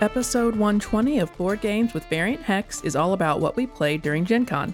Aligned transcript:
Episode 0.00 0.54
120 0.54 1.18
of 1.18 1.36
Board 1.36 1.60
Games 1.60 1.92
with 1.92 2.04
Variant 2.04 2.40
Hex 2.40 2.84
is 2.84 2.94
all 2.94 3.14
about 3.14 3.40
what 3.40 3.56
we 3.56 3.66
played 3.66 4.00
during 4.00 4.24
Gen 4.24 4.46
Con. 4.46 4.72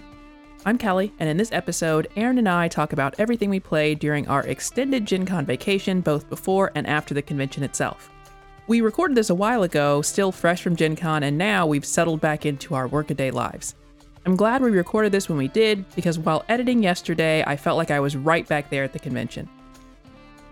I'm 0.65 0.77
Kellye, 0.77 1.11
and 1.17 1.27
in 1.27 1.35
this 1.35 1.51
episode, 1.51 2.07
Aaron 2.15 2.37
and 2.37 2.47
I 2.47 2.67
talk 2.67 2.93
about 2.93 3.15
everything 3.17 3.49
we 3.49 3.59
played 3.59 3.97
during 3.97 4.27
our 4.27 4.43
extended 4.45 5.03
Gen 5.03 5.25
Con 5.25 5.43
vacation, 5.43 6.01
both 6.01 6.29
before 6.29 6.71
and 6.75 6.85
after 6.85 7.15
the 7.15 7.23
convention 7.23 7.63
itself. 7.63 8.11
We 8.67 8.81
recorded 8.81 9.17
this 9.17 9.31
a 9.31 9.35
while 9.35 9.63
ago, 9.63 10.03
still 10.03 10.31
fresh 10.31 10.61
from 10.61 10.75
Gen 10.75 10.95
Con, 10.95 11.23
and 11.23 11.39
now 11.39 11.65
we've 11.65 11.85
settled 11.85 12.21
back 12.21 12.45
into 12.45 12.75
our 12.75 12.87
workaday 12.87 13.31
lives. 13.31 13.73
I'm 14.27 14.35
glad 14.35 14.61
we 14.61 14.69
recorded 14.69 15.11
this 15.11 15.27
when 15.27 15.39
we 15.39 15.47
did, 15.47 15.89
because 15.95 16.19
while 16.19 16.45
editing 16.49 16.83
yesterday, 16.83 17.43
I 17.47 17.57
felt 17.57 17.77
like 17.77 17.89
I 17.89 17.99
was 17.99 18.15
right 18.15 18.47
back 18.47 18.69
there 18.69 18.83
at 18.83 18.93
the 18.93 18.99
convention. 18.99 19.49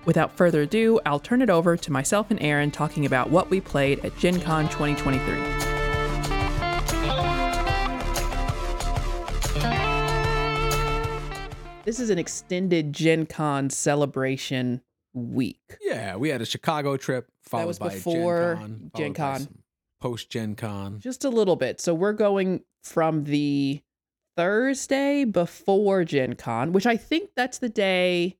Without 0.05 0.35
further 0.35 0.63
ado, 0.63 0.99
I'll 1.05 1.19
turn 1.19 1.41
it 1.41 1.49
over 1.49 1.77
to 1.77 1.91
myself 1.91 2.29
and 2.29 2.41
Aaron 2.41 2.71
talking 2.71 3.05
about 3.05 3.29
what 3.29 3.49
we 3.49 3.61
played 3.61 4.03
at 4.03 4.17
Gen 4.17 4.39
Con 4.41 4.67
2023. 4.69 5.63
This 11.85 11.99
is 11.99 12.09
an 12.09 12.17
extended 12.17 12.93
Gen 12.93 13.25
Con 13.25 13.69
celebration 13.69 14.81
week. 15.13 15.59
Yeah, 15.81 16.15
we 16.15 16.29
had 16.29 16.41
a 16.41 16.45
Chicago 16.45 16.95
trip 16.95 17.29
followed 17.43 17.67
was 17.67 17.79
by 17.79 17.89
before 17.89 18.55
Gen 18.55 18.57
Con, 18.57 18.91
Gen 18.95 19.13
Con. 19.13 19.47
post 19.99 20.29
Gen 20.29 20.55
Con. 20.55 20.99
Just 20.99 21.25
a 21.25 21.29
little 21.29 21.57
bit. 21.57 21.81
So 21.81 21.93
we're 21.93 22.13
going 22.13 22.61
from 22.83 23.25
the 23.25 23.81
Thursday 24.37 25.25
before 25.25 26.05
Gen 26.05 26.35
Con, 26.35 26.71
which 26.71 26.85
I 26.85 26.95
think 26.95 27.31
that's 27.35 27.57
the 27.59 27.69
day. 27.69 28.37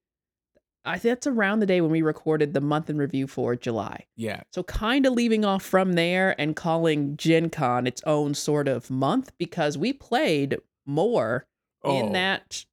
I 0.85 0.97
think 0.97 1.11
that's 1.15 1.27
around 1.27 1.59
the 1.59 1.65
day 1.65 1.79
when 1.81 1.91
we 1.91 2.01
recorded 2.01 2.53
the 2.53 2.61
month 2.61 2.89
in 2.89 2.97
review 2.97 3.25
for 3.27 3.55
July. 3.55 4.05
Yeah, 4.15 4.41
So 4.51 4.63
kind 4.63 5.05
of 5.05 5.13
leaving 5.13 5.45
off 5.45 5.63
from 5.63 5.93
there 5.93 6.39
and 6.39 6.55
calling 6.55 7.15
Gen 7.17 7.49
Con 7.49 7.87
its 7.87 8.01
own 8.05 8.33
sort 8.33 8.67
of 8.67 8.89
month 8.89 9.31
because 9.37 9.77
we 9.77 9.93
played 9.93 10.57
more 10.85 11.45
in 11.85 12.07
Oh. 12.07 12.11
that 12.13 12.65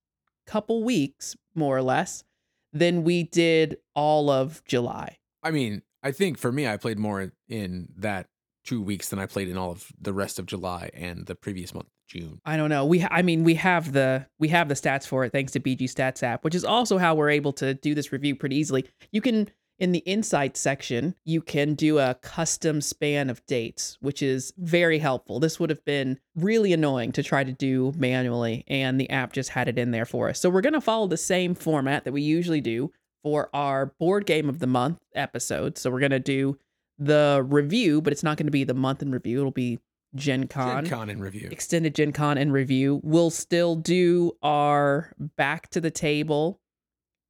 couple 0.47 0.83
weeks, 0.83 1.37
more 1.55 1.77
or 1.77 1.83
less, 1.83 2.25
than 2.73 3.05
we 3.05 3.23
did 3.23 3.77
all 3.95 4.29
of 4.31 4.63
July. 4.65 5.19
I 5.43 5.51
mean, 5.53 5.83
I 6.03 6.11
think 6.13 6.39
for 6.39 6.51
me, 6.51 6.67
I 6.67 6.77
played 6.77 6.99
more 6.99 7.33
in 7.49 7.89
that 7.97 8.27
two 8.65 8.83
weeks 8.83 9.09
than 9.09 9.19
I 9.21 9.27
played 9.27 9.49
in 9.49 9.57
all 9.57 9.71
of 9.71 9.93
the 10.01 10.13
rest 10.13 10.39
of 10.39 10.47
July 10.47 10.91
and 10.95 11.27
the 11.27 11.35
previous 11.37 11.73
month, 11.75 11.89
June. 12.11 12.41
I 12.45 12.57
don't 12.57 12.71
know. 12.71 12.85
We, 12.85 13.07
I 13.09 13.23
mean, 13.23 13.45
we 13.45 13.55
have 13.55 13.93
the 13.93 14.27
we 14.39 14.49
have 14.49 14.69
the 14.69 14.75
stats 14.75 15.07
for 15.07 15.25
it 15.25 15.33
thanks 15.33 15.53
to 15.53 15.61
BG 15.61 15.83
Stats 15.83 16.23
app, 16.23 16.45
which 16.45 16.55
is 16.55 16.65
also 16.65 16.99
how 16.99 17.15
we're 17.15 17.31
able 17.31 17.53
to 17.55 17.75
do 17.75 17.95
this 17.95 18.13
review 18.13 18.35
pretty 18.35 18.57
easily. 18.57 18.85
You 19.13 19.21
can 19.21 19.49
in 19.79 19.93
the 19.93 20.01
insights 20.01 20.61
section, 20.61 21.15
you 21.25 21.41
can 21.41 21.75
do 21.75 21.99
a 21.99 22.15
custom 22.21 22.83
span 22.83 23.31
of 23.31 23.45
dates, 23.47 23.97
which 24.01 24.23
is 24.23 24.53
very 24.59 24.99
helpful. 24.99 25.41
This 25.41 25.59
would 25.59 25.71
have 25.71 25.85
been 25.87 26.19
really 26.37 26.75
annoying 26.75 27.13
to 27.13 27.23
try 27.23 27.45
to 27.45 27.53
do 27.53 27.95
manually, 27.97 28.65
and 28.69 29.01
the 29.01 29.09
app 29.09 29.33
just 29.33 29.51
had 29.51 29.69
it 29.69 29.79
in 29.79 29.91
there 29.91 30.05
for 30.05 30.29
us. 30.29 30.39
So 30.39 30.51
we're 30.51 30.61
gonna 30.61 30.81
follow 30.81 31.07
the 31.07 31.17
same 31.17 31.55
format 31.55 32.05
that 32.05 32.13
we 32.13 32.23
usually 32.23 32.61
do 32.61 32.93
for 33.23 33.49
our 33.55 33.95
board 33.99 34.27
game 34.27 34.49
of 34.49 34.59
the 34.59 34.67
month 34.67 34.99
episode. 35.15 35.79
So 35.79 35.91
we're 35.91 36.01
gonna 36.01 36.19
do 36.19 36.59
the 36.99 37.45
review, 37.49 38.03
but 38.03 38.13
it's 38.13 38.23
not 38.23 38.37
gonna 38.37 38.51
be 38.51 38.65
the 38.65 38.75
month 38.75 39.01
in 39.01 39.13
review. 39.13 39.39
It'll 39.39 39.51
be 39.51 39.79
Gen 40.15 40.49
Con 40.49 40.85
Gen 40.85 40.91
Con 40.91 41.11
in 41.11 41.21
review. 41.21 41.49
extended 41.51 41.95
Gen 41.95 42.13
Con 42.13 42.37
and 42.39 42.53
review. 42.53 43.01
We'll 43.03 43.31
still 43.31 43.77
do 43.77 44.33
our 44.43 45.13
back 45.37 45.71
to 45.71 45.81
the 45.81 45.91
table 45.91 46.61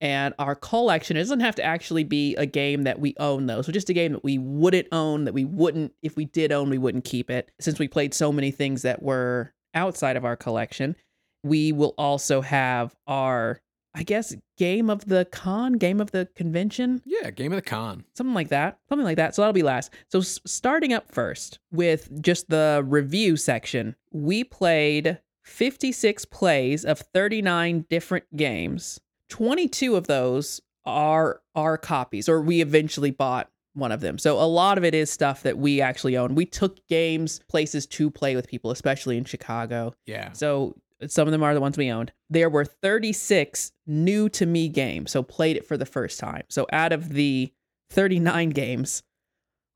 and 0.01 0.33
our 0.39 0.55
collection. 0.55 1.17
It 1.17 1.21
doesn't 1.21 1.41
have 1.41 1.57
to 1.57 1.63
actually 1.63 2.05
be 2.05 2.35
a 2.37 2.47
game 2.47 2.85
that 2.85 2.99
we 2.99 3.15
own 3.19 3.47
though. 3.47 3.61
So 3.61 3.71
just 3.71 3.91
a 3.91 3.93
game 3.93 4.13
that 4.13 4.25
we 4.25 4.39
wouldn't 4.39 4.89
own, 4.93 5.25
that 5.25 5.35
we 5.35 5.45
wouldn't, 5.45 5.93
if 6.03 6.17
we 6.17 6.25
did 6.25 6.53
own, 6.53 6.71
we 6.71 6.79
wouldn't 6.79 7.05
keep 7.05 7.31
it. 7.31 7.51
Since 7.61 7.79
we 7.79 7.87
played 7.87 8.15
so 8.15 8.33
many 8.33 8.51
things 8.51 8.83
that 8.83 9.03
were 9.03 9.53
outside 9.75 10.17
of 10.17 10.25
our 10.25 10.37
collection, 10.37 10.97
we 11.43 11.73
will 11.73 11.95
also 11.99 12.41
have 12.41 12.95
our, 13.07 13.61
I 13.95 14.05
guess, 14.05 14.35
game 14.57 14.89
of 14.89 15.05
the 15.07 15.25
con, 15.33 15.73
game 15.75 16.01
of 16.01 16.13
the 16.13 16.29
convention 16.37 17.03
Yeah, 17.05 17.31
Game 17.31 17.51
of 17.53 17.57
the 17.57 17.63
Con. 17.63 18.05
something 18.15 18.35
like 18.35 18.49
that 18.49 18.79
something 18.89 19.05
like 19.05 19.17
that 19.17 19.35
so 19.35 19.43
that'll 19.43 19.53
be 19.53 19.63
last 19.63 19.91
so 20.09 20.21
s- 20.21 20.39
starting 20.47 20.93
up 20.93 21.11
first 21.11 21.59
with 21.73 22.09
just 22.23 22.49
the 22.51 22.83
review 22.87 23.37
section 23.37 23.97
we 24.13 24.45
played 24.45 25.19
56 25.45 26.25
plays 26.27 26.85
of 26.85 27.01
39 27.01 27.85
different 27.91 28.25
games 28.37 29.01
22 29.29 29.97
of 29.97 30.07
those 30.07 30.61
are 30.85 31.41
our 31.55 31.77
copies 31.77 32.29
or 32.29 32.41
we 32.41 32.61
eventually 32.61 33.11
bought 33.11 33.51
one 33.75 33.93
of 33.93 34.01
them 34.01 34.19
so 34.19 34.41
a 34.41 34.47
lot 34.47 34.79
of 34.79 34.85
it 34.85 34.95
is 34.95 35.11
stuff 35.11 35.43
that 35.43 35.59
we 35.59 35.81
actually 35.81 36.17
own 36.17 36.35
we 36.35 36.45
took 36.47 36.87
games 36.89 37.41
places 37.49 37.87
to 37.87 38.11
play 38.11 38.35
with 38.37 38.49
people 38.49 38.71
especially 38.71 39.17
in 39.17 39.25
chicago 39.25 39.93
Yeah. 40.07 40.33
so 40.33 40.77
some 41.07 41.27
of 41.27 41.33
them 41.33 41.43
are 41.43 41.55
the 41.55 41.61
ones 41.63 41.79
we 41.79 41.91
owned. 41.91 42.13
There 42.31 42.49
were 42.49 42.65
36 42.65 43.73
new 43.87 44.29
to 44.31 44.47
me 44.47 44.69
games, 44.69 45.11
so 45.11 45.23
played 45.23 45.57
it 45.57 45.67
for 45.67 45.77
the 45.77 45.85
first 45.87 46.19
time. 46.21 46.45
So 46.49 46.67
out 46.73 46.93
of 46.93 47.11
the 47.11 47.53
39 47.91 48.51
games, 48.51 49.03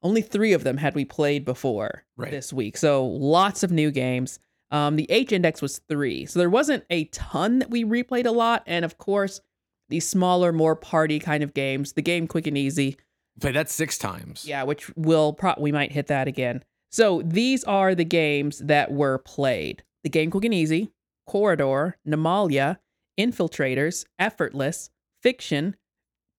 only 0.03 0.23
three 0.23 0.53
of 0.53 0.63
them 0.65 0.77
had 0.77 0.95
we 0.95 1.05
played 1.05 1.45
before 1.45 2.05
Right. 2.17 2.31
this 2.31 2.53
week. 2.53 2.77
So 2.77 3.05
lots 3.05 3.63
of 3.63 3.73
new 3.73 3.91
games. 3.91 4.39
Um, 4.71 4.97
the 4.97 5.11
H 5.11 5.33
index 5.33 5.61
was 5.63 5.79
three, 5.89 6.27
so 6.27 6.39
there 6.39 6.51
wasn't 6.51 6.85
a 6.91 7.05
ton 7.07 7.59
that 7.61 7.71
we 7.71 7.85
replayed 7.85 8.27
a 8.27 8.31
lot. 8.31 8.63
And 8.67 8.85
of 8.85 8.99
course, 8.99 9.41
these 9.89 10.09
smaller, 10.09 10.53
more 10.53 10.77
party 10.77 11.19
kind 11.19 11.43
of 11.43 11.55
games. 11.55 11.93
The 11.93 12.03
game 12.03 12.27
Quick 12.27 12.47
and 12.47 12.57
Easy, 12.59 12.97
Played 13.41 13.57
that 13.57 13.69
six 13.69 13.99
times. 13.99 14.45
yeah, 14.47 14.63
which 14.63 14.95
will 14.97 15.33
pro- 15.33 15.55
we 15.59 15.73
might 15.73 15.93
hit 15.93 16.07
that 16.07 16.29
again. 16.29 16.63
So 16.93 17.21
these 17.25 17.65
are 17.65 17.95
the 17.95 18.05
games 18.05 18.61
that 18.61 18.93
were 18.93 19.19
played. 19.19 19.83
The 20.05 20.11
game 20.11 20.31
Quick 20.31 20.45
and 20.45 20.55
Easy, 20.55 20.91
Quoridor, 21.29 21.95
Namalia, 22.07 22.79
Infiltrators, 23.19 24.05
Effortless, 24.19 24.91
Fiction, 25.23 25.77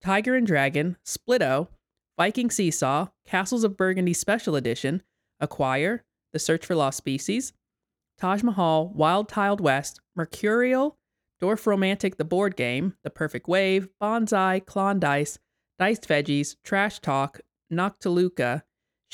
Tiger 0.03 0.35
and 0.35 0.46
Dragon, 0.46 0.97
Splitto, 1.06 1.69
Viking 2.18 2.50
Seesaw, 2.50 3.07
Castles 3.25 3.63
of 3.63 3.78
Burgundy 3.78 4.13
Special 4.13 4.56
Edition, 4.56 5.01
Acquire, 5.40 6.03
The 6.34 6.40
Search 6.40 6.66
for 6.66 6.75
Lost 6.75 6.97
Species, 6.97 7.53
Taj 8.18 8.44
Mahal, 8.44 8.90
Wild 8.94 9.28
Tiled 9.28 9.59
West, 9.59 10.00
Mercurial, 10.16 10.97
Dorfromantik 11.41 12.16
the 12.18 12.24
Board 12.24 12.56
Game, 12.56 12.95
The 13.03 13.09
Perfect 13.09 13.47
Wave, 13.47 13.90
Bonsai, 14.01 14.63
Klondice, 14.63 15.38
Diced 15.78 16.07
Veggies, 16.07 16.56
Trash 16.63 17.00
Talk, 17.00 17.41
Noctiluca, 17.72 18.62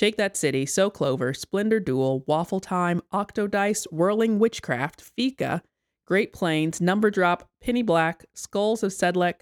Shake 0.02 0.18
That 0.18 0.36
City, 0.36 0.66
So 0.66 0.90
Clover, 0.90 1.32
Splendor 1.32 1.80
Duel, 1.80 2.24
Waffle 2.26 2.60
Time, 2.60 3.04
Octodice, 3.14 3.86
Whirling 3.92 4.40
Witchcraft, 4.40 5.00
Fika, 5.00 5.62
Great 6.08 6.34
Plains, 6.34 6.82
Number 6.82 7.12
Drop, 7.12 7.48
Penny 7.62 7.84
Black, 7.84 8.26
Skulls 8.34 8.82
of 8.82 8.92
Sedlec, 8.92 9.42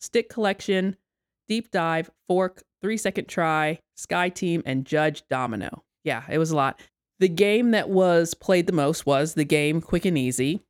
Stick 0.00 0.30
Collection, 0.30 0.96
Deep 1.46 1.70
Dive, 1.70 2.10
Fork, 2.26 2.62
Three 2.80 2.96
Second 2.96 3.28
Try, 3.28 3.80
Sky 3.98 4.30
Team, 4.30 4.62
and 4.64 4.86
Judge 4.86 5.24
Domino. 5.28 5.84
Yeah, 6.04 6.22
it 6.30 6.38
was 6.38 6.52
a 6.52 6.56
lot. 6.56 6.80
The 7.18 7.28
game 7.28 7.72
that 7.72 7.90
was 7.90 8.32
played 8.32 8.66
the 8.66 8.72
most 8.72 9.04
was 9.04 9.34
the 9.34 9.44
game 9.44 9.82
Quick 9.82 10.06
and 10.06 10.16
Easy. 10.16 10.64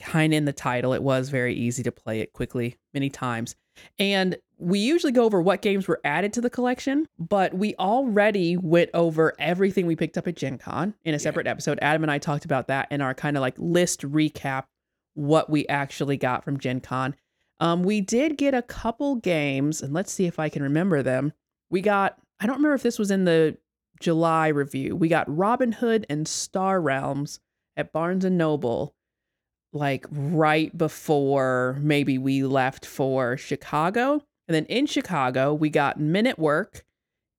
Kind 0.00 0.32
of 0.32 0.38
in 0.38 0.46
the 0.46 0.52
title, 0.52 0.94
it 0.94 1.02
was 1.04 1.28
very 1.28 1.54
easy 1.54 1.84
to 1.84 1.92
play 1.92 2.18
it 2.18 2.32
quickly 2.32 2.76
many 2.92 3.08
times. 3.08 3.54
And 4.00 4.36
we 4.60 4.78
usually 4.78 5.12
go 5.12 5.24
over 5.24 5.40
what 5.40 5.62
games 5.62 5.88
were 5.88 6.00
added 6.04 6.34
to 6.34 6.40
the 6.40 6.50
collection, 6.50 7.08
but 7.18 7.54
we 7.54 7.74
already 7.76 8.56
went 8.56 8.90
over 8.92 9.34
everything 9.38 9.86
we 9.86 9.96
picked 9.96 10.18
up 10.18 10.28
at 10.28 10.36
Gen 10.36 10.58
Con 10.58 10.94
in 11.04 11.14
a 11.14 11.18
separate 11.18 11.46
episode. 11.46 11.78
Adam 11.80 12.02
and 12.02 12.10
I 12.10 12.18
talked 12.18 12.44
about 12.44 12.68
that 12.68 12.86
in 12.90 13.00
our 13.00 13.14
kind 13.14 13.36
of 13.36 13.40
like 13.40 13.54
list 13.56 14.02
recap 14.02 14.64
what 15.14 15.48
we 15.48 15.66
actually 15.68 16.18
got 16.18 16.44
from 16.44 16.58
Gen 16.58 16.80
Con. 16.80 17.16
Um, 17.58 17.82
we 17.82 18.00
did 18.00 18.36
get 18.36 18.54
a 18.54 18.62
couple 18.62 19.16
games, 19.16 19.82
and 19.82 19.92
let's 19.92 20.12
see 20.12 20.26
if 20.26 20.38
I 20.38 20.48
can 20.48 20.62
remember 20.62 21.02
them. 21.02 21.32
We 21.70 21.80
got, 21.80 22.16
I 22.38 22.46
don't 22.46 22.56
remember 22.56 22.74
if 22.74 22.82
this 22.82 22.98
was 22.98 23.10
in 23.10 23.24
the 23.24 23.56
July 24.00 24.48
review. 24.48 24.94
We 24.94 25.08
got 25.08 25.34
Robin 25.34 25.72
Hood 25.72 26.06
and 26.08 26.28
Star 26.28 26.80
Realms 26.80 27.40
at 27.76 27.92
Barnes 27.92 28.24
and 28.24 28.38
Noble, 28.38 28.94
like 29.72 30.06
right 30.10 30.76
before 30.76 31.78
maybe 31.80 32.18
we 32.18 32.42
left 32.42 32.84
for 32.84 33.36
Chicago. 33.36 34.22
And 34.50 34.54
then 34.56 34.64
in 34.64 34.86
Chicago, 34.86 35.54
we 35.54 35.70
got 35.70 36.00
Minute 36.00 36.36
Work 36.36 36.84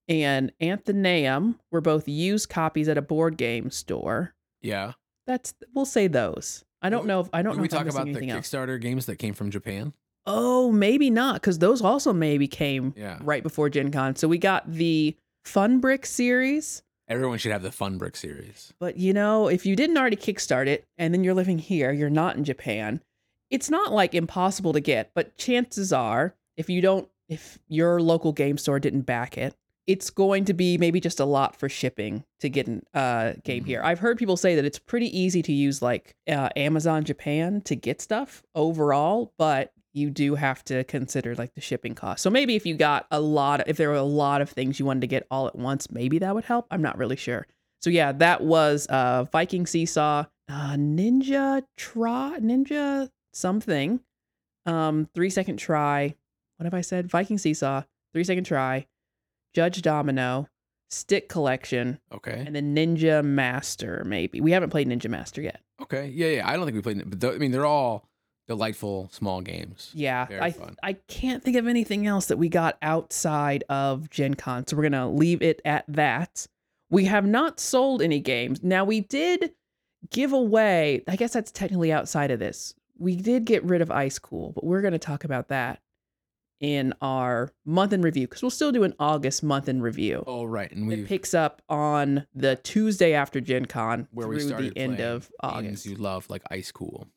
and 0.08 0.50
Anthenaeum 0.62 1.60
were 1.70 1.82
both 1.82 2.08
used 2.08 2.48
copies 2.48 2.88
at 2.88 2.98
a 2.98 3.02
board 3.02 3.36
game 3.36 3.70
store. 3.70 4.34
Yeah. 4.62 4.94
That's 5.28 5.54
we'll 5.76 5.84
say 5.86 6.08
those. 6.08 6.64
I 6.82 6.90
don't 6.90 7.06
know 7.06 7.20
if 7.20 7.28
I 7.34 7.42
don't 7.42 7.58
know 7.58 7.62
we 7.62 7.68
talk 7.68 7.82
about 7.82 8.06
the 8.06 8.12
anything 8.12 8.30
else. 8.30 8.48
Kickstarter 8.48 8.80
games 8.80 9.08
that 9.08 9.18
came 9.18 9.34
from 9.34 9.52
Japan? 9.52 9.92
Oh, 10.26 10.72
maybe 10.72 11.10
not, 11.10 11.34
because 11.42 11.60
those 11.60 11.82
also 11.82 12.14
maybe 12.14 12.48
came 12.48 12.94
Yeah. 12.96 13.20
right 13.22 13.44
before 13.44 13.70
Gen 13.70 13.92
Con. 13.92 14.16
So 14.16 14.30
we 14.30 14.38
got 14.38 14.72
the 14.72 15.18
Fun 15.44 15.82
Brick 15.82 16.06
series. 16.06 16.82
Everyone 17.10 17.40
should 17.40 17.52
have 17.52 17.62
the 17.62 17.74
Fun 17.74 17.98
Brick 17.98 18.16
series. 18.16 18.72
But 18.80 18.96
you 18.96 19.12
know, 19.12 19.50
if 19.50 19.66
you 19.66 19.76
didn't 19.76 19.98
already 19.98 20.16
kickstart 20.16 20.68
it 20.68 20.86
and 20.98 21.14
then 21.14 21.26
you're 21.26 21.34
living 21.34 21.60
here, 21.60 21.92
you're 21.92 22.10
not 22.10 22.38
in 22.38 22.46
Japan, 22.46 23.02
it's 23.50 23.70
not 23.70 23.92
like 23.92 24.16
impossible 24.16 24.72
to 24.72 24.80
get, 24.80 25.12
but 25.14 25.36
chances 25.36 25.92
are 25.92 26.36
if 26.58 26.70
you 26.70 26.82
don't 26.82 27.08
if 27.30 27.60
your 27.70 28.02
local 28.02 28.34
game 28.34 28.58
store 28.58 28.80
didn't 28.80 29.02
back 29.02 29.38
it, 29.38 29.56
it's 29.88 30.10
going 30.10 30.44
to 30.46 30.54
be 30.54 30.78
maybe 30.78 31.00
just 31.00 31.20
a 31.20 31.26
lot 31.26 31.56
for 31.56 31.70
shipping 31.70 32.24
to 32.42 32.50
get 32.50 32.68
a 32.68 32.82
uh, 32.98 33.34
game 33.44 33.64
Mhm. 33.64 33.68
here. 33.68 33.82
I've 33.84 34.00
heard 34.00 34.18
people 34.18 34.36
say 34.38 34.56
that 34.56 34.66
it's 34.66 34.78
pretty 34.80 35.18
easy 35.18 35.42
to 35.44 35.54
use 35.54 35.82
like 35.82 36.16
uh, 36.30 36.50
Amazon 36.58 37.04
Japan 37.06 37.62
to 37.62 37.76
get 37.76 38.02
stuff 38.02 38.44
overall, 38.54 39.34
but 39.38 39.72
you 39.94 40.10
do 40.10 40.36
have 40.36 40.64
to 40.66 40.84
consider 40.86 41.36
like 41.36 41.54
the 41.56 41.62
shipping 41.62 41.96
cost. 41.96 42.22
So 42.22 42.30
maybe 42.30 42.56
if 42.56 42.66
you 42.66 42.76
got 42.76 43.08
a 43.12 43.20
lot, 43.20 43.68
if 43.68 43.78
there 43.78 43.90
were 43.90 43.96
a 43.96 44.04
lot 44.04 44.42
of 44.42 44.50
things 44.50 44.78
you 44.80 44.86
wanted 44.86 45.02
to 45.02 45.08
get 45.08 45.26
all 45.32 45.48
at 45.48 45.56
once, 45.56 45.90
maybe 45.90 46.20
that 46.20 46.36
would 46.36 46.46
help. 46.46 46.68
I'm 46.70 46.82
not 46.82 46.98
really 46.98 47.16
sure. 47.18 47.48
So 47.82 47.90
yeah, 47.90 48.12
that 48.14 48.42
was 48.42 48.88
uh, 48.88 49.26
Viking 49.32 49.66
Seesaw, 49.66 50.26
uh, 50.50 50.74
Ninja 50.76 51.64
Try, 51.78 52.38
Ninja 52.40 53.10
something, 53.34 54.00
um, 54.66 55.08
three 55.16 55.30
second 55.30 55.58
try. 55.58 56.16
What 56.62 56.66
have 56.66 56.76
I 56.76 56.82
said? 56.82 57.10
Viking 57.10 57.40
Seesaw, 57.40 57.82
three 58.14 58.24
second 58.24 58.44
try, 58.44 58.86
Judge 59.56 59.82
Domino, 59.82 60.48
Stick 60.92 61.28
Collection, 61.28 61.98
Okay. 62.14 62.44
and 62.46 62.56
then 62.56 62.76
Ninja 62.76 63.26
Master. 63.26 64.04
Maybe 64.06 64.42
we 64.42 64.52
haven't 64.52 64.70
played 64.70 64.88
Ninja 64.88 65.10
Master 65.10 65.42
yet. 65.42 65.62
Okay. 65.82 66.10
Yeah, 66.10 66.28
yeah. 66.28 66.48
I 66.48 66.56
don't 66.56 66.66
think 66.66 66.76
we 66.76 66.84
played 66.84 67.00
it, 67.00 67.10
but 67.10 67.20
th- 67.20 67.34
I 67.34 67.38
mean, 67.40 67.50
they're 67.50 67.66
all 67.66 68.08
delightful 68.48 69.10
small 69.12 69.42
games. 69.42 69.90
Yeah, 69.96 70.28
Very 70.28 70.40
I 70.40 70.52
fun. 70.52 70.76
I 70.84 70.94
can't 70.94 71.44
think 71.44 71.58
of 71.58 71.66
anything 71.66 72.06
else 72.06 72.28
that 72.28 72.38
we 72.38 72.48
got 72.48 72.78
outside 72.84 73.64
of 73.68 74.12
Gen 74.12 74.36
Con, 74.36 74.68
so 74.68 74.78
we're 74.78 74.84
gonna 74.84 75.10
leave 75.10 75.42
it 75.42 75.64
at 75.66 75.84
that. 75.88 76.46
We 76.92 77.06
have 77.06 77.26
not 77.26 77.60
sold 77.60 78.04
any 78.04 78.20
games. 78.20 78.62
Now 78.62 78.86
we 78.86 79.00
did 79.00 79.54
give 80.12 80.32
away. 80.32 81.02
I 81.08 81.16
guess 81.16 81.34
that's 81.34 81.52
technically 81.52 81.92
outside 81.92 82.30
of 82.30 82.38
this. 82.38 82.76
We 83.00 83.16
did 83.16 83.46
get 83.46 83.64
rid 83.64 83.82
of 83.82 83.90
Ice 83.90 84.20
Cool, 84.20 84.52
but 84.52 84.64
we're 84.64 84.84
gonna 84.84 85.00
talk 85.00 85.24
about 85.24 85.48
that 85.48 85.80
in 86.62 86.94
our 87.02 87.52
month 87.66 87.92
in 87.92 88.02
review 88.02 88.28
because 88.28 88.42
we'll 88.42 88.52
still 88.52 88.72
do 88.72 88.84
an 88.84 88.94
August 89.00 89.44
month 89.44 89.68
in 89.68 89.82
review. 89.82 90.24
Oh, 90.28 90.46
right. 90.46 90.72
And 90.72 90.92
It 90.92 90.96
we 91.00 91.04
picks 91.06 91.34
up 91.34 91.62
on 91.68 92.28
the 92.34 92.56
Tuesday 92.58 93.14
after 93.14 93.42
Gen 93.42 93.66
Con 93.66 94.08
where 94.12 94.28
we 94.28 94.40
started 94.40 94.76
the 94.76 94.80
end 94.80 95.02
of 95.02 95.24
games 95.24 95.32
August. 95.42 95.86
you 95.88 95.96
love, 95.96 96.30
like 96.30 96.44
Ice 96.52 96.72
Cool. 96.72 97.08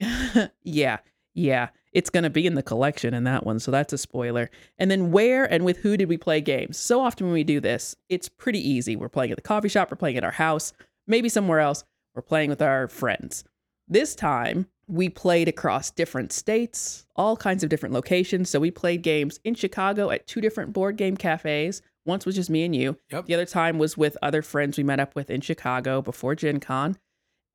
yeah, 0.62 0.98
yeah. 1.34 1.68
It's 1.92 2.10
going 2.10 2.24
to 2.24 2.30
be 2.30 2.46
in 2.46 2.54
the 2.54 2.62
collection 2.62 3.14
in 3.14 3.24
that 3.24 3.46
one, 3.46 3.60
so 3.60 3.70
that's 3.70 3.92
a 3.92 3.98
spoiler. 3.98 4.50
And 4.78 4.90
then 4.90 5.10
where 5.10 5.50
and 5.50 5.64
with 5.64 5.78
who 5.78 5.96
did 5.96 6.08
we 6.08 6.18
play 6.18 6.40
games? 6.40 6.76
So 6.76 7.00
often 7.00 7.26
when 7.26 7.34
we 7.34 7.44
do 7.44 7.60
this, 7.60 7.96
it's 8.08 8.28
pretty 8.28 8.58
easy. 8.68 8.94
We're 8.94 9.08
playing 9.08 9.30
at 9.30 9.36
the 9.36 9.42
coffee 9.42 9.68
shop, 9.68 9.90
we're 9.90 9.96
playing 9.96 10.18
at 10.18 10.24
our 10.24 10.32
house, 10.32 10.72
maybe 11.06 11.28
somewhere 11.28 11.60
else, 11.60 11.84
we're 12.14 12.22
playing 12.22 12.50
with 12.50 12.60
our 12.60 12.88
friends. 12.88 13.44
This 13.86 14.14
time, 14.14 14.66
we 14.88 15.08
played 15.08 15.48
across 15.48 15.90
different 15.90 16.32
states, 16.32 17.06
all 17.14 17.36
kinds 17.36 17.62
of 17.62 17.68
different 17.68 17.94
locations. 17.94 18.50
So 18.50 18.58
we 18.58 18.70
played 18.70 19.02
games 19.02 19.38
in 19.44 19.54
Chicago 19.54 20.10
at 20.10 20.26
two 20.26 20.40
different 20.40 20.72
board 20.72 20.96
game 20.96 21.16
cafes. 21.16 21.82
Once 22.06 22.24
was 22.24 22.34
just 22.34 22.48
me 22.48 22.64
and 22.64 22.74
you. 22.74 22.96
Yep. 23.12 23.26
The 23.26 23.34
other 23.34 23.44
time 23.44 23.78
was 23.78 23.96
with 23.96 24.16
other 24.22 24.40
friends 24.40 24.78
we 24.78 24.84
met 24.84 24.98
up 24.98 25.14
with 25.14 25.30
in 25.30 25.42
Chicago 25.42 26.00
before 26.00 26.34
Gen 26.34 26.58
Con. 26.58 26.96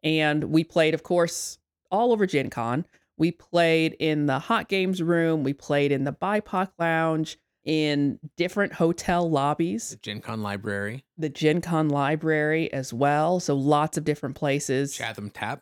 And 0.03 0.45
we 0.45 0.63
played, 0.63 0.94
of 0.94 1.01
course, 1.01 1.57
all 1.89 2.12
over 2.12 2.27
Gen 2.27 2.51
Con. 2.51 2.85
We 3.18 3.31
played 3.31 3.94
in 4.00 4.27
the 4.27 4.39
Hot 4.39 4.69
Games 4.69 5.01
room. 5.01 5.44
We 5.44 5.53
played 5.53 5.91
in 5.91 6.03
the 6.03 6.13
BIPOC 6.13 6.69
lounge, 6.77 7.38
in 7.65 8.19
different 8.35 8.74
hotel 8.74 9.30
lobbies, 9.30 9.91
The 9.91 9.95
Gen 9.97 10.21
Con 10.21 10.41
Library, 10.41 11.06
the 11.18 11.30
Gen 11.30 11.62
Con 11.62 11.89
library 11.89 12.71
as 12.74 12.94
well. 12.94 13.39
So 13.39 13.56
lots 13.56 13.97
of 13.97 14.03
different 14.03 14.35
places. 14.35 14.95
Chatham 14.95 15.30
Tap. 15.30 15.62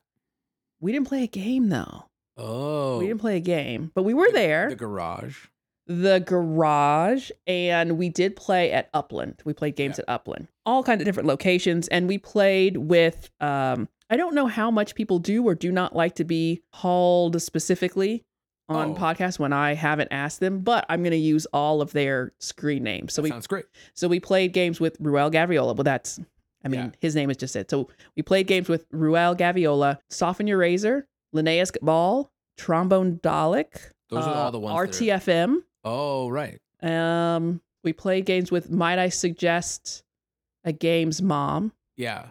We 0.81 0.91
didn't 0.91 1.07
play 1.07 1.23
a 1.23 1.27
game 1.27 1.69
though. 1.69 2.05
Oh, 2.37 2.97
We 2.99 3.07
didn't 3.07 3.21
play 3.21 3.37
a 3.37 3.41
game, 3.41 3.91
but 3.93 4.03
we 4.03 4.13
were 4.13 4.31
there. 4.31 4.69
The 4.69 4.75
garage. 4.75 5.45
the 5.87 6.19
garage 6.19 7.31
and 7.47 7.97
we 7.97 8.07
did 8.07 8.35
play 8.35 8.71
at 8.71 8.89
upland 8.93 9.41
we 9.43 9.51
played 9.53 9.75
games 9.75 9.97
Yeah. 9.97 10.03
at 10.07 10.13
upland 10.15 10.47
all 10.65 10.83
kinds 10.83 11.01
of 11.01 11.05
different 11.05 11.27
locations 11.27 11.87
and 11.89 12.07
we 12.07 12.17
played 12.17 12.77
with 12.77 13.29
um 13.41 13.89
i 14.09 14.15
don't 14.15 14.35
know 14.35 14.47
how 14.47 14.69
much 14.71 14.95
people 14.95 15.19
do 15.19 15.43
or 15.45 15.55
do 15.55 15.71
not 15.71 15.93
like 15.95 16.15
to 16.15 16.23
be 16.23 16.61
called 16.71 17.41
specifically 17.41 18.23
on 18.69 18.91
Oh. 18.91 18.95
podcasts 18.95 19.37
when 19.39 19.51
i 19.51 19.73
haven't 19.73 20.09
asked 20.11 20.39
them 20.39 20.59
but 20.61 20.85
i'm 20.87 21.01
going 21.01 21.11
to 21.11 21.17
use 21.17 21.45
all 21.47 21.81
of 21.81 21.91
their 21.91 22.31
screen 22.39 22.83
names 22.83 23.13
so 23.13 23.21
That 23.21 23.23
we 23.23 23.29
sounds 23.31 23.47
great. 23.47 23.65
so 23.93 24.07
we 24.07 24.19
played 24.21 24.53
games 24.53 24.79
with 24.79 24.95
ruel 24.99 25.29
gaviola 25.31 25.75
well 25.75 25.83
that's 25.83 26.19
i 26.63 26.67
mean 26.67 26.79
Yeah. 26.81 26.89
his 26.99 27.15
name 27.15 27.29
is 27.29 27.37
just 27.37 27.55
it 27.55 27.69
so 27.69 27.89
we 28.15 28.23
played 28.23 28.47
games 28.47 28.69
with 28.69 28.85
ruel 28.91 29.35
gaviola 29.35 29.97
soften 30.09 30.47
your 30.47 30.57
razor 30.57 31.07
linnaeus 31.33 31.71
cabal 31.71 32.31
trombone 32.57 33.17
dalek 33.23 33.91
Those 34.09 34.25
are 34.25 34.35
all 34.35 34.51
the 34.51 34.59
ones 34.59 34.97
that 34.97 35.05
are- 35.05 35.17
rtfm 35.19 35.63
Oh, 35.83 36.29
right. 36.29 36.59
um, 36.83 37.61
we 37.83 37.91
played 37.93 38.25
games 38.25 38.51
with 38.51 38.69
Might 38.69 38.99
I 38.99 39.09
Suggest 39.09 40.03
a 40.63 40.71
Game's 40.71 41.23
Mom. 41.23 41.71
Yeah. 41.97 42.27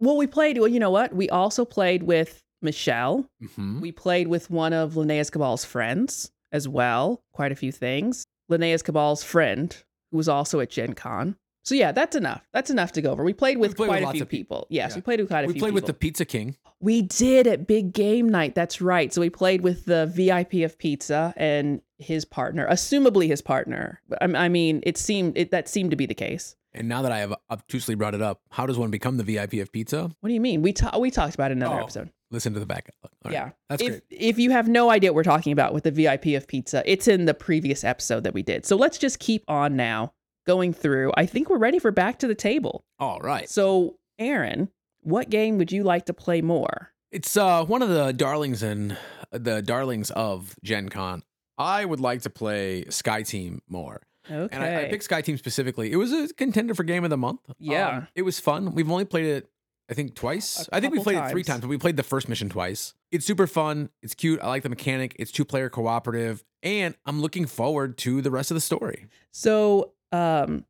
Well, 0.00 0.16
we 0.16 0.26
played, 0.26 0.58
well, 0.58 0.66
you 0.66 0.80
know 0.80 0.90
what? 0.90 1.14
We 1.14 1.30
also 1.30 1.64
played 1.64 2.02
with 2.02 2.42
Michelle. 2.60 3.24
hmm 3.56 3.80
We 3.80 3.92
played 3.92 4.26
with 4.26 4.50
one 4.50 4.72
of 4.72 4.96
Linnaeus 4.96 5.30
Cabal's 5.30 5.64
friends 5.64 6.32
as 6.50 6.66
well, 6.66 7.20
quite 7.32 7.52
a 7.52 7.54
few 7.54 7.70
things. 7.70 8.24
Linnaeus 8.48 8.82
Cabal's 8.82 9.22
friend, 9.22 9.76
who 10.10 10.16
was 10.16 10.28
also 10.28 10.58
at 10.58 10.70
Gen 10.70 10.94
Con. 10.94 11.36
So, 11.64 11.74
yeah, 11.74 11.92
that's 11.92 12.16
enough. 12.16 12.46
That's 12.52 12.70
enough 12.70 12.92
to 12.92 13.02
go 13.02 13.10
over. 13.10 13.22
We 13.24 13.34
played 13.34 13.58
with 13.58 13.76
played 13.76 13.88
with 13.88 13.88
quite 13.88 14.02
a 14.02 14.06
lots 14.06 14.16
few 14.16 14.22
of 14.22 14.28
peop- 14.28 14.40
people. 14.48 14.66
Yes, 14.70 14.90
yeah. 14.92 14.96
we 14.96 15.00
played 15.02 15.20
with 15.20 15.28
quite 15.28 15.44
a 15.44 15.46
We 15.48 15.52
few 15.54 15.58
We 15.60 15.66
played 15.66 15.74
with 15.74 15.86
the 15.86 15.94
Pizza 15.94 16.24
King. 16.24 16.56
We 16.80 17.02
did 17.02 17.46
at 17.46 17.66
Big 17.66 17.92
Game 17.92 18.28
Night. 18.28 18.54
That's 18.54 18.80
right. 18.80 19.12
So 19.12 19.20
we 19.20 19.30
played 19.30 19.62
with 19.62 19.84
the 19.84 20.06
VIP 20.06 20.64
of 20.64 20.78
Pizza 20.78 21.34
and 21.36 21.80
his 21.98 22.24
partner, 22.24 22.66
assumably 22.70 23.26
his 23.28 23.42
partner. 23.42 24.00
I 24.20 24.24
I 24.26 24.48
mean, 24.48 24.80
it 24.84 24.96
seemed 24.96 25.36
it, 25.36 25.50
that 25.50 25.68
seemed 25.68 25.90
to 25.90 25.96
be 25.96 26.06
the 26.06 26.14
case. 26.14 26.54
And 26.74 26.88
now 26.88 27.02
that 27.02 27.10
I 27.10 27.18
have 27.18 27.34
obtusely 27.50 27.94
brought 27.96 28.14
it 28.14 28.22
up, 28.22 28.40
how 28.50 28.66
does 28.66 28.78
one 28.78 28.90
become 28.90 29.16
the 29.16 29.24
VIP 29.24 29.54
of 29.54 29.72
pizza? 29.72 30.10
What 30.20 30.28
do 30.28 30.34
you 30.34 30.40
mean? 30.40 30.62
We 30.62 30.72
ta- 30.72 30.96
we 30.98 31.10
talked 31.10 31.34
about 31.34 31.50
it 31.50 31.52
in 31.56 31.62
another 31.62 31.80
Oh, 31.80 31.82
episode. 31.82 32.10
Listen 32.30 32.52
to 32.54 32.60
the 32.60 32.66
back. 32.66 32.90
Right. 33.24 33.32
Yeah. 33.32 33.50
That's 33.70 33.82
if 33.82 33.88
great. 33.88 34.02
if 34.10 34.38
you 34.38 34.50
have 34.50 34.68
no 34.68 34.90
idea 34.90 35.10
what 35.10 35.16
we're 35.16 35.22
talking 35.24 35.52
about 35.52 35.72
with 35.74 35.84
the 35.84 35.90
VIP 35.90 36.26
of 36.36 36.46
Pizza, 36.46 36.82
it's 36.86 37.08
in 37.08 37.24
the 37.24 37.34
previous 37.34 37.82
episode 37.84 38.22
that 38.24 38.34
we 38.34 38.42
did. 38.42 38.64
So 38.66 38.76
let's 38.76 38.98
just 38.98 39.18
keep 39.18 39.44
on 39.48 39.76
now 39.76 40.12
going 40.48 40.72
through. 40.72 41.12
I 41.14 41.26
think 41.26 41.50
we're 41.50 41.58
ready 41.58 41.78
for 41.78 41.92
back 41.92 42.18
to 42.20 42.26
the 42.26 42.34
table. 42.34 42.82
All 42.98 43.20
right. 43.20 43.48
So, 43.48 43.98
Aaron, 44.18 44.70
what 45.02 45.28
game 45.28 45.58
would 45.58 45.70
you 45.70 45.84
like 45.84 46.06
to 46.06 46.14
play 46.14 46.40
more? 46.40 46.90
It's 47.12 47.36
uh 47.36 47.64
one 47.64 47.82
of 47.82 47.90
the 47.90 48.12
darlings 48.12 48.62
and 48.62 48.96
the 49.30 49.60
darlings 49.62 50.10
of 50.10 50.56
Gen 50.64 50.88
Con. 50.88 51.22
I 51.58 51.84
would 51.84 52.00
like 52.00 52.22
to 52.22 52.30
play 52.30 52.86
Sky 52.88 53.22
Team 53.22 53.60
more. 53.68 54.00
Okay. 54.30 54.54
And 54.54 54.64
I, 54.64 54.82
I 54.82 54.84
picked 54.88 55.04
Sky 55.04 55.20
Team 55.22 55.36
specifically. 55.36 55.92
It 55.92 55.96
was 55.96 56.12
a 56.12 56.28
contender 56.34 56.74
for 56.74 56.82
game 56.82 57.04
of 57.04 57.10
the 57.10 57.16
month. 57.16 57.40
Yeah. 57.58 57.88
Um, 57.88 58.08
it 58.14 58.22
was 58.22 58.40
fun. 58.40 58.74
We've 58.74 58.90
only 58.90 59.04
played 59.04 59.26
it, 59.26 59.50
I 59.90 59.94
think, 59.94 60.14
twice. 60.14 60.68
I 60.72 60.80
think 60.80 60.92
we 60.94 61.02
played 61.02 61.18
it 61.18 61.30
three 61.30 61.42
times. 61.42 61.46
times, 61.46 61.60
but 61.62 61.68
we 61.68 61.78
played 61.78 61.96
the 61.96 62.02
first 62.02 62.28
mission 62.28 62.48
twice. 62.48 62.94
It's 63.10 63.26
super 63.26 63.46
fun. 63.46 63.90
It's 64.02 64.14
cute. 64.14 64.40
I 64.42 64.48
like 64.48 64.62
the 64.62 64.68
mechanic. 64.68 65.14
It's 65.18 65.32
two 65.32 65.44
player 65.44 65.68
cooperative. 65.68 66.44
And 66.62 66.94
I'm 67.06 67.20
looking 67.20 67.46
forward 67.46 67.96
to 67.98 68.20
the 68.22 68.30
rest 68.30 68.50
of 68.50 68.54
the 68.54 68.60
story. 68.60 69.06
So, 69.30 69.92
um, 70.12 70.64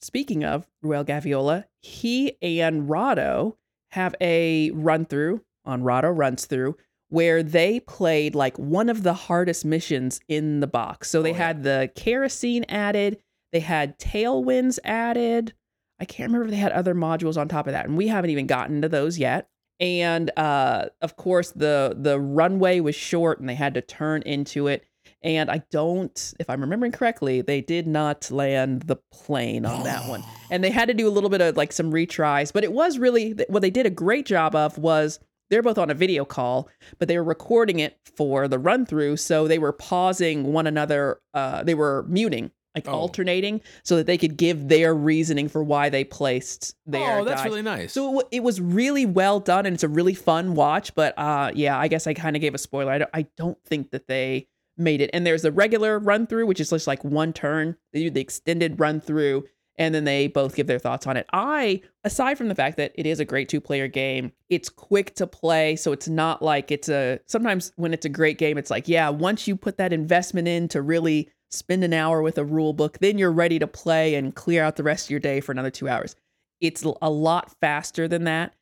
speaking 0.00 0.44
of 0.44 0.66
Ruel 0.82 1.04
Gaviola, 1.04 1.64
he 1.82 2.36
and 2.42 2.88
Rahdo 2.88 3.56
have 3.90 4.14
a 4.20 4.70
run 4.72 5.04
through 5.04 5.42
on 5.64 5.82
Rahdo 5.82 6.10
Runs 6.10 6.46
Through 6.46 6.76
where 7.08 7.42
they 7.42 7.78
played 7.80 8.34
like 8.34 8.58
one 8.58 8.88
of 8.88 9.04
the 9.04 9.14
hardest 9.14 9.64
missions 9.64 10.20
in 10.28 10.58
the 10.58 10.66
box. 10.66 11.08
So 11.08 11.22
they 11.22 11.30
Oh, 11.30 11.32
yeah. 11.34 11.38
had 11.46 11.62
the 11.62 11.90
kerosene 11.94 12.64
added, 12.68 13.18
they 13.52 13.60
had 13.60 13.96
tailwinds 13.98 14.80
added. 14.84 15.54
I 16.00 16.04
can't 16.04 16.28
remember 16.28 16.46
if 16.46 16.50
they 16.50 16.56
had 16.56 16.72
other 16.72 16.94
modules 16.96 17.36
on 17.36 17.46
top 17.48 17.68
of 17.68 17.72
that, 17.72 17.86
and 17.86 17.96
we 17.96 18.08
haven't 18.08 18.30
even 18.30 18.46
gotten 18.48 18.82
to 18.82 18.88
those 18.88 19.18
yet. 19.18 19.48
And 19.78 20.30
uh, 20.36 20.86
of 21.00 21.16
course, 21.16 21.52
the 21.52 21.94
the 21.96 22.18
runway 22.18 22.80
was 22.80 22.96
short, 22.96 23.38
and 23.40 23.48
they 23.48 23.54
had 23.54 23.74
to 23.74 23.82
turn 23.82 24.22
into 24.22 24.66
it. 24.66 24.84
And 25.22 25.50
I 25.50 25.62
don't, 25.70 26.34
if 26.38 26.48
I'm 26.48 26.60
remembering 26.60 26.92
correctly, 26.92 27.40
they 27.40 27.60
did 27.60 27.86
not 27.86 28.30
land 28.30 28.82
the 28.82 28.96
plane 29.12 29.64
on 29.66 29.82
that 29.84 30.08
one. 30.08 30.22
And 30.50 30.62
they 30.62 30.70
had 30.70 30.86
to 30.86 30.94
do 30.94 31.08
a 31.08 31.10
little 31.10 31.30
bit 31.30 31.40
of 31.40 31.56
like 31.56 31.72
some 31.72 31.90
retries, 31.92 32.52
but 32.52 32.62
it 32.62 32.72
was 32.72 32.98
really 32.98 33.32
what 33.48 33.62
they 33.62 33.70
did 33.70 33.84
a 33.86 33.90
great 33.90 34.24
job 34.26 34.54
of 34.54 34.78
was 34.78 35.18
they're 35.50 35.62
both 35.62 35.78
on 35.78 35.90
a 35.90 35.94
video 35.94 36.24
call, 36.24 36.68
but 37.00 37.08
they 37.08 37.16
were 37.18 37.24
recording 37.24 37.80
it 37.80 37.98
for 38.16 38.46
the 38.46 38.58
run 38.58 38.86
through. 38.86 39.16
So 39.16 39.48
they 39.48 39.58
were 39.58 39.72
pausing 39.72 40.52
one 40.52 40.68
another, 40.68 41.18
uh, 41.34 41.64
they 41.64 41.74
were 41.74 42.04
muting, 42.08 42.52
like 42.76 42.86
Oh. 42.86 42.92
alternating, 42.92 43.60
so 43.82 43.96
that 43.96 44.06
they 44.06 44.18
could 44.18 44.36
give 44.36 44.68
their 44.68 44.94
reasoning 44.94 45.48
for 45.48 45.64
why 45.64 45.88
they 45.88 46.04
placed 46.04 46.76
their. 46.86 47.18
oh, 47.20 47.24
that's 47.24 47.42
die. 47.42 47.48
really 47.48 47.62
nice. 47.62 47.92
So 47.92 48.08
it, 48.08 48.14
wa- 48.14 48.28
it 48.30 48.42
was 48.44 48.60
really 48.60 49.06
well 49.06 49.40
done 49.40 49.66
and 49.66 49.74
it's 49.74 49.82
a 49.84 49.88
really 49.88 50.14
fun 50.14 50.54
watch. 50.54 50.94
But 50.94 51.14
uh, 51.18 51.50
yeah, 51.56 51.76
I 51.76 51.88
guess 51.88 52.06
I 52.06 52.14
kind 52.14 52.36
of 52.36 52.42
gave 52.42 52.54
a 52.54 52.58
spoiler. 52.58 52.92
I 52.92 52.98
don't, 52.98 53.10
I 53.14 53.26
don't 53.36 53.58
think 53.64 53.90
that 53.90 54.06
they 54.06 54.46
made 54.76 55.00
it. 55.00 55.10
And 55.12 55.26
there's 55.26 55.44
a 55.44 55.52
regular 55.52 55.98
run 55.98 56.26
through, 56.26 56.46
which 56.46 56.60
is 56.60 56.70
just 56.70 56.86
like 56.86 57.04
one 57.04 57.32
turn. 57.32 57.76
They 57.92 58.02
do 58.02 58.10
the 58.10 58.20
extended 58.20 58.78
run 58.78 59.00
through 59.00 59.44
and 59.78 59.94
then 59.94 60.04
they 60.04 60.26
both 60.26 60.56
give 60.56 60.66
their 60.66 60.78
thoughts 60.78 61.06
on 61.06 61.16
it. 61.16 61.26
I, 61.32 61.82
aside 62.04 62.38
from 62.38 62.48
the 62.48 62.54
fact 62.54 62.76
that 62.78 62.92
it 62.94 63.06
is 63.06 63.20
a 63.20 63.24
great 63.24 63.48
two 63.48 63.60
player 63.60 63.88
game, 63.88 64.32
it's 64.48 64.68
quick 64.68 65.14
to 65.16 65.26
play. 65.26 65.76
So 65.76 65.92
it's 65.92 66.08
not 66.08 66.42
like 66.42 66.70
it's 66.70 66.88
a, 66.88 67.20
sometimes 67.26 67.72
when 67.76 67.92
it's 67.92 68.06
a 68.06 68.10
great 68.10 68.38
game, 68.38 68.58
it's 68.58 68.70
like, 68.70 68.88
yeah, 68.88 69.08
once 69.10 69.46
you 69.46 69.56
put 69.56 69.76
that 69.78 69.92
investment 69.92 70.48
in 70.48 70.68
to 70.68 70.80
really 70.80 71.30
spend 71.50 71.84
an 71.84 71.92
hour 71.92 72.22
with 72.22 72.38
a 72.38 72.44
rule 72.44 72.72
book, 72.72 72.98
then 72.98 73.18
you're 73.18 73.32
ready 73.32 73.58
to 73.58 73.66
play 73.66 74.14
and 74.14 74.34
clear 74.34 74.64
out 74.64 74.76
the 74.76 74.82
rest 74.82 75.06
of 75.06 75.10
your 75.10 75.20
day 75.20 75.40
for 75.40 75.52
another 75.52 75.70
two 75.70 75.88
hours. 75.88 76.16
It's 76.60 76.82
a 77.02 77.10
lot 77.10 77.54
faster 77.60 78.08
than 78.08 78.24
that. 78.24 78.54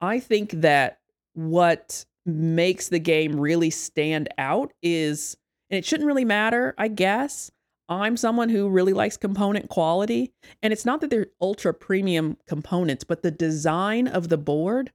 I 0.00 0.20
think 0.20 0.52
that 0.52 0.98
what 1.34 2.04
makes 2.24 2.88
the 2.88 2.98
game 2.98 3.38
really 3.38 3.70
stand 3.70 4.28
out 4.38 4.72
is, 4.82 5.36
and 5.72 5.78
it 5.78 5.86
shouldn't 5.86 6.06
really 6.06 6.26
matter, 6.26 6.74
I 6.76 6.88
guess. 6.88 7.50
I'm 7.88 8.18
someone 8.18 8.50
who 8.50 8.68
really 8.68 8.92
likes 8.92 9.16
component 9.16 9.70
quality. 9.70 10.32
And 10.62 10.70
it's 10.70 10.84
not 10.84 11.00
that 11.00 11.08
they're 11.08 11.28
ultra 11.40 11.72
premium 11.72 12.36
components, 12.46 13.04
but 13.04 13.22
the 13.22 13.30
design 13.30 14.06
of 14.06 14.28
the 14.28 14.36
board 14.36 14.92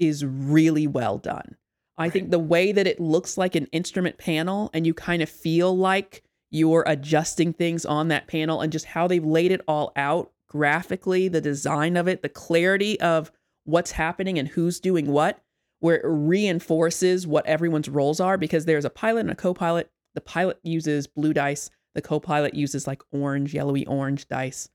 is 0.00 0.24
really 0.24 0.88
well 0.88 1.16
done. 1.16 1.56
I 1.96 2.04
right. 2.04 2.12
think 2.12 2.30
the 2.30 2.40
way 2.40 2.72
that 2.72 2.88
it 2.88 3.00
looks 3.00 3.38
like 3.38 3.54
an 3.54 3.66
instrument 3.66 4.18
panel 4.18 4.68
and 4.74 4.84
you 4.84 4.94
kind 4.94 5.22
of 5.22 5.30
feel 5.30 5.76
like 5.76 6.24
you're 6.50 6.84
adjusting 6.88 7.52
things 7.52 7.86
on 7.86 8.08
that 8.08 8.26
panel 8.26 8.60
and 8.60 8.72
just 8.72 8.86
how 8.86 9.06
they've 9.06 9.24
laid 9.24 9.52
it 9.52 9.62
all 9.68 9.92
out 9.94 10.32
graphically, 10.48 11.28
the 11.28 11.40
design 11.40 11.96
of 11.96 12.08
it, 12.08 12.22
the 12.22 12.28
clarity 12.28 13.00
of 13.00 13.30
what's 13.64 13.92
happening 13.92 14.38
and 14.40 14.48
who's 14.48 14.80
doing 14.80 15.06
what, 15.06 15.40
where 15.78 15.96
it 15.96 16.04
reinforces 16.04 17.26
what 17.28 17.46
everyone's 17.46 17.88
roles 17.88 18.18
are 18.18 18.36
because 18.36 18.64
there's 18.64 18.84
a 18.84 18.90
pilot 18.90 19.20
and 19.20 19.30
a 19.30 19.36
co 19.36 19.54
pilot. 19.54 19.88
The 20.16 20.20
pilot 20.22 20.58
uses 20.64 21.06
blue 21.06 21.32
dice, 21.32 21.70
the 21.94 22.02
co 22.02 22.18
pilot 22.18 22.54
uses 22.54 22.86
like 22.86 23.02
orange, 23.12 23.54
yellowy 23.54 23.86
orange 23.86 24.26
dice. 24.26 24.68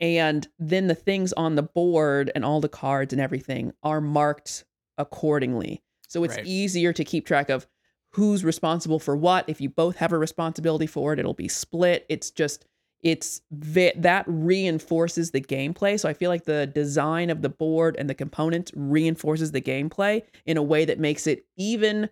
And 0.00 0.46
then 0.58 0.86
the 0.86 0.94
things 0.94 1.32
on 1.32 1.56
the 1.56 1.62
board 1.62 2.30
and 2.34 2.44
all 2.44 2.60
the 2.60 2.68
cards 2.68 3.12
and 3.12 3.20
everything 3.20 3.72
are 3.82 4.00
marked 4.00 4.64
accordingly. 4.96 5.82
So 6.08 6.24
it's 6.24 6.36
right. 6.36 6.46
easier 6.46 6.92
to 6.92 7.04
keep 7.04 7.26
track 7.26 7.50
of 7.50 7.66
who's 8.10 8.44
responsible 8.44 8.98
for 8.98 9.16
what. 9.16 9.48
If 9.48 9.60
you 9.60 9.68
both 9.68 9.96
have 9.96 10.12
a 10.12 10.18
responsibility 10.18 10.86
for 10.86 11.12
it, 11.12 11.18
it'll 11.18 11.34
be 11.34 11.48
split. 11.48 12.06
It's 12.08 12.30
just 12.30 12.66
it's 13.02 13.40
that 13.50 14.24
reinforces 14.26 15.30
the 15.30 15.40
gameplay. 15.40 15.98
So 15.98 16.06
I 16.08 16.12
feel 16.12 16.28
like 16.28 16.44
the 16.44 16.66
design 16.66 17.30
of 17.30 17.40
the 17.40 17.48
board 17.48 17.96
and 17.98 18.10
the 18.10 18.14
components 18.14 18.72
reinforces 18.74 19.52
the 19.52 19.62
gameplay 19.62 20.22
in 20.44 20.58
a 20.58 20.62
way 20.62 20.84
that 20.84 20.98
makes 20.98 21.26
it 21.26 21.46
even 21.56 22.10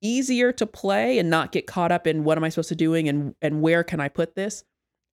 easier 0.00 0.52
to 0.52 0.66
play 0.66 1.18
and 1.18 1.30
not 1.30 1.52
get 1.52 1.66
caught 1.66 1.92
up 1.92 2.06
in 2.06 2.24
what 2.24 2.38
am 2.38 2.44
I 2.44 2.48
supposed 2.48 2.68
to 2.70 2.76
doing 2.76 3.08
and 3.08 3.34
and 3.42 3.60
where 3.60 3.84
can 3.84 4.00
I 4.00 4.08
put 4.08 4.34
this 4.34 4.64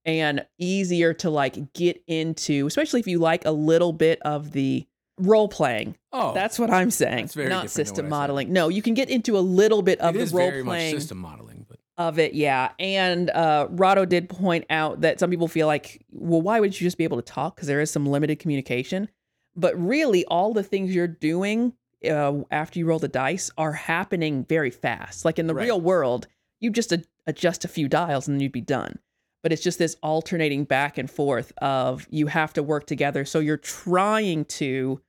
and 0.03 0.45
easier 0.59 1.13
to 1.15 1.29
like 1.29 1.73
get 1.73 2.03
into 2.07 2.67
especially 2.67 2.99
if 2.99 3.07
you 3.07 3.19
like 3.19 3.45
a 3.45 3.51
little 3.51 3.93
bit 3.93 4.21
of 4.21 4.51
the 4.51 4.85
role 5.17 5.47
playing. 5.47 5.95
Oh, 6.11 6.33
that's 6.33 6.59
what 6.59 6.71
I'm 6.71 6.91
saying. 6.91 7.29
not 7.35 7.69
system 7.69 8.09
modeling. 8.09 8.51
No, 8.51 8.69
you 8.69 8.81
can 8.81 8.93
get 8.93 9.09
into 9.09 9.37
a 9.37 9.39
little 9.39 9.81
bit 9.81 9.99
of 9.99 10.15
it 10.15 10.29
the 10.29 10.35
role 10.35 10.63
playing 10.63 10.95
system 10.95 11.17
modeling, 11.17 11.65
but 11.67 11.79
of 11.97 12.19
it, 12.19 12.33
yeah. 12.33 12.71
And 12.79 13.29
uh, 13.29 13.67
Rahdo 13.69 14.05
did 14.05 14.29
point 14.29 14.65
out 14.69 15.01
that 15.01 15.19
some 15.19 15.29
people 15.29 15.47
feel 15.47 15.67
like, 15.67 16.03
well, 16.11 16.41
why 16.41 16.59
would 16.59 16.79
you 16.79 16.85
just 16.85 16.97
be 16.97 17.03
able 17.05 17.17
to 17.17 17.23
talk? 17.23 17.55
Because 17.55 17.67
there 17.67 17.81
is 17.81 17.91
some 17.91 18.05
limited 18.05 18.39
communication. 18.39 19.09
But 19.55 19.79
really, 19.81 20.25
all 20.25 20.53
the 20.53 20.63
things 20.63 20.93
you're 20.93 21.07
doing 21.07 21.73
uh, 22.09 22.41
after 22.51 22.79
you 22.79 22.85
roll 22.85 22.99
the 22.99 23.07
dice 23.07 23.51
are 23.57 23.73
happening 23.73 24.45
very 24.45 24.71
fast. 24.71 25.25
Like 25.25 25.39
in 25.39 25.47
the 25.47 25.55
right. 25.55 25.65
real 25.65 25.81
world, 25.81 26.27
you 26.59 26.69
just 26.69 26.91
ad- 26.91 27.07
adjust 27.27 27.65
a 27.65 27.69
few 27.69 27.87
dials 27.87 28.27
and 28.27 28.41
you'd 28.41 28.51
be 28.51 28.61
done. 28.61 28.99
But 29.43 29.51
it's 29.51 29.61
just 29.61 29.77
this 29.77 29.95
alternating 30.01 30.63
back 30.63 30.97
and 30.97 31.09
forth 31.09 31.53
of 31.59 32.07
you 32.09 32.27
have 32.27 32.53
to 32.53 32.63
work 32.63 32.87
together. 32.87 33.25
So 33.25 33.39
you're 33.39 33.57
trying 33.57 34.45
to 34.45 35.01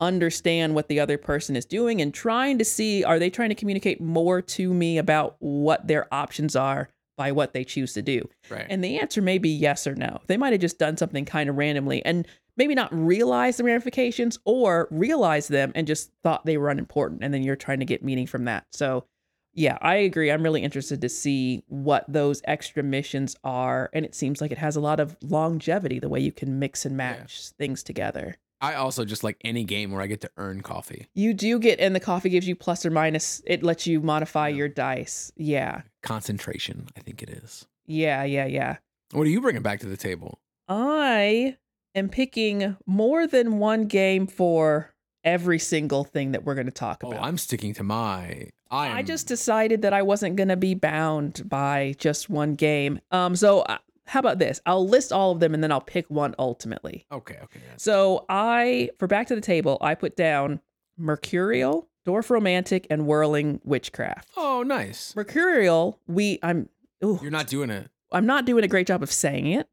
understand 0.00 0.74
what 0.74 0.88
the 0.88 1.00
other 1.00 1.18
person 1.18 1.56
is 1.56 1.64
doing 1.64 2.00
and 2.00 2.14
trying 2.14 2.58
to 2.58 2.64
see 2.64 3.04
are 3.04 3.18
they 3.18 3.30
trying 3.30 3.50
to 3.50 3.54
communicate 3.54 4.00
more 4.00 4.40
to 4.40 4.72
me 4.72 4.96
about 4.96 5.36
what 5.40 5.86
their 5.86 6.12
options 6.12 6.56
are 6.56 6.88
by 7.18 7.32
what 7.32 7.52
they 7.52 7.64
choose 7.64 7.92
to 7.92 8.00
do. 8.00 8.26
Right. 8.48 8.66
And 8.70 8.82
the 8.82 8.98
answer 8.98 9.20
may 9.20 9.36
be 9.36 9.50
yes 9.50 9.86
or 9.86 9.94
no. 9.94 10.20
They 10.26 10.38
might 10.38 10.52
have 10.52 10.60
just 10.60 10.78
done 10.78 10.96
something 10.96 11.26
kind 11.26 11.50
of 11.50 11.56
randomly 11.56 12.02
and 12.04 12.26
maybe 12.60 12.74
not 12.74 12.92
realize 12.92 13.56
the 13.56 13.64
ramifications 13.64 14.38
or 14.44 14.86
realize 14.90 15.48
them 15.48 15.72
and 15.74 15.86
just 15.86 16.10
thought 16.22 16.44
they 16.44 16.58
were 16.58 16.68
unimportant 16.68 17.24
and 17.24 17.32
then 17.32 17.42
you're 17.42 17.56
trying 17.56 17.78
to 17.80 17.86
get 17.86 18.04
meaning 18.04 18.26
from 18.26 18.44
that. 18.44 18.66
So 18.70 19.06
yeah, 19.54 19.78
I 19.80 19.94
agree. 19.94 20.30
I'm 20.30 20.42
really 20.42 20.62
interested 20.62 21.00
to 21.00 21.08
see 21.08 21.64
what 21.68 22.04
those 22.06 22.42
extra 22.44 22.82
missions 22.82 23.34
are 23.44 23.88
and 23.94 24.04
it 24.04 24.14
seems 24.14 24.42
like 24.42 24.52
it 24.52 24.58
has 24.58 24.76
a 24.76 24.80
lot 24.80 25.00
of 25.00 25.16
longevity 25.22 25.98
the 25.98 26.10
way 26.10 26.20
you 26.20 26.32
can 26.32 26.58
mix 26.58 26.84
and 26.84 26.98
match 26.98 27.40
yeah. 27.40 27.56
things 27.56 27.82
together. 27.82 28.36
I 28.60 28.74
also 28.74 29.06
just 29.06 29.24
like 29.24 29.38
any 29.42 29.64
game 29.64 29.90
where 29.90 30.02
I 30.02 30.06
get 30.06 30.20
to 30.20 30.30
earn 30.36 30.60
coffee. 30.60 31.08
You 31.14 31.32
do 31.32 31.58
get, 31.58 31.80
and 31.80 31.96
the 31.96 32.00
coffee 32.00 32.28
gives 32.28 32.46
you 32.46 32.54
plus 32.54 32.84
or 32.84 32.90
minus. 32.90 33.40
It 33.46 33.62
lets 33.62 33.86
you 33.86 34.02
modify 34.02 34.48
yeah. 34.48 34.56
your 34.56 34.68
dice. 34.68 35.32
Yeah. 35.34 35.80
Concentration, 36.02 36.88
I 36.94 37.00
think 37.00 37.22
it 37.22 37.30
is. 37.30 37.66
Yeah, 37.86 38.22
yeah, 38.24 38.44
yeah. 38.44 38.76
What 39.12 39.22
are 39.22 39.30
you 39.30 39.40
bringing 39.40 39.62
back 39.62 39.80
to 39.80 39.86
the 39.86 39.96
table? 39.96 40.40
I 40.68 41.56
am 41.94 42.08
picking 42.08 42.76
more 42.86 43.26
than 43.26 43.58
one 43.58 43.86
game 43.86 44.26
for 44.26 44.94
every 45.24 45.58
single 45.58 46.04
thing 46.04 46.32
that 46.32 46.44
we're 46.44 46.54
going 46.54 46.66
to 46.66 46.72
talk 46.72 47.02
oh, 47.04 47.08
about. 47.08 47.20
Oh, 47.20 47.24
I'm 47.24 47.38
sticking 47.38 47.74
to 47.74 47.82
my. 47.82 48.48
I, 48.70 48.88
am... 48.88 48.96
I 48.96 49.02
just 49.02 49.26
decided 49.26 49.82
that 49.82 49.92
I 49.92 50.02
wasn't 50.02 50.36
going 50.36 50.48
to 50.48 50.56
be 50.56 50.74
bound 50.74 51.48
by 51.48 51.94
just 51.98 52.30
one 52.30 52.54
game. 52.54 53.00
Um, 53.10 53.36
so 53.36 53.60
uh, 53.60 53.78
how 54.06 54.20
about 54.20 54.38
this? 54.38 54.60
I'll 54.66 54.86
list 54.86 55.12
all 55.12 55.32
of 55.32 55.40
them 55.40 55.54
and 55.54 55.62
then 55.62 55.72
I'll 55.72 55.80
pick 55.80 56.08
one 56.08 56.34
ultimately. 56.38 57.06
Okay, 57.12 57.38
okay. 57.42 57.60
So 57.76 58.24
I, 58.28 58.90
for 58.98 59.06
back 59.06 59.26
to 59.28 59.34
the 59.34 59.40
table, 59.40 59.78
I 59.80 59.94
put 59.94 60.16
down 60.16 60.60
Mercurial, 60.96 61.88
Dorfromantik, 62.06 62.86
and 62.90 63.06
Whirling 63.06 63.60
Witchcraft. 63.64 64.30
Oh, 64.36 64.62
nice. 64.62 65.14
Mercurial, 65.14 65.98
we, 66.06 66.38
I'm, 66.42 66.68
ooh, 67.04 67.18
You're 67.22 67.30
not 67.30 67.46
doing 67.46 67.70
it. 67.70 67.88
I'm 68.12 68.26
not 68.26 68.44
doing 68.44 68.64
a 68.64 68.68
great 68.68 68.86
job 68.86 69.02
of 69.02 69.12
saying 69.12 69.46
it. 69.46 69.68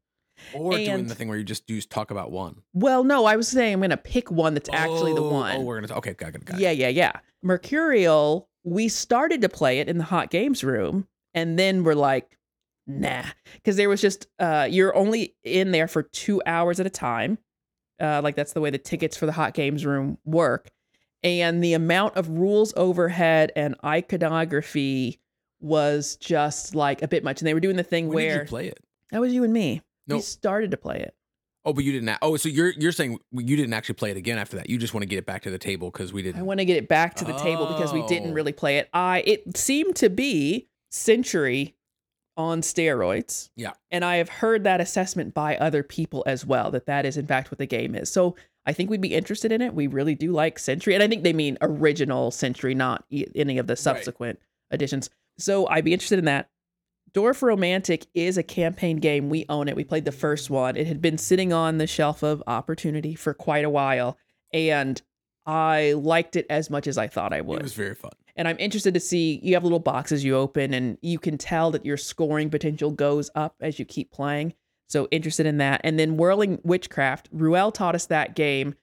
Or 0.54 0.74
and, 0.74 0.84
doing 0.84 1.06
the 1.06 1.14
thing 1.14 1.28
where 1.28 1.38
you 1.38 1.44
just 1.44 1.66
do 1.66 1.80
talk 1.80 2.10
about 2.10 2.30
one. 2.30 2.62
Well, 2.72 3.04
no, 3.04 3.24
I 3.24 3.36
was 3.36 3.48
saying 3.48 3.74
I'm 3.74 3.80
going 3.80 3.90
to 3.90 3.96
pick 3.96 4.30
one 4.30 4.54
that's 4.54 4.68
oh, 4.68 4.74
actually 4.74 5.14
the 5.14 5.22
one. 5.22 5.56
Oh, 5.56 5.60
we're 5.60 5.78
going 5.78 5.88
to, 5.88 5.96
okay, 5.96 6.14
got 6.14 6.34
it, 6.34 6.44
got 6.44 6.58
it. 6.58 6.62
Yeah, 6.62 6.70
yeah, 6.70 6.88
yeah. 6.88 7.12
Mercurial, 7.42 8.48
we 8.64 8.88
started 8.88 9.40
to 9.42 9.48
play 9.48 9.80
it 9.80 9.88
in 9.88 9.98
the 9.98 10.04
hot 10.04 10.30
games 10.30 10.64
room. 10.64 11.06
And 11.34 11.58
then 11.58 11.84
we're 11.84 11.94
like, 11.94 12.38
nah 12.88 13.22
because 13.54 13.76
there 13.76 13.88
was 13.88 14.00
just 14.00 14.26
uh 14.38 14.66
you're 14.68 14.96
only 14.96 15.36
in 15.44 15.70
there 15.72 15.86
for 15.86 16.02
two 16.02 16.40
hours 16.46 16.80
at 16.80 16.86
a 16.86 16.90
time 16.90 17.36
uh 18.00 18.20
like 18.24 18.34
that's 18.34 18.54
the 18.54 18.60
way 18.60 18.70
the 18.70 18.78
tickets 18.78 19.16
for 19.16 19.26
the 19.26 19.32
hot 19.32 19.52
games 19.52 19.84
room 19.84 20.16
work 20.24 20.70
and 21.22 21.62
the 21.62 21.74
amount 21.74 22.16
of 22.16 22.30
rules 22.30 22.72
overhead 22.76 23.52
and 23.54 23.74
iconography 23.84 25.20
was 25.60 26.16
just 26.16 26.74
like 26.74 27.02
a 27.02 27.08
bit 27.08 27.22
much 27.22 27.40
and 27.40 27.46
they 27.46 27.52
were 27.52 27.60
doing 27.60 27.76
the 27.76 27.82
thing 27.82 28.08
when 28.08 28.14
where 28.14 28.38
did 28.38 28.44
you 28.44 28.48
play 28.48 28.66
it 28.68 28.78
that 29.10 29.20
was 29.20 29.34
you 29.34 29.44
and 29.44 29.52
me 29.52 29.82
no 30.08 30.16
we 30.16 30.22
started 30.22 30.70
to 30.70 30.76
play 30.76 30.96
it 30.96 31.14
Oh, 31.64 31.72
but 31.74 31.84
you 31.84 31.92
didn't. 31.92 32.16
Oh, 32.22 32.34
so 32.38 32.48
you're 32.48 32.70
you're 32.78 32.92
saying 32.92 33.18
you 33.30 33.54
didn't 33.54 33.74
actually 33.74 33.96
play 33.96 34.10
it 34.10 34.16
again 34.16 34.38
after 34.38 34.56
that. 34.56 34.70
You 34.70 34.78
just 34.78 34.94
want 34.94 35.02
to 35.02 35.06
get 35.06 35.18
it 35.18 35.26
back 35.26 35.42
to 35.42 35.50
the 35.50 35.58
table 35.58 35.90
because 35.90 36.14
we 36.14 36.22
didn't. 36.22 36.40
I 36.40 36.42
want 36.42 36.60
to 36.60 36.64
get 36.64 36.78
it 36.78 36.88
back 36.88 37.14
to 37.16 37.26
the 37.26 37.34
oh. 37.34 37.42
table 37.42 37.66
because 37.66 37.92
we 37.92 38.06
didn't 38.06 38.32
really 38.32 38.52
play 38.52 38.78
it. 38.78 38.88
I 38.94 39.22
it 39.26 39.56
seemed 39.56 39.94
to 39.96 40.08
be 40.08 40.68
Century 40.90 41.74
on 42.38 42.62
steroids. 42.62 43.50
Yeah. 43.54 43.72
And 43.90 44.02
I 44.02 44.16
have 44.16 44.30
heard 44.30 44.64
that 44.64 44.80
assessment 44.80 45.34
by 45.34 45.58
other 45.58 45.82
people 45.82 46.22
as 46.26 46.46
well 46.46 46.70
that 46.70 46.86
that 46.86 47.04
is 47.04 47.18
in 47.18 47.26
fact 47.26 47.50
what 47.50 47.58
the 47.58 47.66
game 47.66 47.94
is. 47.94 48.10
So 48.10 48.36
I 48.64 48.72
think 48.72 48.88
we'd 48.88 49.02
be 49.02 49.14
interested 49.14 49.52
in 49.52 49.60
it. 49.60 49.74
We 49.74 49.88
really 49.88 50.14
do 50.14 50.32
like 50.32 50.58
Century, 50.58 50.94
and 50.94 51.02
I 51.02 51.08
think 51.08 51.22
they 51.22 51.34
mean 51.34 51.58
original 51.60 52.30
Century, 52.30 52.74
not 52.74 53.04
any 53.34 53.58
of 53.58 53.66
the 53.66 53.76
subsequent 53.76 54.38
right. 54.38 54.76
editions. 54.76 55.10
So 55.38 55.66
I'd 55.68 55.84
be 55.84 55.92
interested 55.92 56.18
in 56.18 56.24
that. 56.26 56.48
Dorfromantik 57.12 58.06
is 58.14 58.36
a 58.36 58.42
campaign 58.42 58.98
game. 58.98 59.28
We 59.28 59.46
own 59.48 59.68
it. 59.68 59.76
We 59.76 59.84
played 59.84 60.04
the 60.04 60.12
first 60.12 60.50
one. 60.50 60.76
It 60.76 60.86
had 60.86 61.00
been 61.00 61.18
sitting 61.18 61.52
on 61.52 61.78
the 61.78 61.86
shelf 61.86 62.22
of 62.22 62.42
opportunity 62.46 63.14
for 63.14 63.34
quite 63.34 63.64
a 63.64 63.70
while, 63.70 64.18
and 64.52 65.00
I 65.46 65.92
liked 65.92 66.36
it 66.36 66.46
as 66.50 66.68
much 66.68 66.86
as 66.86 66.98
I 66.98 67.06
thought 67.06 67.32
I 67.32 67.40
would. 67.40 67.60
It 67.60 67.62
was 67.62 67.74
very 67.74 67.94
fun. 67.94 68.12
And 68.36 68.46
I'm 68.46 68.58
interested 68.58 68.94
to 68.94 69.00
see 69.00 69.40
you 69.42 69.54
have 69.54 69.64
little 69.64 69.78
boxes 69.80 70.22
you 70.24 70.36
open 70.36 70.72
and 70.72 70.96
you 71.02 71.18
can 71.18 71.38
tell 71.38 71.72
that 71.72 71.84
your 71.84 71.96
scoring 71.96 72.50
potential 72.50 72.92
goes 72.92 73.30
up 73.34 73.56
as 73.60 73.78
you 73.78 73.84
keep 73.84 74.12
playing. 74.12 74.54
So 74.88 75.08
interested 75.10 75.44
in 75.44 75.58
that. 75.58 75.80
And 75.82 75.98
then 75.98 76.16
Whirling 76.16 76.60
Witchcraft, 76.62 77.28
Ruel 77.32 77.72
taught 77.72 77.96
us 77.96 78.06
that 78.06 78.36
game 78.36 78.74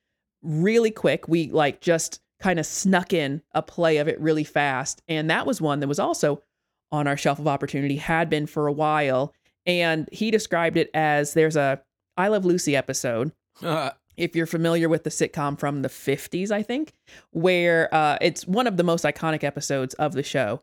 really 0.42 0.92
quick. 0.92 1.28
We 1.28 1.52
like 1.52 1.82
just 1.82 2.20
kind 2.40 2.60
of 2.60 2.66
snuck 2.66 3.14
in 3.14 3.42
a 3.54 3.62
play 3.62 3.98
of 3.98 4.08
it 4.08 4.20
really 4.20 4.44
fast. 4.44 5.02
And 5.08 5.30
that 5.30 5.46
was 5.46 5.62
one 5.62 5.80
that 5.80 5.88
was 5.88 6.00
also 6.00 6.42
on 6.92 7.08
our 7.08 7.18
shelf 7.18 7.40
of 7.40 7.48
opportunity, 7.48 7.98
had 7.98 8.30
been 8.30 8.46
for 8.46 8.68
a 8.68 8.72
while. 8.72 9.34
And 9.66 10.08
he 10.12 10.32
described 10.32 10.78
it 10.78 10.90
as 10.94 11.34
there's 11.34 11.56
a 11.56 11.82
I 12.18 12.28
Love 12.28 12.46
Lucy 12.46 12.76
episode. 12.76 13.32
Uh, 13.62 13.92
if 14.18 14.36
you're 14.36 14.46
familiar 14.46 14.88
with 14.88 15.04
the 15.04 15.10
sitcom 15.10 15.60
from 15.60 15.82
the 15.82 15.90
50s, 15.90 16.52
I 16.52 16.64
think, 16.64 16.94
where 17.32 17.94
uh, 17.94 18.18
it's 18.22 18.48
one 18.48 18.68
of 18.68 18.78
the 18.78 18.84
most 18.84 19.04
iconic 19.04 19.44
episodes 19.44 19.94
of 19.96 20.14
the 20.14 20.24
show. 20.24 20.62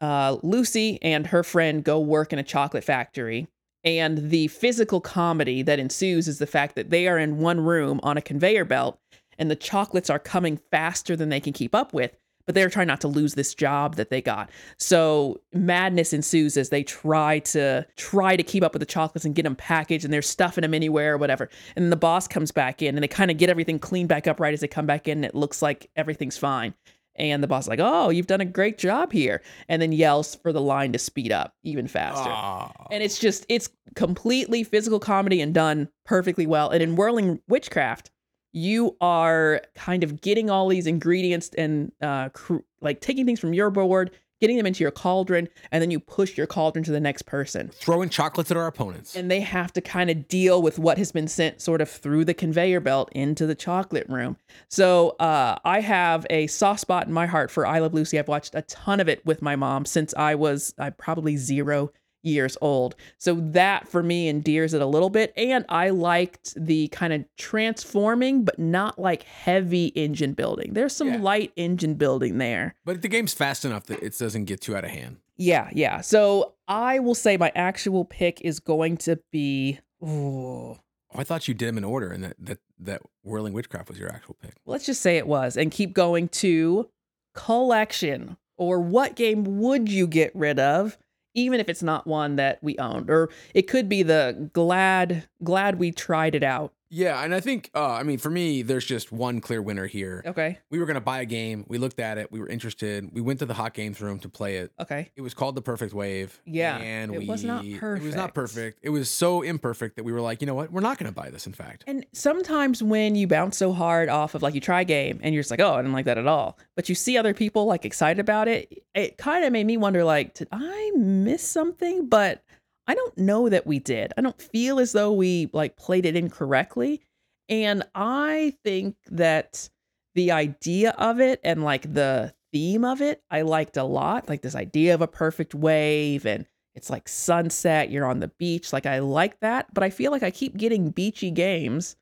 Uh, 0.00 0.36
Lucy 0.42 0.98
and 1.02 1.28
her 1.28 1.42
friend 1.42 1.82
go 1.82 1.98
work 1.98 2.32
in 2.32 2.38
a 2.38 2.42
chocolate 2.42 2.84
factory, 2.84 3.48
and 3.84 4.30
the 4.30 4.48
physical 4.48 5.00
comedy 5.00 5.62
that 5.62 5.78
ensues 5.78 6.28
is 6.28 6.38
the 6.38 6.46
fact 6.46 6.74
that 6.74 6.90
they 6.90 7.08
are 7.08 7.18
in 7.18 7.38
one 7.38 7.60
room 7.60 8.00
on 8.02 8.16
a 8.16 8.22
conveyor 8.22 8.64
belt, 8.64 8.98
and 9.38 9.50
the 9.50 9.56
chocolates 9.56 10.10
are 10.10 10.18
coming 10.18 10.58
faster 10.70 11.16
than 11.16 11.28
they 11.28 11.40
can 11.40 11.52
keep 11.52 11.74
up 11.74 11.92
with. 11.94 12.16
But 12.46 12.54
they're 12.54 12.70
trying 12.70 12.86
not 12.86 13.00
to 13.02 13.08
lose 13.08 13.34
this 13.34 13.54
job 13.54 13.96
that 13.96 14.10
they 14.10 14.20
got. 14.20 14.50
So 14.78 15.40
madness 15.52 16.12
ensues 16.12 16.56
as 16.56 16.68
they 16.68 16.82
try 16.82 17.38
to 17.40 17.86
try 17.96 18.36
to 18.36 18.42
keep 18.42 18.62
up 18.62 18.72
with 18.72 18.80
the 18.80 18.86
chocolates 18.86 19.24
and 19.24 19.34
get 19.34 19.42
them 19.42 19.56
packaged, 19.56 20.04
and 20.04 20.12
they're 20.12 20.22
stuffing 20.22 20.62
them 20.62 20.74
anywhere 20.74 21.14
or 21.14 21.18
whatever. 21.18 21.48
And 21.76 21.84
then 21.84 21.90
the 21.90 21.96
boss 21.96 22.28
comes 22.28 22.52
back 22.52 22.82
in, 22.82 22.94
and 22.96 23.02
they 23.02 23.08
kind 23.08 23.30
of 23.30 23.38
get 23.38 23.50
everything 23.50 23.78
cleaned 23.78 24.08
back 24.08 24.26
up 24.26 24.40
right 24.40 24.54
as 24.54 24.60
they 24.60 24.68
come 24.68 24.86
back 24.86 25.08
in. 25.08 25.18
And 25.18 25.24
it 25.24 25.34
looks 25.34 25.62
like 25.62 25.90
everything's 25.96 26.36
fine. 26.38 26.74
And 27.16 27.44
the 27.44 27.46
boss 27.46 27.64
is 27.64 27.68
like, 27.68 27.78
"Oh, 27.80 28.10
you've 28.10 28.26
done 28.26 28.40
a 28.40 28.44
great 28.44 28.76
job 28.76 29.12
here," 29.12 29.40
and 29.68 29.80
then 29.80 29.92
yells 29.92 30.34
for 30.34 30.52
the 30.52 30.60
line 30.60 30.90
to 30.92 30.98
speed 30.98 31.30
up 31.30 31.54
even 31.62 31.86
faster. 31.86 32.28
Aw. 32.28 32.72
And 32.90 33.04
it's 33.04 33.20
just 33.20 33.46
it's 33.48 33.68
completely 33.94 34.64
physical 34.64 34.98
comedy 34.98 35.40
and 35.40 35.54
done 35.54 35.88
perfectly 36.04 36.44
well. 36.44 36.70
And 36.70 36.82
in 36.82 36.96
Whirling 36.96 37.40
Witchcraft, 37.46 38.10
you 38.54 38.96
are 39.00 39.60
kind 39.74 40.02
of 40.04 40.20
getting 40.22 40.48
all 40.48 40.68
these 40.68 40.86
ingredients 40.86 41.50
and 41.58 41.92
uh 42.00 42.28
cr- 42.30 42.58
like 42.80 43.00
taking 43.00 43.26
things 43.26 43.40
from 43.40 43.52
your 43.52 43.68
board, 43.70 44.10
getting 44.40 44.56
them 44.56 44.66
into 44.66 44.84
your 44.84 44.90
cauldron, 44.90 45.48
and 45.72 45.82
then 45.82 45.90
you 45.90 45.98
push 45.98 46.36
your 46.36 46.46
cauldron 46.46 46.84
to 46.84 46.92
the 46.92 47.00
next 47.00 47.22
person. 47.22 47.68
throwing 47.72 48.08
chocolates 48.08 48.50
at 48.50 48.56
our 48.56 48.66
opponents. 48.66 49.16
And 49.16 49.30
they 49.30 49.40
have 49.40 49.72
to 49.72 49.80
kind 49.80 50.10
of 50.10 50.28
deal 50.28 50.60
with 50.62 50.78
what 50.78 50.98
has 50.98 51.10
been 51.12 51.28
sent 51.28 51.60
sort 51.60 51.80
of 51.80 51.88
through 51.90 52.26
the 52.26 52.34
conveyor 52.34 52.80
belt 52.80 53.08
into 53.12 53.46
the 53.46 53.54
chocolate 53.54 54.06
room. 54.08 54.36
So 54.68 55.10
uh, 55.18 55.56
I 55.64 55.80
have 55.80 56.26
a 56.30 56.46
soft 56.46 56.80
spot 56.80 57.06
in 57.06 57.12
my 57.12 57.26
heart 57.26 57.50
for 57.50 57.66
I 57.66 57.78
Love 57.80 57.94
Lucy. 57.94 58.18
I've 58.18 58.28
watched 58.28 58.54
a 58.54 58.62
ton 58.62 59.00
of 59.00 59.08
it 59.08 59.24
with 59.26 59.40
my 59.42 59.56
mom 59.56 59.84
since 59.84 60.14
I 60.14 60.34
was 60.34 60.74
uh, 60.78 60.90
probably 60.98 61.36
zero 61.36 61.90
years 62.24 62.56
old. 62.60 62.94
So 63.18 63.34
that 63.34 63.86
for 63.88 64.02
me 64.02 64.28
endears 64.28 64.74
it 64.74 64.80
a 64.82 64.86
little 64.86 65.10
bit. 65.10 65.32
And 65.36 65.64
I 65.68 65.90
liked 65.90 66.54
the 66.56 66.88
kind 66.88 67.12
of 67.12 67.24
transforming, 67.36 68.44
but 68.44 68.58
not 68.58 68.98
like 68.98 69.22
heavy 69.24 69.86
engine 69.88 70.32
building. 70.32 70.72
There's 70.74 70.94
some 70.96 71.08
Yeah. 71.08 71.16
light 71.20 71.52
engine 71.56 71.94
building 71.94 72.38
there. 72.38 72.74
but 72.84 73.02
the 73.02 73.08
game's 73.08 73.34
fast 73.34 73.64
enough 73.64 73.84
that 73.86 74.02
it 74.02 74.16
doesn't 74.18 74.44
get 74.44 74.60
too 74.60 74.76
out 74.76 74.84
of 74.84 74.90
hand. 74.90 75.18
Yeah, 75.36 75.68
yeah. 75.72 76.00
So 76.00 76.54
I 76.68 76.98
will 77.00 77.14
say 77.14 77.36
my 77.36 77.50
actual 77.54 78.04
pick 78.04 78.40
is 78.42 78.60
going 78.60 78.96
to 78.98 79.18
be. 79.32 79.78
Ooh, 80.02 80.78
Oh, 81.16 81.20
I 81.20 81.22
thought 81.24 81.46
you 81.46 81.54
did 81.54 81.68
them 81.68 81.78
in 81.78 81.84
order, 81.84 82.10
and 82.10 82.24
that 82.24 82.36
that 82.40 82.58
that 82.80 83.02
Whirling 83.22 83.52
Witchcraft 83.52 83.88
was 83.88 83.98
your 83.98 84.08
actual 84.12 84.36
pick. 84.42 84.54
let's 84.66 84.84
just 84.84 85.00
say 85.00 85.16
it 85.16 85.26
was, 85.28 85.56
and 85.56 85.70
keep 85.70 85.92
going 85.94 86.28
to 86.28 86.88
collection. 87.34 88.36
Or 88.56 88.78
what 88.80 89.16
game 89.16 89.58
would 89.60 89.88
you 89.88 90.06
get 90.06 90.30
rid 90.34 90.58
of, 90.60 90.96
even 91.34 91.60
if 91.60 91.68
it's 91.68 91.82
not 91.82 92.06
one 92.06 92.36
that 92.36 92.58
we 92.62 92.78
owned? 92.78 93.10
Or 93.10 93.30
it 93.54 93.62
could 93.62 93.88
be 93.88 94.02
the 94.02 94.50
glad 94.52 95.28
glad 95.42 95.78
we 95.78 95.92
tried 95.92 96.34
it 96.34 96.42
out. 96.42 96.72
Yeah, 96.94 97.24
and 97.24 97.34
I 97.34 97.40
think, 97.40 97.70
uh, 97.74 97.90
I 97.90 98.04
mean, 98.04 98.18
for 98.18 98.30
me, 98.30 98.62
there's 98.62 98.84
just 98.84 99.10
one 99.10 99.40
clear 99.40 99.60
winner 99.60 99.86
here. 99.86 100.22
Okay, 100.24 100.58
We 100.70 100.78
were 100.78 100.86
gonna 100.86 101.00
buy 101.00 101.20
a 101.20 101.24
game. 101.24 101.64
We 101.66 101.78
looked 101.78 101.98
at 101.98 102.18
it. 102.18 102.30
We 102.30 102.38
were 102.38 102.48
interested. 102.48 103.10
We 103.12 103.20
went 103.20 103.40
to 103.40 103.46
the 103.46 103.54
hot 103.54 103.74
games 103.74 104.00
room 104.00 104.20
to 104.20 104.28
play 104.28 104.58
it. 104.58 104.70
okay. 104.78 105.10
It 105.16 105.20
was 105.20 105.34
called 105.34 105.56
the 105.56 105.62
Perfect 105.62 105.92
Wave. 105.92 106.40
Yeah, 106.44 106.76
and 106.76 107.12
it 107.12 107.18
we, 107.18 107.26
was 107.26 107.42
not 107.42 107.64
perfect. 107.80 108.04
It 108.04 108.06
was 108.06 108.14
not 108.14 108.32
perfect. 108.32 108.78
It 108.82 108.90
was 108.90 109.10
so 109.10 109.42
imperfect 109.42 109.96
that 109.96 110.04
we 110.04 110.12
were 110.12 110.20
like, 110.20 110.40
you 110.40 110.46
know 110.46 110.54
what? 110.54 110.70
We're 110.70 110.82
not 110.82 110.98
gonna 110.98 111.10
buy 111.10 111.30
this. 111.30 111.48
In 111.48 111.52
fact, 111.52 111.82
And 111.88 112.06
sometimes 112.12 112.80
when 112.80 113.16
you 113.16 113.26
bounce 113.26 113.56
so 113.56 113.72
hard 113.72 114.08
off 114.08 114.36
of 114.36 114.42
like 114.42 114.54
you 114.54 114.60
try 114.60 114.82
a 114.82 114.84
game 114.84 115.18
and 115.20 115.34
you're 115.34 115.42
just 115.42 115.50
like, 115.50 115.60
oh, 115.60 115.74
I 115.74 115.78
didn't 115.78 115.94
like 115.94 116.04
that 116.04 116.18
at 116.18 116.28
all. 116.28 116.58
But 116.76 116.88
you 116.88 116.94
see 116.94 117.18
other 117.18 117.34
people 117.34 117.66
like 117.66 117.84
excited 117.84 118.20
about 118.20 118.46
it, 118.46 118.84
it 118.94 119.18
kind 119.18 119.44
of 119.44 119.52
made 119.52 119.66
me 119.66 119.76
wonder 119.76 120.04
like, 120.04 120.34
did 120.34 120.46
I 120.52 120.92
miss 120.94 121.42
something? 121.42 122.08
But 122.08 122.44
I 122.86 122.94
don't 122.94 123.16
know 123.16 123.48
that 123.48 123.66
we 123.66 123.78
did. 123.78 124.12
I 124.16 124.20
don't 124.20 124.40
feel 124.40 124.78
as 124.78 124.92
though 124.92 125.12
we 125.12 125.48
like 125.52 125.76
played 125.76 126.04
it 126.06 126.16
incorrectly. 126.16 127.00
And 127.48 127.82
I 127.94 128.54
think 128.64 128.96
that 129.10 129.68
the 130.14 130.32
idea 130.32 130.90
of 130.98 131.20
it 131.20 131.40
and 131.44 131.62
like 131.64 131.92
the 131.92 132.34
theme 132.52 132.84
of 132.84 133.00
it, 133.00 133.22
I 133.30 133.42
liked 133.42 133.76
a 133.76 133.84
lot. 133.84 134.28
Like 134.28 134.42
this 134.42 134.54
idea 134.54 134.94
of 134.94 135.00
a 135.02 135.06
perfect 135.08 135.54
wave 135.54 136.24
and 136.26 136.46
it's 136.74 136.90
like 136.90 137.08
sunset, 137.08 137.90
you're 137.90 138.06
on 138.06 138.20
the 138.20 138.28
beach. 138.38 138.72
Like 138.72 138.86
I 138.86 138.98
like 139.00 139.40
that, 139.40 139.72
but 139.72 139.82
I 139.82 139.90
feel 139.90 140.10
like 140.10 140.22
I 140.22 140.30
keep 140.30 140.56
getting 140.56 140.90
beachy 140.90 141.30
games 141.30 141.96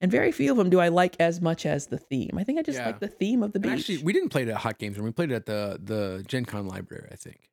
and 0.00 0.10
very 0.10 0.32
few 0.32 0.50
of 0.50 0.58
them 0.58 0.68
do 0.68 0.78
I 0.80 0.88
like 0.88 1.16
as 1.18 1.40
much 1.40 1.64
as 1.64 1.86
the 1.86 1.96
theme. 1.98 2.32
I 2.36 2.44
think 2.44 2.58
I 2.58 2.62
just 2.62 2.78
Yeah. 2.78 2.86
like 2.86 3.00
the 3.00 3.08
theme 3.08 3.42
of 3.42 3.52
the 3.52 3.58
And 3.58 3.62
beach. 3.64 3.72
actually, 3.80 3.98
we 3.98 4.12
didn't 4.12 4.28
play 4.28 4.42
it 4.42 4.48
at 4.48 4.56
hot 4.58 4.78
games 4.78 4.96
room. 4.98 5.06
We 5.06 5.12
played 5.12 5.30
it 5.30 5.34
at 5.34 5.46
the 5.46 5.80
the 5.82 6.24
Gen 6.26 6.44
Con 6.44 6.66
library, 6.68 7.08
I 7.10 7.16
think. 7.16 7.48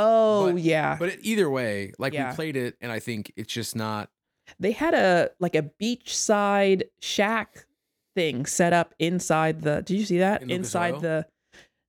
Oh 0.00 0.52
but- 0.52 0.62
yeah. 0.62 0.96
But 0.98 1.18
either 1.22 1.48
way, 1.50 1.92
like 1.98 2.12
Yeah. 2.12 2.30
we 2.30 2.34
played 2.36 2.56
it, 2.56 2.76
and 2.80 2.90
I 2.92 2.98
think 3.00 3.32
it's 3.36 3.52
just 3.52 3.74
not. 3.76 4.10
they 4.58 4.72
had 4.72 4.94
a 4.94 5.30
like 5.38 5.54
a 5.54 5.62
beachside 5.80 6.82
shack 7.00 7.66
thing 8.16 8.44
set 8.46 8.72
up 8.72 8.94
inside 8.98 9.62
the 9.62 9.82
did 9.82 9.98
you 9.98 10.04
see 10.04 10.18
that? 10.18 10.42
In 10.42 10.50
inside 10.50 11.00
the 11.00 11.26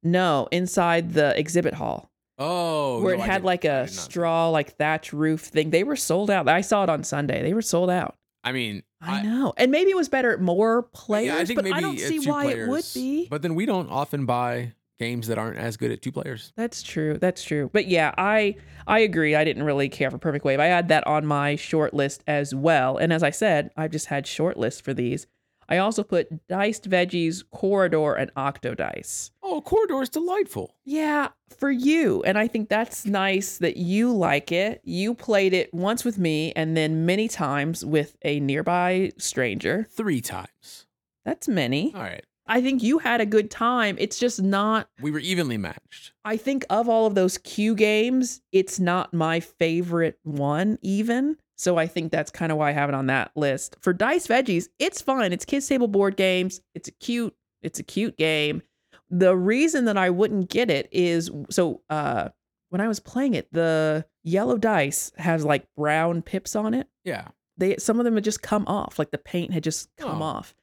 no, 0.03 0.47
inside 0.51 1.13
the 1.13 1.37
exhibit 1.39 1.73
hall. 1.75 2.09
Oh, 2.37 3.01
where 3.01 3.15
no, 3.17 3.23
it 3.23 3.25
had 3.27 3.43
like 3.43 3.65
I 3.65 3.67
a 3.69 3.71
did 3.71 3.79
not 3.81 3.89
see 3.89 3.95
that. 3.97 4.01
straw 4.01 4.49
like 4.49 4.75
thatch 4.77 5.13
roof 5.13 5.41
thing. 5.41 5.69
They 5.69 5.83
were 5.83 5.95
sold 5.95 6.31
out. 6.31 6.47
I 6.47 6.61
saw 6.61 6.83
it 6.83 6.89
on 6.89 7.03
Sunday. 7.03 7.43
They 7.43 7.53
were 7.53 7.61
sold 7.61 7.89
out. 7.91 8.15
I 8.43 8.51
mean, 8.51 8.81
I, 8.99 9.21
know. 9.21 9.53
And 9.57 9.69
maybe 9.71 9.91
it 9.91 9.95
was 9.95 10.09
better 10.09 10.31
at 10.31 10.41
more 10.41 10.81
players, 10.81 11.27
Yeah, 11.27 11.37
I 11.37 11.45
think 11.45 11.57
but 11.57 11.65
maybe 11.65 11.75
I 11.75 11.81
don't 11.81 11.99
see 11.99 12.27
why 12.27 12.45
it 12.45 12.57
would 12.61 12.67
players, 12.69 12.93
be. 12.95 13.27
But 13.29 13.43
then 13.43 13.53
we 13.53 13.67
don't 13.67 13.89
often 13.91 14.25
buy 14.25 14.73
games 15.01 15.27
that 15.27 15.37
aren't 15.37 15.57
as 15.57 15.77
good 15.77 15.91
at 15.91 16.01
two 16.01 16.11
players. 16.11 16.53
That's 16.55 16.83
true. 16.83 17.17
That's 17.17 17.43
true. 17.43 17.69
But 17.73 17.87
yeah, 17.87 18.13
I 18.17 18.55
I 18.87 18.99
agree. 18.99 19.35
I 19.35 19.43
didn't 19.43 19.63
really 19.63 19.89
care 19.89 20.11
for 20.11 20.17
Perfect 20.17 20.45
Wave. 20.45 20.59
I 20.59 20.67
had 20.67 20.87
that 20.89 21.05
on 21.07 21.25
my 21.25 21.55
short 21.55 21.93
list 21.93 22.23
as 22.27 22.53
well. 22.53 22.97
And 22.97 23.11
as 23.11 23.23
I 23.23 23.31
said, 23.31 23.71
I've 23.75 23.91
just 23.91 24.07
had 24.07 24.27
short 24.27 24.57
lists 24.57 24.79
for 24.79 24.93
these. 24.93 25.27
I 25.67 25.77
also 25.77 26.03
put 26.03 26.47
Diced 26.47 26.89
Veggies, 26.89 27.45
Quoridor, 27.53 28.19
and 28.19 28.33
Octodice. 28.35 29.31
Oh, 29.41 29.61
Quoridor 29.65 30.03
is 30.03 30.09
delightful. 30.09 30.75
Yeah, 30.83 31.29
for 31.57 31.71
you. 31.71 32.21
And 32.23 32.37
I 32.37 32.47
think 32.47 32.67
that's 32.67 33.05
nice 33.05 33.57
that 33.59 33.77
you 33.77 34.11
like 34.13 34.51
it. 34.51 34.81
You 34.83 35.13
played 35.13 35.53
it 35.53 35.73
once 35.73 36.03
with 36.03 36.17
me 36.17 36.51
and 36.57 36.75
then 36.75 37.05
many 37.05 37.29
times 37.29 37.85
with 37.85 38.17
a 38.23 38.41
nearby 38.41 39.13
stranger. 39.17 39.87
Three 39.89 40.19
times. 40.19 40.87
That's 41.23 41.47
many. 41.47 41.93
All 41.95 42.01
right. 42.01 42.25
I 42.51 42.61
think 42.61 42.83
you 42.83 42.99
had 42.99 43.21
a 43.21 43.25
good 43.25 43.49
time. 43.49 43.95
It's 43.97 44.19
just 44.19 44.41
not 44.41 44.89
We 45.01 45.09
were 45.09 45.19
evenly 45.19 45.57
matched. 45.57 46.11
I 46.25 46.35
think 46.35 46.65
of 46.69 46.89
all 46.89 47.05
of 47.05 47.15
those 47.15 47.37
Q 47.37 47.75
games, 47.75 48.41
it's 48.51 48.77
not 48.77 49.13
my 49.13 49.39
favorite 49.39 50.19
one, 50.23 50.77
even. 50.81 51.37
So 51.55 51.77
I 51.77 51.87
think 51.87 52.11
that's 52.11 52.29
kind 52.29 52.51
of 52.51 52.57
why 52.57 52.69
I 52.69 52.73
have 52.73 52.89
it 52.89 52.95
on 52.95 53.05
that 53.07 53.31
list. 53.37 53.77
For 53.79 53.93
Diced 53.93 54.27
Veggies, 54.27 54.67
it's 54.79 54.99
fun. 55.01 55.31
It's 55.31 55.45
kids' 55.45 55.65
table 55.65 55.87
board 55.87 56.17
games. 56.17 56.59
It's 56.75 56.89
a 56.89 56.91
cute, 56.91 57.33
it's 57.61 57.79
a 57.79 57.83
cute 57.83 58.17
game. 58.17 58.63
The 59.09 59.35
reason 59.35 59.85
that 59.85 59.97
I 59.97 60.09
wouldn't 60.09 60.49
get 60.49 60.69
it 60.69 60.89
is 60.91 61.31
so 61.49 61.83
uh 61.89 62.29
when 62.67 62.81
I 62.81 62.89
was 62.89 62.99
playing 62.99 63.33
it, 63.33 63.47
the 63.53 64.05
yellow 64.23 64.57
dice 64.57 65.13
has 65.17 65.45
like 65.45 65.67
brown 65.77 66.21
pips 66.21 66.55
on 66.55 66.73
it. 66.73 66.87
Yeah. 67.05 67.29
They 67.61 67.77
some 67.77 67.99
of 67.99 68.03
them 68.03 68.15
had 68.15 68.23
just 68.25 68.41
come 68.41 68.65
off, 68.67 68.99
like 68.99 69.11
the 69.11 69.17
paint 69.17 69.53
had 69.53 69.63
just 69.63 69.87
come 69.95 70.21
Oh. 70.21 70.25
off. 70.25 70.53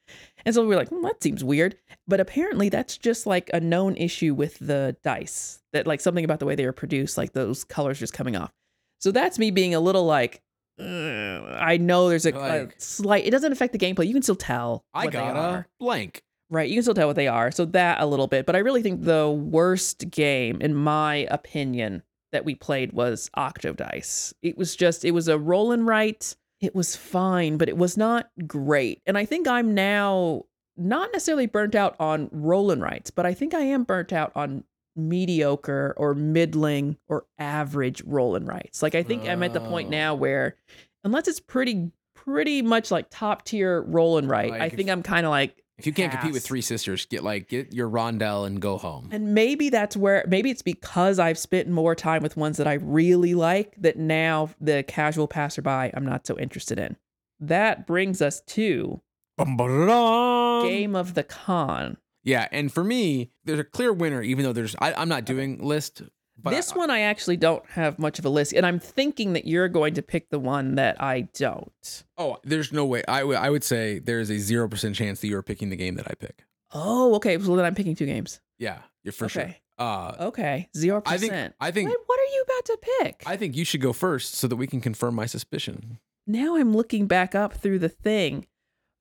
And 0.45 0.55
so 0.55 0.63
we 0.63 0.69
were 0.69 0.77
like, 0.77 0.89
hmm, 0.89 1.03
that 1.03 1.23
seems 1.23 1.43
weird. 1.45 1.77
But 2.07 2.21
apparently 2.21 2.69
that's 2.69 2.99
just 2.99 3.27
like 3.27 3.49
a 3.55 3.61
known 3.61 3.97
issue 3.97 4.35
with 4.35 4.59
the 4.59 4.97
dice. 5.03 5.63
That 5.73 5.87
like 5.87 6.01
something 6.01 6.25
about 6.25 6.41
the 6.41 6.47
way 6.47 6.55
they 6.55 6.67
were 6.67 6.73
produced, 6.73 7.17
like 7.17 7.33
those 7.33 7.65
colors 7.65 7.99
just 7.99 8.13
coming 8.13 8.37
off. 8.37 8.53
So 9.01 9.13
that's 9.13 9.39
me 9.39 9.51
being 9.51 9.75
a 9.75 9.81
little 9.81 10.05
like, 10.05 10.43
I 10.81 11.79
know 11.81 12.09
there's 12.09 12.27
a, 12.27 12.35
a 12.35 12.69
slight. 12.79 13.27
It 13.27 13.31
doesn't 13.31 13.53
affect 13.53 13.73
the 13.73 13.79
gameplay. 13.79 14.07
You 14.07 14.13
can 14.13 14.23
still 14.23 14.37
tell. 14.37 14.85
I 14.95 15.05
what 15.05 15.13
they 15.13 15.19
got 15.19 15.37
a 15.37 15.67
blank. 15.79 16.23
Right, 16.51 16.69
you 16.69 16.77
can 16.77 16.83
still 16.83 16.95
tell 16.95 17.07
what 17.09 17.17
they 17.17 17.29
are. 17.29 17.51
So 17.51 17.65
that 17.67 18.01
a 18.01 18.07
little 18.07 18.27
bit, 18.27 18.47
but 18.47 18.57
I 18.57 18.61
really 18.61 18.83
think 18.83 19.03
the 19.05 19.29
worst 19.31 20.09
game, 20.11 20.61
in 20.63 20.75
my 20.75 21.27
opinion, 21.31 22.03
that 22.33 22.45
we 22.45 22.55
played 22.55 22.93
was 22.93 23.29
Octodice. 23.37 24.33
It 24.43 24.57
was 24.57 24.75
just, 24.75 25.05
it 25.05 25.11
was 25.11 25.29
a 25.29 25.39
roll 25.39 25.73
and 25.73 25.87
write. 25.87 26.37
It 26.61 26.75
was 26.75 26.97
fine, 26.97 27.57
but 27.57 27.69
it 27.69 27.77
was 27.77 27.97
not 27.97 28.31
great. 28.47 29.01
And 29.07 29.17
I 29.17 29.25
think 29.25 29.47
I'm 29.47 29.75
now 29.75 30.45
not 30.77 31.11
necessarily 31.13 31.47
burnt 31.47 31.75
out 31.75 31.97
on 32.01 32.29
roll 32.33 32.71
and 32.71 32.83
writes, 32.83 33.11
but 33.11 33.27
I 33.27 33.35
think 33.35 33.55
I 33.55 33.61
am 33.61 33.85
burnt 33.85 34.13
out 34.13 34.33
on 34.35 34.65
mediocre 34.97 35.95
or 35.97 36.15
middling 36.15 36.97
or 37.09 37.25
average 37.39 38.03
roll 38.05 38.35
and 38.35 38.47
writes. 38.49 38.83
Like 38.83 38.95
I 38.95 39.03
think 39.03 39.29
I'm 39.29 39.43
at 39.43 39.53
the 39.53 39.61
point 39.61 39.89
Oh. 39.89 39.91
now 39.91 40.15
where 40.15 40.57
unless 41.05 41.29
it's 41.29 41.41
pretty 41.41 41.91
pretty 42.15 42.63
much 42.63 42.91
like 42.91 43.07
top 43.11 43.45
tier 43.45 43.83
roll 43.83 44.19
and 44.19 44.29
write, 44.29 44.51
Like 44.51 44.61
I 44.61 44.69
think 44.69 44.91
I'm 44.91 45.03
kind 45.03 45.25
of 45.25 45.31
like 45.31 45.63
If 45.79 45.87
you 45.87 45.93
can't 45.93 46.11
compete 46.11 46.33
with 46.33 46.45
three 46.45 46.61
sisters, 46.61 47.07
get 47.07 47.23
like 47.23 47.49
get 47.49 47.73
your 47.73 47.89
rondelle 47.89 48.47
and 48.47 48.61
go 48.61 48.79
home. 48.79 49.09
And 49.13 49.33
maybe 49.33 49.71
that's 49.71 49.97
where 49.97 50.25
maybe 50.27 50.51
it's 50.51 50.63
because 50.63 51.19
I've 51.21 51.39
spent 51.39 51.69
more 51.69 51.95
time 51.95 52.23
with 52.23 52.37
ones 52.37 52.57
that 52.57 52.67
I 52.67 52.75
really 52.75 53.35
like 53.35 53.77
that 53.79 53.97
now 53.97 54.51
the 54.61 54.83
casual 54.83 55.29
passerby 55.29 55.93
I'm 55.95 56.05
not 56.05 56.27
so 56.27 56.37
interested 56.39 56.79
in. 56.79 56.97
That 57.39 57.87
brings 57.87 58.21
us 58.21 58.41
to 58.41 59.01
Bum-ba-da-dum. 59.37 60.69
game 60.69 60.97
of 60.97 61.15
the 61.15 61.23
con. 61.23 61.97
Yeah, 62.25 62.49
and 62.51 62.73
for 62.73 62.83
me, 62.83 63.31
there's 63.45 63.61
a 63.61 63.65
clear 63.65 63.93
winner, 63.93 64.21
even 64.21 64.45
though 64.45 64.53
there's 64.53 64.75
I, 64.81 64.93
I'm 64.95 65.09
not 65.09 65.25
doing 65.25 65.63
list. 65.63 66.03
But 66.41 66.51
this 66.51 66.73
I- 66.73 66.77
one 66.77 66.91
I 66.91 67.01
actually 67.01 67.37
don't 67.37 67.65
have 67.71 67.99
much 67.99 68.19
of 68.19 68.25
a 68.25 68.29
list, 68.29 68.53
and 68.53 68.65
I'm 68.65 68.79
thinking 68.79 69.33
that 69.33 69.47
you're 69.47 69.69
going 69.69 69.95
to 69.95 70.03
pick 70.03 70.31
the 70.31 70.39
one 70.39 70.77
that 70.77 71.03
I 71.03 71.23
don't. 71.35 72.05
Oh, 72.17 72.39
there's 72.45 72.73
no 72.73 72.85
way. 72.85 73.03
I 73.09 73.25
would 73.25 73.37
I 73.37 73.51
would 73.51 73.65
say 73.65 73.99
there's 73.99 74.31
a 74.31 74.39
zero 74.39 74.69
percent 74.69 74.95
chance 74.95 75.21
that 75.21 75.27
you're 75.29 75.43
picking 75.43 75.71
the 75.71 75.77
game 75.77 75.97
that 75.97 76.07
I 76.09 76.15
pick. 76.15 76.45
Oh, 76.73 77.15
okay. 77.17 77.39
So 77.39 77.57
then 77.57 77.65
I'm 77.65 77.75
picking 77.75 77.95
two 77.97 78.07
games. 78.07 78.41
Yeah, 78.59 78.79
You're 79.05 79.13
for 79.13 79.29
sure. 79.29 79.43
Okay. 79.43 79.61
Uh, 79.79 80.15
Okay. 80.21 80.69
Zero 80.77 81.01
I 81.07 81.17
think 81.19 81.31
percent. 81.33 81.55
I 81.61 81.71
think 81.71 81.89
What, 81.89 82.01
what 82.07 82.19
are 82.21 82.35
you 82.35 82.43
about 82.47 82.65
to 82.67 82.79
pick? 83.01 83.23
I 83.27 83.37
think 83.37 83.57
you 83.57 83.65
should 83.65 83.81
go 83.81 83.93
first 83.93 84.35
so 84.35 84.49
that 84.49 84.57
we 84.57 84.67
can 84.67 84.81
confirm 84.81 85.15
my 85.15 85.27
suspicion. 85.27 85.99
now 86.27 86.57
I'm 86.57 86.77
looking 86.77 87.07
back 87.07 87.35
up 87.37 87.55
through 87.55 87.79
the 87.79 87.89
thing. 87.89 88.47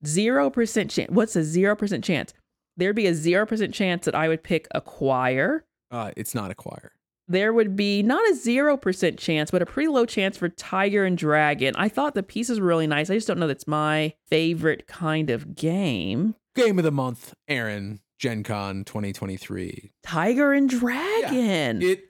Zero 0.05 0.49
percent 0.49 0.91
chance. 0.91 1.09
What's 1.11 1.35
a 1.35 1.43
zero 1.43 1.75
percent 1.75 2.03
chance? 2.03 2.33
There'd 2.77 2.95
be 2.95 3.07
a 3.07 3.13
zero 3.15 3.45
percent 3.47 3.73
chance 3.73 4.05
that 4.05 4.13
I 4.15 4.27
would 4.27 4.43
pick 4.43 4.67
Acquire. 4.73 5.65
Uh, 5.89 6.11
it's 6.15 6.35
not 6.35 6.51
Acquire. 6.51 6.91
There 7.27 7.51
would 7.51 7.75
be 7.75 8.03
not 8.03 8.27
a 8.29 8.35
zero 8.35 8.77
percent 8.77 9.19
chance, 9.19 9.51
but 9.51 9.61
a 9.61 9.65
pretty 9.65 9.89
low 9.89 10.05
chance 10.05 10.37
for 10.37 10.49
Tiger 10.49 11.05
and 11.05 11.17
Dragon. 11.17 11.75
I 11.75 11.89
thought 11.89 12.15
the 12.15 12.23
pieces 12.23 12.59
were 12.59 12.67
really 12.67 12.87
nice. 12.87 13.09
I 13.09 13.15
just 13.15 13.27
don't 13.27 13.39
know 13.39 13.47
that's 13.47 13.67
my 13.67 14.13
favorite 14.27 14.87
kind 14.87 15.29
of 15.29 15.55
game. 15.55 16.35
Game 16.55 16.77
of 16.77 16.85
the 16.85 16.91
month, 16.91 17.33
Aaron. 17.47 17.99
Gen 18.19 18.43
Con 18.43 18.83
2023. 18.83 19.91
Tiger 20.03 20.53
and 20.53 20.69
Dragon. 20.69 21.81
Yeah. 21.81 21.89
It 21.89 22.09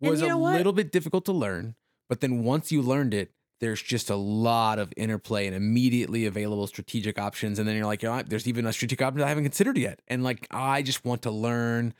was 0.00 0.22
a 0.22 0.36
what? 0.36 0.56
little 0.56 0.72
bit 0.72 0.92
difficult 0.92 1.24
to 1.24 1.32
learn, 1.32 1.74
but 2.08 2.20
then 2.20 2.44
once 2.44 2.70
you 2.70 2.82
learned 2.82 3.14
it, 3.14 3.32
there's 3.60 3.82
just 3.82 4.08
a 4.08 4.16
lot 4.16 4.78
of 4.78 4.92
interplay 4.96 5.46
and 5.46 5.54
immediately 5.54 6.24
available 6.24 6.66
strategic 6.66 7.18
options. 7.18 7.58
And 7.58 7.68
then 7.68 7.76
you're 7.76 7.86
like, 7.86 8.02
you 8.02 8.08
know, 8.08 8.22
there's 8.22 8.48
even 8.48 8.64
a 8.66 8.72
strategic 8.72 9.02
option 9.02 9.22
I 9.22 9.28
haven't 9.28 9.44
considered 9.44 9.76
yet. 9.76 10.00
And 10.08 10.22
like, 10.22 10.46
I 10.50 10.82
just 10.82 11.04
want 11.04 11.22
to 11.22 11.30
learn 11.30 11.92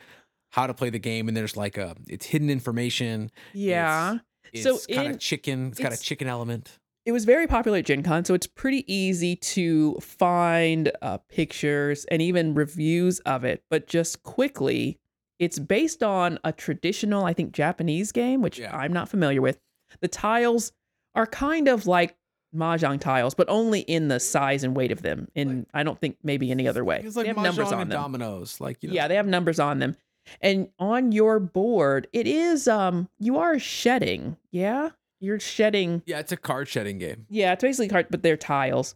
how 0.50 0.66
to 0.66 0.74
play 0.74 0.90
the 0.90 0.98
game. 0.98 1.28
And 1.28 1.36
there's 1.36 1.56
like 1.56 1.76
a, 1.78 1.96
it's 2.08 2.26
hidden 2.26 2.50
information. 2.50 3.30
yeah. 3.52 4.18
It's 4.52 4.64
So 4.64 4.78
kind 4.92 5.12
of 5.12 5.20
chicken. 5.20 5.68
It's 5.68 5.78
got 5.78 5.92
a 5.92 5.96
chicken 5.96 6.26
element. 6.26 6.78
it 7.06 7.12
was 7.12 7.24
very 7.24 7.46
popular 7.46 7.78
at 7.78 7.84
Gen 7.86 8.02
Con, 8.02 8.24
so 8.24 8.34
it's 8.34 8.48
pretty 8.48 8.84
easy 8.92 9.36
to 9.36 9.94
find 10.00 10.90
uh, 11.02 11.18
pictures 11.28 12.04
and 12.06 12.20
even 12.20 12.54
reviews 12.54 13.20
of 13.20 13.44
it. 13.44 13.62
But 13.70 13.86
just 13.86 14.22
quickly, 14.24 14.98
it's 15.38 15.58
based 15.60 16.02
on 16.02 16.38
a 16.44 16.52
traditional, 16.52 17.24
I 17.24 17.32
think, 17.32 17.52
Japanese 17.52 18.10
game, 18.12 18.42
which 18.42 18.58
Yeah. 18.58 18.76
I'm 18.76 18.92
not 18.92 19.08
familiar 19.08 19.40
with. 19.40 19.58
The 20.00 20.08
tiles 20.08 20.72
are 21.14 21.26
kind 21.26 21.68
of 21.68 21.86
like 21.86 22.16
mahjong 22.54 23.00
tiles, 23.00 23.34
but 23.34 23.48
only 23.48 23.80
in 23.80 24.08
the 24.08 24.18
size 24.18 24.64
and 24.64 24.74
weight 24.76 24.90
of 24.90 25.02
them. 25.02 25.28
In 25.36 25.66
I 25.72 25.84
don't 25.84 25.98
think 26.00 26.16
maybe 26.24 26.50
any 26.50 26.66
other 26.66 26.84
way. 26.84 27.02
It's 27.04 27.14
like 27.16 27.24
they 27.24 27.28
have 27.28 27.36
numbers 27.36 27.70
on 27.72 27.82
and 27.82 27.90
them. 27.92 28.00
dominoes. 28.02 28.60
Like, 28.60 28.82
you 28.82 28.88
know, 28.88 28.94
Yeah, 28.96 29.06
they 29.06 29.14
have 29.14 29.26
numbers 29.28 29.60
on 29.60 29.78
them. 29.78 29.96
And 30.40 30.68
on 30.78 31.12
your 31.12 31.40
board, 31.40 32.06
it 32.12 32.26
is 32.26 32.68
um 32.68 33.08
you 33.18 33.38
are 33.38 33.58
shedding. 33.58 34.36
Yeah? 34.50 34.90
You're 35.22 35.40
shedding. 35.40 36.02
yeah, 36.06 36.18
it's 36.18 36.32
a 36.32 36.36
card 36.36 36.66
shedding 36.68 36.98
game, 36.98 37.26
Yeah, 37.28 37.52
it's 37.52 37.62
basically 37.62 37.88
card, 37.88 38.06
but 38.10 38.22
they're 38.22 38.38
tiles. 38.38 38.94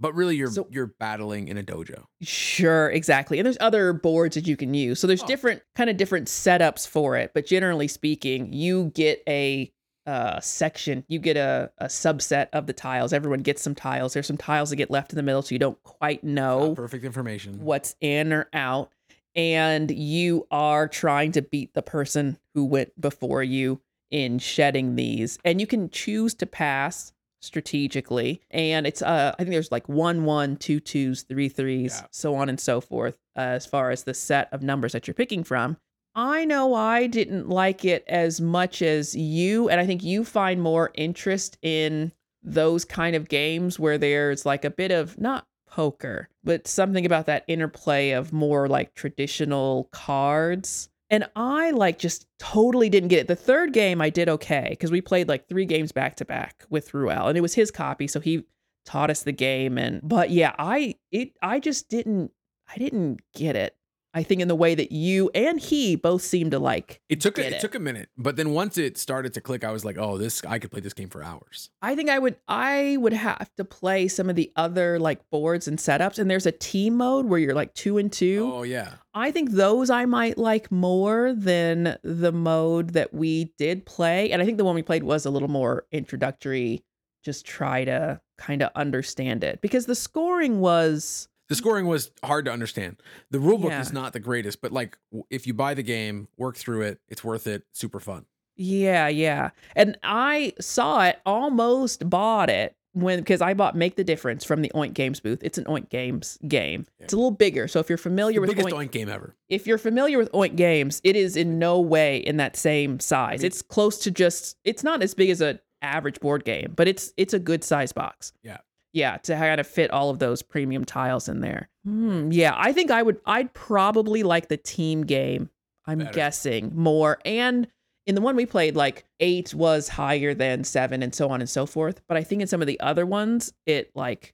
but 0.00 0.14
really 0.14 0.36
you're, 0.36 0.50
So- 0.50 0.68
you're 0.70 0.86
battling 0.98 1.48
in 1.48 1.58
a 1.58 1.62
dojo. 1.62 2.04
Sure, 2.22 2.90
exactly. 2.90 3.38
And 3.38 3.44
there's 3.46 3.58
other 3.60 3.92
boards 3.92 4.34
that 4.36 4.46
you 4.46 4.56
can 4.56 4.72
use. 4.74 5.00
So 5.00 5.06
there's 5.06 5.22
Oh. 5.22 5.26
different 5.26 5.62
kind 5.74 5.90
of 5.90 5.96
different 5.98 6.28
setups 6.28 6.86
for 6.88 7.16
it, 7.16 7.32
but 7.34 7.44
generally 7.46 7.88
speaking, 7.88 8.52
you 8.52 8.86
get 8.94 9.22
a 9.28 9.70
uh, 10.06 10.38
section, 10.40 11.02
you 11.08 11.18
get 11.18 11.36
a, 11.36 11.68
a 11.78 11.86
subset 11.86 12.46
of 12.52 12.66
the 12.68 12.72
tiles. 12.72 13.12
Everyone 13.12 13.40
gets 13.40 13.60
some 13.60 13.74
tiles. 13.74 14.12
There's 14.14 14.26
some 14.28 14.36
tiles 14.36 14.70
that 14.70 14.76
get 14.76 14.88
left 14.88 15.10
in 15.12 15.16
the 15.16 15.22
middle, 15.24 15.42
so 15.42 15.52
you 15.52 15.58
don't 15.58 15.82
quite 15.82 16.22
Not 16.22 16.32
know 16.32 16.74
perfect 16.76 17.04
information. 17.04 17.58
what's 17.64 17.96
in 18.00 18.32
or 18.32 18.48
out. 18.52 18.92
And 19.36 19.90
you 19.90 20.46
are 20.50 20.88
trying 20.88 21.30
to 21.32 21.42
beat 21.42 21.74
the 21.74 21.82
person 21.82 22.38
who 22.54 22.64
went 22.64 22.98
before 23.00 23.42
you 23.44 23.80
in 24.10 24.38
shedding 24.38 24.96
these. 24.96 25.38
And 25.44 25.60
you 25.60 25.66
can 25.66 25.90
choose 25.90 26.34
to 26.36 26.46
pass 26.46 27.12
strategically. 27.42 28.40
And 28.50 28.86
it's 28.86 29.02
uh 29.02 29.32
I 29.34 29.42
think 29.42 29.50
there's 29.50 29.70
like 29.72 29.88
one 29.88 30.24
one, 30.24 30.56
two 30.56 30.80
twos, 30.80 31.22
three 31.22 31.48
threes, 31.48 31.98
Yeah. 32.00 32.06
so 32.10 32.34
on 32.34 32.48
and 32.48 32.58
so 32.60 32.80
forth, 32.80 33.16
uh, 33.36 33.40
as 33.40 33.66
far 33.66 33.90
as 33.90 34.04
the 34.04 34.14
set 34.14 34.52
of 34.52 34.62
numbers 34.62 34.92
that 34.92 35.06
you're 35.06 35.14
picking 35.14 35.44
from. 35.44 35.76
I 36.14 36.44
know 36.46 36.72
I 36.74 37.06
didn't 37.08 37.48
like 37.50 37.84
it 37.84 38.04
as 38.08 38.40
much 38.40 38.80
as 38.80 39.14
you, 39.14 39.68
and 39.68 39.78
I 39.78 39.84
think 39.86 40.02
you 40.02 40.24
find 40.24 40.62
more 40.62 40.90
interest 40.94 41.58
in 41.60 42.12
those 42.42 42.84
kind 42.86 43.14
of 43.14 43.28
games 43.28 43.78
where 43.78 43.98
there's 43.98 44.46
like 44.46 44.64
a 44.64 44.70
bit 44.70 44.90
of 44.92 45.18
not 45.18 45.46
poker, 45.68 46.28
but 46.46 46.66
something 46.68 47.04
about 47.04 47.26
that 47.26 47.44
interplay 47.48 48.12
of 48.12 48.32
more 48.32 48.68
like 48.68 48.94
traditional 48.94 49.88
cards. 49.92 50.88
And 51.10 51.28
I 51.36 51.72
like 51.72 51.98
just 51.98 52.26
totally 52.38 52.88
didn't 52.88 53.08
get 53.08 53.18
it. 53.20 53.28
The 53.28 53.36
third 53.36 53.72
game 53.72 54.00
I 54.00 54.10
did 54.10 54.28
okay 54.28 54.68
because 54.70 54.90
we 54.90 55.00
played 55.00 55.28
like 55.28 55.48
three 55.48 55.66
games 55.66 55.92
back 55.92 56.16
to 56.16 56.24
back 56.24 56.64
with 56.70 56.94
Ruel, 56.94 57.28
and 57.28 57.36
it 57.36 57.42
was 57.42 57.54
his 57.54 57.70
copy, 57.70 58.06
so 58.06 58.20
he 58.20 58.44
taught 58.84 59.10
us 59.10 59.22
the 59.24 59.32
game. 59.32 59.76
And 59.76 60.00
but 60.02 60.30
yeah, 60.30 60.54
I 60.58 60.94
it 61.10 61.32
I 61.42 61.60
just 61.60 61.88
didn't 61.88 62.30
I 62.72 62.78
didn't 62.78 63.20
get 63.34 63.56
it. 63.56 63.76
I 64.16 64.22
think 64.22 64.40
in 64.40 64.48
the 64.48 64.56
way 64.56 64.74
that 64.74 64.92
you 64.92 65.30
and 65.34 65.60
he 65.60 65.94
both 65.94 66.22
seem 66.22 66.48
to 66.48 66.58
like. 66.58 67.02
It 67.10 67.20
took 67.20 67.36
a, 67.36 67.46
it 67.46 67.52
it. 67.52 67.60
took 67.60 67.74
a 67.74 67.78
minute, 67.78 68.08
but 68.16 68.36
then 68.36 68.52
once 68.52 68.78
it 68.78 68.96
started 68.96 69.34
to 69.34 69.42
click, 69.42 69.62
I 69.62 69.70
was 69.70 69.84
like, 69.84 69.98
"Oh, 69.98 70.16
this 70.16 70.42
I 70.46 70.58
could 70.58 70.70
play 70.70 70.80
this 70.80 70.94
game 70.94 71.10
for 71.10 71.22
hours." 71.22 71.68
I 71.82 71.94
think 71.94 72.08
I 72.08 72.18
would 72.18 72.36
I 72.48 72.96
would 72.98 73.12
have 73.12 73.54
to 73.56 73.64
play 73.64 74.08
some 74.08 74.30
of 74.30 74.36
the 74.36 74.50
other 74.56 74.98
like 74.98 75.28
boards 75.28 75.68
and 75.68 75.78
setups. 75.78 76.18
And 76.18 76.30
there's 76.30 76.46
a 76.46 76.52
team 76.52 76.96
mode 76.96 77.26
where 77.26 77.38
you're 77.38 77.54
like 77.54 77.74
two 77.74 77.98
and 77.98 78.10
two. 78.10 78.50
Oh 78.50 78.62
yeah, 78.62 78.94
I 79.12 79.30
think 79.30 79.50
those 79.50 79.90
I 79.90 80.06
might 80.06 80.38
like 80.38 80.72
more 80.72 81.34
than 81.34 81.98
the 82.02 82.32
mode 82.32 82.94
that 82.94 83.12
we 83.12 83.52
did 83.58 83.84
play. 83.84 84.30
And 84.30 84.40
I 84.40 84.46
think 84.46 84.56
the 84.56 84.64
one 84.64 84.74
we 84.74 84.82
played 84.82 85.02
was 85.02 85.26
a 85.26 85.30
little 85.30 85.48
more 85.48 85.84
introductory, 85.92 86.82
just 87.22 87.44
try 87.44 87.84
to 87.84 88.22
kind 88.38 88.62
of 88.62 88.70
understand 88.74 89.44
it. 89.44 89.60
Because 89.60 89.84
the 89.84 89.94
scoring 89.94 90.60
was 90.60 91.28
the 91.48 91.54
scoring 91.54 91.86
was 91.86 92.10
hard 92.24 92.44
to 92.46 92.52
understand. 92.52 92.96
The 93.30 93.38
rule 93.40 93.58
book 93.58 93.70
Yeah. 93.70 93.80
is 93.80 93.92
not 93.92 94.12
the 94.12 94.20
greatest, 94.20 94.60
but 94.60 94.72
like 94.72 94.96
if 95.30 95.46
you 95.46 95.54
buy 95.54 95.74
the 95.74 95.82
game, 95.82 96.28
work 96.36 96.56
through 96.56 96.82
it, 96.82 97.00
it's 97.08 97.22
worth 97.24 97.46
it. 97.46 97.64
Super 97.72 98.00
fun. 98.00 98.26
Yeah, 98.56 99.08
yeah. 99.08 99.50
And 99.74 99.98
I 100.02 100.54
saw 100.60 101.04
it, 101.04 101.18
almost 101.26 102.08
bought 102.08 102.48
it 102.48 102.74
when 102.94 103.18
because 103.18 103.42
I 103.42 103.52
bought 103.52 103.76
Make 103.76 103.96
the 103.96 104.04
Difference 104.04 104.44
from 104.44 104.62
the 104.62 104.70
Oink 104.74 104.94
Games 104.94 105.20
booth. 105.20 105.40
It's 105.42 105.58
an 105.58 105.64
Oink 105.64 105.90
Games 105.90 106.38
game. 106.48 106.86
It's 106.98 107.12
a 107.12 107.16
little 107.16 107.30
bigger. 107.30 107.68
So 107.68 107.80
if 107.80 107.90
you're 107.90 107.98
familiar 107.98 108.36
the 108.40 108.46
with 108.46 108.56
biggest 108.56 108.68
Oink, 108.74 108.86
oink 108.88 108.90
game 108.92 109.08
ever. 109.10 109.36
if 109.50 109.66
you're 109.66 109.76
familiar 109.76 110.16
with 110.16 110.32
Oink 110.32 110.56
Games, 110.56 111.02
it 111.04 111.14
is 111.16 111.36
in 111.36 111.58
no 111.58 111.78
way 111.80 112.16
in 112.16 112.38
that 112.38 112.56
same 112.56 112.98
size. 112.98 113.40
mean- 113.40 113.46
it's 113.48 113.60
close 113.60 113.98
to 113.98 114.10
just 114.10 114.56
it's 114.64 114.82
not 114.82 115.02
as 115.02 115.12
big 115.12 115.28
as 115.28 115.42
a 115.42 115.60
average 115.82 116.18
board 116.20 116.42
game, 116.46 116.72
but 116.74 116.88
it's 116.88 117.12
it's 117.18 117.34
a 117.34 117.38
good 117.38 117.62
size 117.62 117.92
box. 117.92 118.32
Yeah. 118.42 118.56
Yeah, 118.96 119.18
to 119.18 119.34
kind 119.34 119.60
of 119.60 119.66
fit 119.66 119.90
all 119.90 120.08
of 120.08 120.18
those 120.20 120.40
premium 120.40 120.86
tiles 120.86 121.28
in 121.28 121.40
there. 121.40 121.68
Hmm, 121.84 122.32
yeah, 122.32 122.54
I 122.56 122.72
think 122.72 122.90
I 122.90 123.02
would 123.02 123.20
I'd 123.26 123.52
probably 123.52 124.22
like 124.22 124.48
the 124.48 124.56
team 124.56 125.02
game. 125.02 125.50
I'm 125.86 125.98
Better. 125.98 126.12
guessing 126.12 126.72
more 126.74 127.18
and 127.26 127.68
in 128.06 128.14
the 128.14 128.22
one 128.22 128.36
we 128.36 128.46
played 128.46 128.74
like 128.74 129.04
8 129.20 129.52
was 129.52 129.88
higher 129.90 130.32
than 130.32 130.64
7 130.64 131.02
and 131.02 131.14
so 131.14 131.28
on 131.28 131.40
and 131.42 131.50
so 131.50 131.66
forth, 131.66 132.00
but 132.08 132.16
I 132.16 132.24
think 132.24 132.40
in 132.40 132.48
some 132.48 132.62
of 132.62 132.66
the 132.66 132.80
other 132.80 133.04
ones 133.04 133.52
it 133.66 133.90
like 133.94 134.32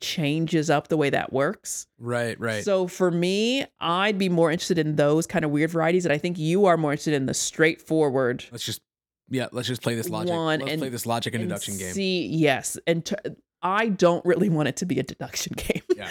changes 0.00 0.70
up 0.70 0.88
the 0.88 0.96
way 0.96 1.10
that 1.10 1.32
works. 1.32 1.86
Right, 1.96 2.38
right. 2.40 2.64
So 2.64 2.88
for 2.88 3.12
me, 3.12 3.64
I'd 3.78 4.18
be 4.18 4.28
more 4.28 4.50
interested 4.50 4.78
in 4.78 4.96
those 4.96 5.26
kind 5.28 5.44
of 5.44 5.52
weird 5.52 5.70
varieties, 5.70 6.04
and 6.04 6.12
I 6.12 6.18
think 6.18 6.36
you 6.36 6.66
are 6.66 6.76
more 6.76 6.90
interested 6.90 7.14
in 7.14 7.26
the 7.26 7.34
straightforward 7.34 8.44
let's 8.50 8.64
just 8.64 8.80
yeah, 9.28 9.46
let's 9.52 9.68
just 9.68 9.82
play 9.82 9.94
this 9.94 10.08
logic. 10.08 10.34
One 10.34 10.58
let's 10.58 10.72
and- 10.72 10.80
play 10.80 10.88
this 10.88 11.06
logic 11.06 11.34
and 11.34 11.42
and 11.42 11.48
deduction 11.48 11.78
game. 11.78 11.92
See, 11.94 12.26
yes, 12.26 12.76
and 12.88 13.04
t- 13.04 13.14
I 13.62 13.88
don't 13.88 14.24
really 14.24 14.48
want 14.48 14.68
it 14.68 14.76
to 14.78 14.86
be 14.86 14.98
a 14.98 15.02
deduction 15.02 15.54
game 15.56 15.82
Yeah. 15.96 16.08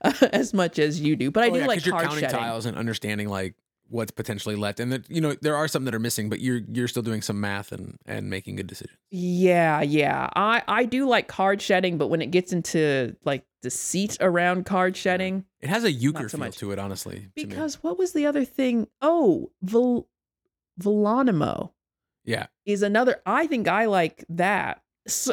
Uh, 0.00 0.12
as 0.32 0.54
much 0.54 0.78
as 0.78 1.00
you 1.00 1.16
do, 1.16 1.30
but 1.30 1.44
I 1.44 1.48
Oh, 1.48 1.52
do 1.54 1.58
yeah, 1.60 1.66
like 1.66 1.84
you're 1.86 1.98
counting 2.00 2.20
shedding. 2.20 2.38
tiles 2.38 2.66
and 2.66 2.76
understanding 2.76 3.28
like 3.28 3.54
what's 3.90 4.10
potentially 4.10 4.56
left, 4.56 4.80
and 4.80 4.90
that 4.92 5.08
you 5.10 5.20
know 5.20 5.34
there 5.42 5.56
are 5.56 5.68
some 5.68 5.84
that 5.84 5.94
are 5.94 5.98
missing, 5.98 6.28
but 6.30 6.40
you're 6.40 6.60
you're 6.72 6.88
still 6.88 7.02
doing 7.02 7.20
some 7.22 7.40
math 7.40 7.70
and 7.72 7.98
and 8.06 8.30
making 8.30 8.56
good 8.56 8.66
decisions. 8.66 8.96
Yeah, 9.10 9.82
yeah, 9.82 10.28
I 10.36 10.62
I 10.66 10.84
do 10.84 11.06
like 11.08 11.28
card 11.28 11.60
shedding, 11.60 11.98
but 11.98 12.08
when 12.08 12.22
it 12.22 12.30
gets 12.30 12.52
into 12.52 13.14
like 13.24 13.44
deceit 13.60 14.16
around 14.20 14.64
card 14.66 14.96
shedding, 14.96 15.44
It 15.60 15.68
has 15.68 15.84
a 15.84 15.92
euchre 15.92 16.28
so 16.28 16.36
feel 16.38 16.46
much. 16.46 16.56
to 16.58 16.70
it, 16.72 16.78
honestly. 16.78 17.28
because 17.34 17.82
what 17.82 17.98
was 17.98 18.12
the 18.12 18.26
other 18.26 18.44
thing? 18.44 18.86
Oh, 19.02 19.50
Volonimo. 20.80 21.70
yeah, 22.24 22.46
is 22.66 22.82
another 22.82 23.20
i 23.26 23.46
think 23.46 23.68
i 23.68 23.84
like 23.86 24.24
that 24.28 24.82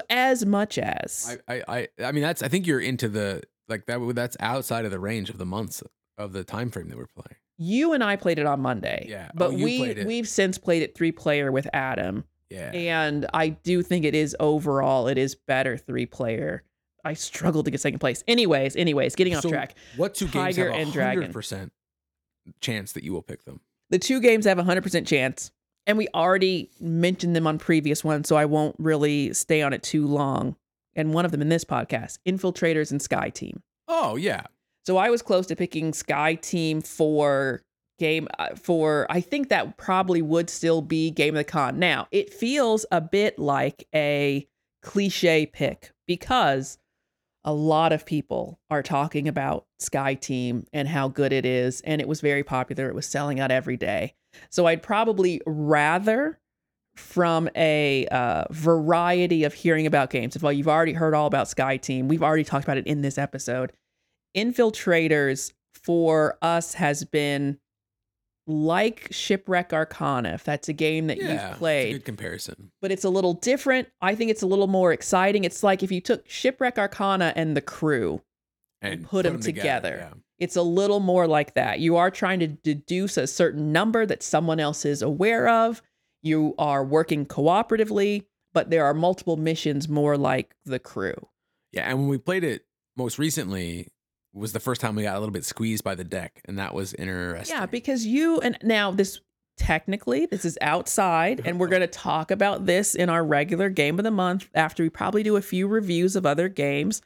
as 0.10 0.46
much 0.46 0.78
as 0.78 1.38
I, 1.48 1.56
I 1.56 1.64
I 2.00 2.06
I 2.08 2.12
mean 2.12 2.24
that's 2.24 2.44
I 2.44 2.48
think 2.48 2.68
you're 2.68 2.80
into 2.82 3.08
the 3.08 3.42
like 3.70 3.86
that. 3.86 4.00
That's 4.16 4.36
outside 4.40 4.86
of 4.86 4.92
the 4.92 5.00
range 5.00 5.30
of 5.30 5.38
the 5.38 5.46
months 5.46 5.82
of 6.18 6.34
the 6.34 6.44
time 6.44 6.70
frame 6.70 6.90
that 6.90 6.98
we're 6.98 7.08
playing. 7.08 7.38
you 7.58 7.94
and 7.94 8.04
i 8.04 8.16
played 8.16 8.38
it 8.38 8.46
on 8.46 8.60
monday 8.60 9.06
Yeah. 9.10 9.28
Oh, 9.30 9.34
but 9.36 9.54
you 9.54 9.64
we 9.66 10.04
we've 10.06 10.28
since 10.28 10.58
played 10.58 10.82
it 10.84 10.94
three 10.96 11.12
player 11.12 11.52
with 11.52 11.68
adam 11.74 12.26
Yeah. 12.50 12.72
and 12.74 13.26
i 13.34 13.50
do 13.50 13.82
think 13.82 14.04
it 14.06 14.14
is 14.14 14.36
overall 14.40 15.08
it 15.08 15.18
is 15.18 15.36
better 15.36 15.78
three 15.78 16.06
player 16.06 16.64
i 17.06 17.14
struggled 17.14 17.66
to 17.66 17.72
get 17.72 17.80
second 17.80 18.00
place 18.00 18.24
anyways 18.28 18.76
anyways 18.76 19.16
getting 19.16 19.36
off 19.36 19.44
So 19.44 19.50
track 19.50 19.76
What 19.96 20.14
two 20.16 20.26
games 20.28 20.56
Tiger 20.58 20.70
have 20.72 20.78
a 20.80 20.82
and 20.84 20.92
Dragon. 20.94 21.22
hundred 21.24 21.34
percent 21.34 21.72
chance 22.60 22.92
that 22.94 23.04
you 23.04 23.14
will 23.14 23.22
pick 23.24 23.46
them? 23.46 23.62
the 23.90 24.00
two 24.00 24.20
games 24.20 24.46
have 24.46 24.60
a 24.60 24.64
100% 24.64 25.06
chance 25.08 25.52
and 25.88 25.98
we 25.98 26.08
already 26.14 26.70
mentioned 26.80 27.36
them 27.36 27.48
on 27.48 27.58
previous 27.58 28.04
ones 28.04 28.28
so 28.28 28.36
i 28.36 28.46
won't 28.46 28.76
really 28.80 29.34
stay 29.34 29.62
on 29.62 29.74
it 29.74 29.84
too 29.84 30.06
long 30.06 30.56
and 30.96 31.14
one 31.14 31.26
of 31.26 31.32
them 31.32 31.42
in 31.42 31.50
this 31.50 31.64
podcast 31.66 32.18
infiltrators 32.28 32.92
and 32.92 33.02
sky 33.02 33.30
team 33.30 33.62
Oh 33.94 34.16
yeah, 34.16 34.44
So 34.86 34.96
I 34.96 35.10
was 35.10 35.22
close 35.22 35.46
to 35.48 35.56
picking 35.56 35.92
Sky 35.92 36.36
Team 36.36 36.82
for 36.82 37.62
game 38.00 38.30
uh, 38.40 38.56
for 38.56 39.06
I 39.10 39.20
think 39.20 39.50
that 39.50 39.76
probably 39.76 40.22
would 40.22 40.50
still 40.50 40.82
be 40.82 41.12
game 41.12 41.36
of 41.36 41.40
the 41.40 41.44
con. 41.44 41.78
Now, 41.78 42.08
it 42.10 42.34
feels 42.34 42.86
a 42.90 43.02
bit 43.02 43.38
like 43.38 43.86
a 43.94 44.48
cliche 44.82 45.46
pick 45.46 45.92
because 46.08 46.78
a 47.44 47.54
lot 47.54 47.92
of 47.92 48.06
people 48.06 48.60
are 48.70 48.82
talking 48.82 49.28
about 49.28 49.66
Sky 49.80 50.14
Team 50.14 50.66
and 50.72 50.88
how 50.88 51.10
good 51.10 51.34
it 51.34 51.46
is 51.46 51.82
and 51.82 52.00
it 52.00 52.08
was 52.08 52.22
very 52.22 52.44
popular. 52.44 52.88
It 52.88 52.96
was 52.96 53.06
selling 53.06 53.42
out 53.42 53.52
every 53.52 53.76
day. 53.78 54.16
So 54.50 54.66
I'd 54.68 54.82
probably 54.84 55.42
rather 55.46 56.40
from 56.96 57.50
a 57.56 58.06
uh, 58.12 58.46
variety 58.52 59.44
of 59.44 59.54
hearing 59.54 59.86
about 59.88 60.10
games. 60.10 60.36
If 60.36 60.44
well, 60.44 60.52
you've 60.54 60.68
already 60.68 60.94
heard 60.94 61.14
all 61.14 61.28
about 61.28 61.48
Sky 61.48 61.78
Team, 61.78 62.08
we've 62.08 62.24
already 62.24 62.44
talked 62.44 62.64
about 62.66 62.78
it 62.78 62.86
in 62.88 63.02
this 63.02 63.18
episode. 63.18 63.72
Infiltrators 64.36 65.54
for 65.74 66.38
us 66.42 66.74
has 66.76 67.04
been 67.04 67.58
like 68.48 69.08
Shipwreck 69.12 69.72
Arcana, 69.72 70.30
if 70.34 70.44
that's 70.44 70.68
a 70.68 70.74
game 70.74 71.08
that 71.08 71.18
Yeah, 71.18 71.50
you've 71.50 71.58
played, 71.58 71.94
good 71.94 72.06
comparison. 72.06 72.72
but 72.82 72.92
it's 72.92 73.04
a 73.06 73.10
little 73.10 73.34
different. 73.36 73.88
I 74.02 74.16
think 74.16 74.32
it's 74.32 74.42
a 74.42 74.48
little 74.48 74.68
more 74.68 74.92
exciting. 74.92 75.44
It's 75.44 75.64
like 75.64 75.84
if 75.84 75.92
you 75.92 76.02
took 76.02 76.28
Shipwreck 76.28 76.78
Arcana 76.78 77.34
and 77.36 77.56
the 77.56 77.62
crew, 77.62 78.22
And 78.82 79.06
put 79.06 79.26
'em 79.26 79.40
together. 79.40 80.10
yeah. 80.12 80.18
It's 80.42 80.56
a 80.56 80.64
little 80.64 81.00
more 81.00 81.28
like 81.28 81.54
that. 81.54 81.80
You 81.80 81.98
are 81.98 82.10
trying 82.10 82.40
to 82.40 82.48
deduce 82.48 83.16
a 83.16 83.28
certain 83.28 83.72
number 83.72 84.08
that 84.08 84.24
someone 84.24 84.60
else 84.60 84.86
is 84.86 85.04
aware 85.04 85.48
of. 85.48 85.84
You 86.24 86.56
are 86.58 86.84
working 86.84 87.28
cooperatively, 87.28 88.26
but 88.52 88.72
there 88.72 88.84
are 88.84 88.96
multiple 88.96 89.38
missions 89.38 89.88
more 89.88 90.18
like 90.18 90.56
the 90.66 90.80
crew. 90.80 91.14
Yeah, 91.72 91.88
and 91.88 92.00
when 92.00 92.08
we 92.08 92.18
played 92.18 92.44
it 92.44 92.66
most 92.98 93.20
recently 93.20 93.90
was 94.34 94.52
the 94.52 94.60
first 94.60 94.82
time 94.82 94.96
we 94.96 95.04
got 95.04 95.16
a 95.16 95.20
little 95.20 95.32
bit 95.32 95.46
squeezed 95.46 95.84
by 95.84 95.94
the 95.94 96.04
deck, 96.04 96.42
and 96.46 96.58
that 96.58 96.74
was 96.74 96.96
interesting. 96.96 97.56
Yeah, 97.56 97.68
because 97.68 98.08
you 98.08 98.40
and 98.40 98.58
now 98.64 98.90
this 98.90 99.22
technically 99.58 100.26
this 100.26 100.44
is 100.44 100.58
outside 100.60 101.42
and 101.46 101.60
we're 101.60 101.68
going 101.76 101.82
to 101.82 101.88
talk 101.88 102.32
about 102.32 102.66
this 102.66 102.96
in 102.96 103.10
our 103.10 103.24
regular 103.24 103.70
game 103.70 104.00
of 104.00 104.04
the 104.04 104.10
month 104.10 104.50
after 104.56 104.82
we 104.82 104.90
probably 104.90 105.22
do 105.22 105.36
a 105.36 105.42
few 105.42 105.68
reviews 105.68 106.16
of 106.16 106.26
other 106.26 106.50
games. 106.50 107.02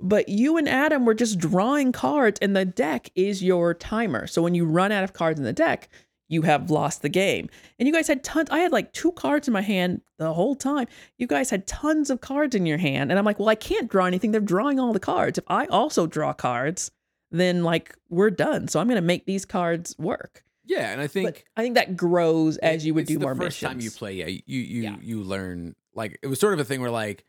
But 0.00 0.28
you 0.28 0.56
and 0.56 0.68
Adam 0.68 1.04
were 1.04 1.14
just 1.14 1.38
drawing 1.38 1.92
cards 1.92 2.38
and 2.40 2.54
the 2.54 2.64
deck 2.64 3.10
is 3.14 3.42
your 3.42 3.74
timer. 3.74 4.26
So 4.26 4.42
when 4.42 4.54
you 4.54 4.64
run 4.64 4.92
out 4.92 5.04
of 5.04 5.12
cards 5.12 5.38
in 5.40 5.44
the 5.44 5.52
deck, 5.52 5.88
you 6.28 6.42
have 6.42 6.70
lost 6.70 7.02
the 7.02 7.08
game. 7.08 7.48
And 7.78 7.88
you 7.88 7.92
guys 7.92 8.06
had 8.06 8.22
tons 8.22 8.48
I 8.50 8.58
had 8.58 8.70
like 8.70 8.92
two 8.92 9.12
cards 9.12 9.48
in 9.48 9.52
my 9.54 9.62
hand 9.62 10.02
the 10.18 10.32
whole 10.34 10.54
time. 10.54 10.86
You 11.16 11.26
guys 11.26 11.50
had 11.50 11.66
tons 11.66 12.10
of 12.10 12.20
cards 12.20 12.54
in 12.54 12.66
your 12.66 12.78
hand 12.78 13.10
and 13.10 13.18
I'm 13.18 13.24
like, 13.24 13.38
"Well, 13.38 13.48
I 13.48 13.54
can't 13.54 13.90
draw 13.90 14.04
anything. 14.06 14.30
They're 14.32 14.40
drawing 14.40 14.78
all 14.78 14.92
the 14.92 15.00
cards. 15.00 15.38
If 15.38 15.44
I 15.48 15.66
also 15.66 16.06
draw 16.06 16.32
cards, 16.32 16.90
then 17.30 17.64
like 17.64 17.96
we're 18.08 18.30
done. 18.30 18.68
So 18.68 18.78
I'm 18.78 18.86
going 18.88 18.96
to 19.00 19.02
make 19.02 19.26
these 19.26 19.44
cards 19.44 19.96
work." 19.98 20.44
yeah, 20.64 20.92
and 20.92 21.00
I 21.00 21.06
think 21.06 21.26
but 21.26 21.42
I 21.56 21.62
think 21.62 21.76
that 21.76 21.96
grows 21.96 22.58
as 22.58 22.84
you 22.84 22.92
would 22.92 23.02
it's 23.04 23.08
do 23.08 23.14
the 23.18 23.24
more 23.24 23.34
first 23.34 23.62
missions. 23.62 23.70
time 23.72 23.80
you 23.80 23.90
play, 23.90 24.12
yeah, 24.12 24.26
you 24.26 24.42
you 24.60 24.82
Yeah. 24.82 24.96
you 25.00 25.22
learn 25.22 25.74
like 25.94 26.18
it 26.22 26.26
was 26.26 26.38
sort 26.38 26.52
of 26.52 26.60
a 26.60 26.64
thing 26.64 26.82
where 26.82 26.90
like 26.90 27.24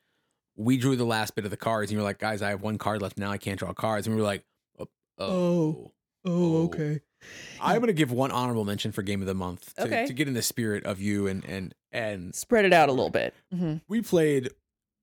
we 0.59 0.77
drew 0.77 0.95
the 0.97 1.05
last 1.05 1.35
bit 1.35 1.45
of 1.45 1.51
the 1.51 1.57
cards, 1.57 1.89
and 1.89 1.93
you 1.95 1.99
were 1.99 2.03
like, 2.03 2.19
guys, 2.19 2.41
I 2.41 2.49
have 2.49 2.61
one 2.61 2.77
card 2.77 3.01
left 3.01 3.17
now. 3.17 3.31
I 3.31 3.37
can't 3.37 3.57
draw 3.57 3.73
cards, 3.73 4.05
and 4.05 4.15
we 4.15 4.21
were 4.21 4.27
like, 4.27 4.43
oh, 4.77 4.87
oh. 5.17 5.91
Oh, 6.25 6.63
okay. 6.65 6.99
I'm 7.61 7.79
gonna 7.79 7.93
give 7.93 8.11
one 8.11 8.29
honorable 8.31 8.65
mention 8.65 8.91
for 8.91 9.01
game 9.01 9.21
of 9.21 9.27
the 9.27 9.33
month 9.33 9.73
to, 9.75 9.83
Okay. 9.83 10.05
to 10.05 10.13
get 10.13 10.27
in 10.27 10.33
the 10.33 10.41
spirit 10.41 10.85
of 10.85 10.99
you 10.99 11.27
and 11.27 11.43
and 11.45 11.73
and 11.93 12.35
Spread 12.35 12.65
it 12.65 12.73
out 12.73 12.89
a 12.89 12.91
little 12.91 13.09
bit. 13.09 13.33
Mhm. 13.53 13.81
we 13.87 14.01
played 14.01 14.49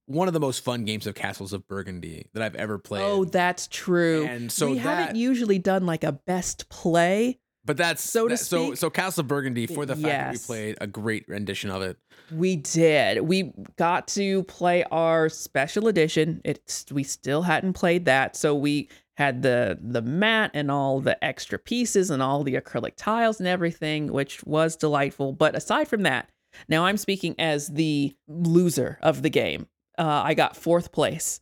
one 0.04 0.28
of 0.28 0.34
the 0.34 0.40
most 0.40 0.62
fun 0.62 0.84
games 0.84 1.06
of 1.06 1.14
Castles 1.14 1.52
of 1.54 1.66
Burgundy 1.66 2.28
that 2.34 2.42
I've 2.42 2.54
ever 2.54 2.78
played. 2.78 3.02
Oh, 3.02 3.24
that's 3.24 3.66
true. 3.66 4.24
and 4.26 4.52
so 4.52 4.68
we 4.70 4.74
that, 4.74 4.80
haven't 4.82 5.16
usually 5.16 5.58
done 5.58 5.84
like 5.86 6.04
a 6.04 6.12
best 6.12 6.68
play. 6.68 7.38
But 7.66 7.76
that's 7.76 8.02
so 8.08 8.28
that- 8.28 8.38
so 8.38 8.74
so 8.74 8.88
Castle 8.88 9.20
of 9.22 9.28
Burgundy 9.28 9.66
for 9.66 9.84
the 9.84 9.94
fact 9.96 10.04
that 10.04 10.32
we 10.32 10.38
played 10.38 10.78
a 10.80 10.86
great 10.86 11.28
rendition 11.28 11.70
of 11.70 11.82
it. 11.82 11.98
We 12.32 12.56
did. 12.56 13.20
We 13.22 13.52
got 13.76 14.08
to 14.08 14.42
play 14.44 14.84
our 14.84 15.28
special 15.28 15.88
edition. 15.88 16.40
It's 16.44 16.86
we 16.90 17.02
still 17.02 17.42
hadn't 17.42 17.74
played 17.74 18.04
that, 18.06 18.36
so 18.36 18.54
we 18.54 18.88
had 19.16 19.42
the 19.42 19.78
the 19.82 20.02
mat 20.02 20.50
and 20.54 20.70
all 20.70 21.00
the 21.00 21.22
extra 21.24 21.58
pieces 21.58 22.10
and 22.10 22.22
all 22.22 22.42
the 22.42 22.54
acrylic 22.54 22.92
tiles 22.96 23.38
and 23.40 23.46
everything, 23.48 24.12
which 24.12 24.42
was 24.44 24.76
delightful. 24.76 25.32
But 25.32 25.54
aside 25.56 25.88
from 25.88 26.02
that, 26.04 26.28
now 26.68 26.84
I'm 26.86 26.96
speaking 26.96 27.34
as 27.38 27.68
the 27.68 28.14
loser 28.28 28.98
of 29.02 29.22
the 29.22 29.30
game. 29.30 29.66
Uh, 29.98 30.22
I 30.24 30.34
got 30.34 30.56
fourth 30.56 30.92
place 30.92 31.40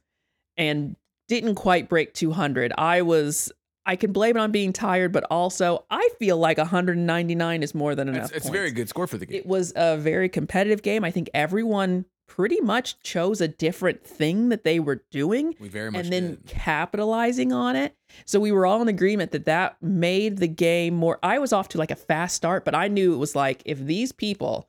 and 0.56 0.96
didn't 1.28 1.54
quite 1.56 1.88
break 1.88 2.14
200. 2.14 2.72
I 2.78 3.02
was. 3.02 3.50
I 3.86 3.96
can 3.96 4.12
blame 4.12 4.36
it 4.36 4.40
on 4.40 4.50
being 4.50 4.72
tired, 4.72 5.12
but 5.12 5.24
also 5.30 5.84
I 5.90 6.08
feel 6.18 6.38
like 6.38 6.58
199 6.58 7.62
is 7.62 7.74
more 7.74 7.94
than 7.94 8.08
enough. 8.08 8.26
It's, 8.26 8.32
it's 8.32 8.48
a 8.48 8.52
very 8.52 8.70
good 8.70 8.88
score 8.88 9.06
for 9.06 9.18
the 9.18 9.26
game. 9.26 9.36
It 9.36 9.46
was 9.46 9.72
a 9.76 9.96
very 9.96 10.28
competitive 10.28 10.82
game. 10.82 11.04
I 11.04 11.10
think 11.10 11.28
everyone 11.34 12.06
pretty 12.26 12.60
much 12.60 12.98
chose 13.00 13.40
a 13.40 13.48
different 13.48 14.04
thing 14.04 14.48
that 14.48 14.64
they 14.64 14.80
were 14.80 15.04
doing 15.10 15.54
we 15.60 15.68
very 15.68 15.90
much 15.90 16.04
and 16.04 16.12
then 16.12 16.28
did. 16.30 16.46
capitalizing 16.46 17.52
on 17.52 17.76
it. 17.76 17.94
So 18.24 18.40
we 18.40 18.50
were 18.50 18.64
all 18.66 18.80
in 18.80 18.88
agreement 18.88 19.32
that 19.32 19.44
that 19.44 19.76
made 19.82 20.38
the 20.38 20.48
game 20.48 20.94
more. 20.94 21.18
I 21.22 21.38
was 21.38 21.52
off 21.52 21.68
to 21.70 21.78
like 21.78 21.90
a 21.90 21.96
fast 21.96 22.34
start, 22.34 22.64
but 22.64 22.74
I 22.74 22.88
knew 22.88 23.12
it 23.12 23.18
was 23.18 23.36
like 23.36 23.62
if 23.66 23.78
these 23.78 24.12
people 24.12 24.68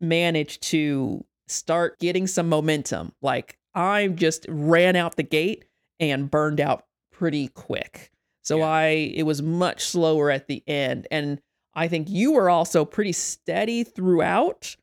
managed 0.00 0.62
to 0.70 1.24
start 1.48 1.98
getting 1.98 2.26
some 2.26 2.48
momentum, 2.48 3.12
like 3.20 3.58
I 3.74 4.08
just 4.08 4.46
ran 4.48 4.96
out 4.96 5.16
the 5.16 5.22
gate 5.24 5.64
and 5.98 6.30
burned 6.30 6.60
out 6.60 6.84
pretty 7.12 7.48
quick. 7.48 8.12
So 8.44 8.58
Yeah. 8.58 8.66
I 8.66 8.84
it 9.14 9.24
was 9.24 9.42
much 9.42 9.84
slower 9.84 10.30
at 10.30 10.46
the 10.46 10.62
end 10.66 11.06
and 11.10 11.40
I 11.74 11.88
think 11.88 12.08
you 12.08 12.32
were 12.32 12.48
also 12.48 12.84
pretty 12.84 13.12
steady 13.12 13.82
throughout 13.84 14.76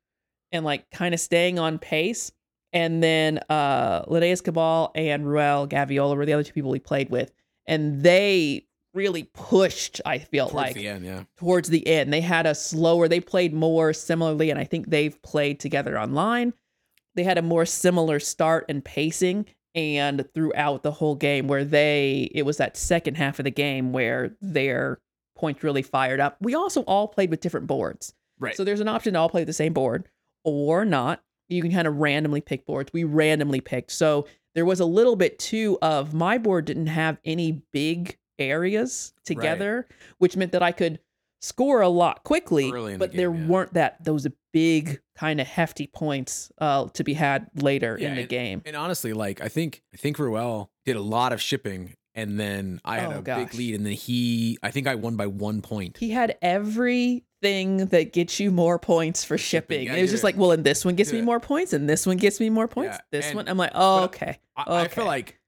and 0.52 0.66
like 0.66 0.90
kind 0.92 1.14
of 1.14 1.20
staying 1.20 1.58
on 1.58 1.80
pace. 1.80 2.32
And 2.74 3.02
then 3.02 3.40
uh 3.50 4.04
Linnaeus 4.08 4.42
Cabal 4.42 4.92
and 4.96 5.28
Ruel 5.28 5.68
Gaviola 5.68 6.18
were 6.18 6.26
the 6.26 6.34
other 6.34 6.44
two 6.44 6.54
people 6.54 6.72
we 6.72 6.80
played 6.80 7.10
with. 7.10 7.32
And 7.66 8.02
they 8.04 8.66
really 8.94 9.24
pushed, 9.24 10.02
I 10.06 10.18
feel 10.18 10.50
Towards 10.50 10.56
like 10.56 10.76
the 10.76 10.88
end, 10.88 11.06
yeah. 11.06 11.24
towards 11.38 11.70
the 11.70 11.88
end. 11.88 12.12
They 12.12 12.20
had 12.22 12.46
a 12.46 12.54
slower, 12.56 13.08
they 13.08 13.22
played 13.22 13.54
more 13.54 13.94
similarly, 13.94 14.50
and 14.50 14.60
I 14.60 14.66
think 14.66 14.90
they've 14.90 15.22
played 15.22 15.62
together 15.62 15.98
online. 15.98 16.54
They 17.16 17.24
had 17.24 17.38
a 17.38 17.42
more 17.42 17.66
similar 17.66 18.20
start 18.20 18.66
and 18.68 18.84
pacing 18.84 19.46
and 19.74 20.28
throughout 20.34 20.84
the 20.84 20.92
whole 20.92 21.16
game 21.16 21.48
where 21.48 21.64
they 21.64 22.30
it 22.34 22.44
was 22.44 22.58
that 22.58 22.76
second 22.76 23.16
half 23.16 23.40
of 23.40 23.46
the 23.46 23.52
game 23.52 23.94
where 23.94 24.36
their 24.42 25.00
points 25.38 25.64
really 25.64 25.82
fired 25.82 26.20
up. 26.20 26.38
We 26.42 26.56
also 26.56 26.82
all 26.82 27.08
played 27.08 27.30
with 27.30 27.42
different 27.42 27.68
boards. 27.68 28.14
Right. 28.40 28.56
So 28.56 28.64
there's 28.64 28.80
an 28.80 28.88
option 28.88 29.14
to 29.14 29.20
all 29.20 29.30
play 29.30 29.44
the 29.44 29.54
same 29.54 29.74
board 29.74 30.08
or 30.44 30.86
not. 30.86 31.24
You 31.50 31.62
can 31.62 31.72
kind 31.72 31.88
of 31.88 31.98
randomly 31.98 32.42
pick 32.42 32.66
boards. 32.66 32.92
We 32.94 33.04
randomly 33.04 33.62
picked. 33.62 33.92
So 33.92 34.26
there 34.56 34.66
was 34.66 34.80
a 34.80 34.86
little 34.86 35.16
bit 35.16 35.40
too 35.40 35.78
of 35.82 36.14
my 36.14 36.38
board 36.38 36.66
didn't 36.66 36.88
have 36.88 37.18
any 37.26 37.64
big 37.72 38.18
areas 38.40 39.14
together, 39.26 39.88
which 40.18 40.36
meant 40.36 40.52
that 40.54 40.64
I 40.64 40.72
could 40.72 41.00
score 41.42 41.82
a 41.82 41.90
lot 41.90 42.24
quickly, 42.24 42.72
Early 42.72 42.94
in 42.94 43.00
the 43.00 43.08
but 43.08 43.16
there 43.16 43.34
yeah. 43.34 43.48
weren't 43.48 43.74
that 43.74 44.04
those 44.04 44.28
big 44.54 45.00
kind 45.16 45.40
of 45.42 45.48
hefty 45.48 45.88
points 45.88 46.52
uh, 46.60 46.88
to 46.90 47.04
be 47.04 47.14
had 47.14 47.48
later 47.56 47.98
Yeah, 48.00 48.10
in 48.10 48.16
the 48.16 48.26
game. 48.26 48.62
And 48.66 48.76
honestly, 48.76 49.14
like 49.14 49.42
I 49.42 49.48
think 49.48 49.82
I 49.94 49.98
think 49.98 50.20
Ruel 50.20 50.72
did 50.86 50.96
a 50.96 51.02
lot 51.02 51.32
of 51.34 51.42
shipping 51.42 51.96
and 52.14 52.40
then 52.40 52.80
I 52.84 53.00
had 53.00 53.14
Oh, 53.14 53.20
a 53.20 53.22
gosh. 53.22 53.46
big 53.52 53.54
lead 53.56 53.76
and 53.76 53.86
then 53.86 53.94
he 53.94 54.58
I 54.62 54.72
think 54.72 54.88
I 54.88 54.96
won 54.96 55.16
by 55.16 55.28
one 55.28 55.62
point. 55.62 55.98
He 55.98 56.10
had 56.12 56.38
everything 56.42 57.86
that 57.88 58.14
gets 58.14 58.40
you 58.40 58.52
more 58.52 58.78
points 58.80 59.24
for 59.24 59.38
shipping. 59.38 59.86
Yeah, 59.88 59.96
it 59.96 60.02
was 60.02 60.12
just 60.12 60.22
did. 60.22 60.28
like, 60.28 60.38
well, 60.38 60.52
and 60.52 60.64
this 60.64 60.84
one 60.86 60.96
gets 60.96 61.12
me 61.12 61.20
did. 61.20 61.26
more 61.26 61.40
points, 61.40 61.74
and 61.74 61.90
this 61.90 62.06
one 62.06 62.18
gets 62.18 62.40
me 62.40 62.50
more 62.50 62.68
points. 62.68 62.98
Yeah, 62.98 63.02
This 63.12 63.28
and- 63.28 63.36
one, 63.36 63.48
I'm 63.50 63.58
like, 63.58 63.72
oh, 63.74 64.04
okay. 64.06 64.40
I, 64.56 64.82
I 64.84 64.88
feel 64.88 65.06
like 65.06 65.40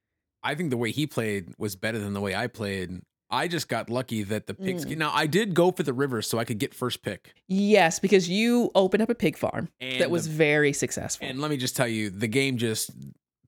I 0.43 0.55
think 0.55 0.69
the 0.71 0.77
way 0.77 0.91
he 0.91 1.07
played 1.07 1.53
was 1.57 1.75
better 1.75 1.99
than 1.99 2.13
the 2.13 2.21
way 2.21 2.35
I 2.35 2.47
played. 2.47 3.01
I 3.33 3.47
just 3.47 3.67
got 3.67 3.89
lucky 3.89 4.23
that 4.23 4.47
the 4.47 4.53
pigs. 4.53 4.85
Mm. 4.85 4.97
Now 4.97 5.11
I 5.13 5.25
did 5.27 5.53
go 5.53 5.71
for 5.71 5.83
the 5.83 5.93
river 5.93 6.21
so 6.21 6.37
I 6.39 6.45
could 6.45 6.59
get 6.59 6.73
first 6.73 7.01
pick. 7.01 7.33
Yes, 7.47 7.99
because 7.99 8.29
you 8.29 8.71
opened 8.75 9.01
up 9.03 9.09
a 9.09 9.15
pig 9.15 9.37
farm 9.37 9.69
And 9.81 9.99
that 10.01 10.11
was 10.11 10.27
the- 10.27 10.33
very 10.35 10.73
successful. 10.73 11.27
and 11.27 11.39
let 11.41 11.49
me 11.51 11.57
just 11.57 11.75
tell 11.75 11.87
you, 11.87 12.09
the 12.09 12.27
game 12.27 12.57
just 12.57 12.91